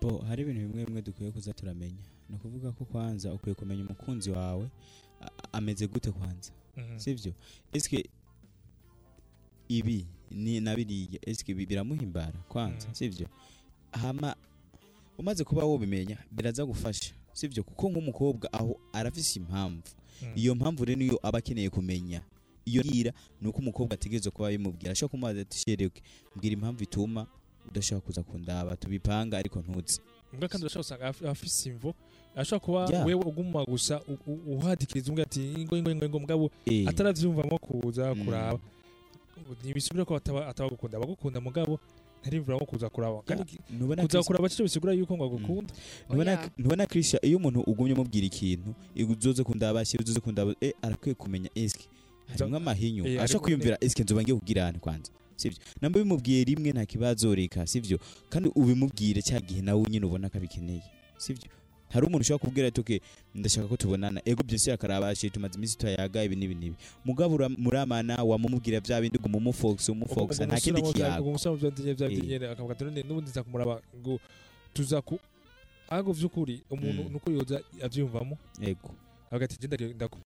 Bo 0.00 0.18
hari 0.28 0.42
ibintu 0.42 0.60
bimwe 0.60 0.84
bimwe 0.84 1.02
dukwiye 1.02 1.30
kuza 1.30 1.52
turamenya. 1.52 2.02
Ni 2.28 2.34
ukuvuga 2.36 2.72
ko 2.72 2.84
kwanza 2.84 3.32
ukwiye 3.34 3.54
kumenya 3.54 3.82
umukunzi 3.84 4.30
wawe 4.30 4.66
ameze 5.52 5.86
gute 5.86 6.10
kwanza? 6.10 6.52
Mhm. 6.76 6.98
sivyo? 6.98 7.32
Eske 7.72 8.08
ibi 9.68 10.06
ni 10.30 10.60
na 10.60 10.74
biriya 10.76 11.18
ibi 11.46 11.66
biramuhimbara 11.66 12.38
kwanza? 12.48 12.86
Mhm. 12.86 12.94
sivyo? 12.94 13.26
Hama 13.92 14.36
umaze 15.20 15.44
kuba 15.44 15.64
wobimenya 15.64 16.16
biraza 16.32 16.64
gufasha 16.66 17.12
sivyo 17.32 17.62
kuko 17.62 17.88
nk'umukobwa 17.90 18.48
aho 18.52 18.80
arafise 18.92 19.38
impamvu. 19.38 19.82
Mhm. 20.22 20.32
iyo 20.36 20.54
mpamvu 20.54 20.84
rero 20.84 20.98
niyo 20.98 21.18
aba 21.22 21.38
akeneye 21.38 21.70
kumenya. 21.70 22.20
Iyo 22.64 22.82
yira 22.84 23.12
ni 23.40 23.48
uko 23.48 23.58
umukobwa 23.58 23.94
ategerezwa 23.94 24.32
kuba 24.32 24.48
bimubwira 24.50 24.92
ashobora 24.92 25.10
kumubaza 25.10 25.40
ati 25.40 25.58
shereke 25.58 26.02
mbwira 26.36 26.52
impamvu 26.52 26.82
ituma 26.84 27.26
udashobora 27.68 28.04
kuza 28.06 28.22
kundaba. 28.22 28.76
Tubipanga 28.76 29.38
ariko 29.38 29.60
ntuzi 29.64 30.00
mbwa 30.32 30.48
kandi 30.48 30.64
urashobora 30.66 30.82
gusanga 30.84 31.08
af- 31.08 31.28
afise 31.30 31.68
imvo 31.70 31.94
ashobora 32.36 32.60
kuba 32.64 33.04
wewe 33.04 33.24
uguma 33.24 33.64
gusa 33.64 34.00
uhadikiriza 34.46 35.08
umbwa 35.08 35.24
ati 35.24 35.40
ingo 35.52 35.76
ingo 35.76 35.90
ingo 36.04 36.18
mugabo 36.20 36.50
Eh, 36.66 36.88
ataravyumvamo 36.88 37.58
kuza 37.58 38.14
Mm. 38.14 38.24
kuraba. 38.24 38.58
Ntibisubira 39.64 40.04
ko 40.04 40.16
ataba 40.16 40.46
atabagukunda 40.48 40.96
abagukunda 40.98 41.40
mugabo 41.40 41.80
ntarimvuramo 42.22 42.66
kuza 42.66 42.88
kuraba. 42.90 43.22
Kuza 44.02 44.22
kuraba 44.22 44.48
cyo 44.48 44.64
bisigura 44.64 44.92
yuko 44.92 45.16
ngo 45.16 45.24
agukunda. 45.24 45.72
Ntubona 46.08 46.50
ntubona 46.58 46.86
Christian 46.86 47.20
iyo 47.22 47.36
umuntu 47.38 47.60
ugumye 47.66 47.92
umubwira 47.94 48.26
ikintu 48.26 48.74
uzoze 49.08 49.44
kundaba 49.44 49.84
si 49.84 49.96
uzoze 49.98 50.20
kundaba 50.20 50.54
eh 50.60 50.72
arakwiye 50.82 51.14
kumenya 51.14 51.50
eske 51.54 51.88
harimo 52.28 52.56
amahinyu 52.56 53.06
Eh, 53.06 53.22
asha 53.22 53.38
kwiyumvira 53.38 53.76
eske 53.80 54.02
nzoba 54.02 54.22
ngiye 54.22 54.36
kubwirana 54.36 54.78
kwanza 54.78 55.10
sivyo 55.36 55.58
namba 55.80 55.98
bimubwiye 55.98 56.44
rimwe 56.44 56.72
nta 56.72 56.86
kibazo 56.86 57.34
reka. 57.34 57.66
Sivyo 57.66 57.98
kandi 58.28 58.48
ubimubwire 58.54 59.22
cya 59.22 59.40
gihe 59.40 59.62
nawe 59.62 59.82
nyine 59.90 60.06
ubona 60.06 60.28
ko 60.28 60.38
abikeneye. 60.38 60.82
Sivyo 61.18 61.48
hari 61.92 62.06
umuntu 62.06 62.22
ushobora 62.22 62.44
kubwira 62.44 62.68
ati 62.68 62.80
okay 62.80 62.98
ndashaka 63.34 63.68
ko 63.68 63.76
tubonana. 63.76 64.20
Ego 64.24 64.42
byose 64.42 64.72
akarabashe 64.72 65.30
tumaze 65.30 65.54
iminsi 65.58 65.78
tuyaga 65.78 66.24
ibi 66.24 66.36
n'ibi 66.36 66.54
n'ibi. 66.54 66.76
Mugabo 67.04 67.34
ura- 67.34 67.48
muramana 67.48 68.22
wamumubwira 68.24 68.80
bya 68.80 69.00
bindi 69.00 69.18
ngo 69.18 69.28
mumufox 69.28 69.88
umufox 69.88 70.40
nta 70.40 70.56
kindi 70.60 70.82
kiyago. 70.82 71.24
Eh. 72.44 72.50
akavuga 72.52 72.72
ati 72.74 72.84
none 72.84 73.02
n'ubundi 73.02 73.30
nza 73.30 73.42
kumuraba 73.42 73.80
ngo 73.98 74.20
tuza 74.72 75.02
ku 75.02 75.18
ago 75.90 76.12
vy'ukuri 76.12 76.62
umuntu 76.70 77.02
Mm. 77.02 77.12
nuko 77.12 77.30
yoza 77.30 77.60
avyumvamo 77.82 78.38
ego. 78.62 78.90
Avuga 79.30 79.44
ati 79.44 79.56
genda 79.58 79.76
ndaku 79.94 80.18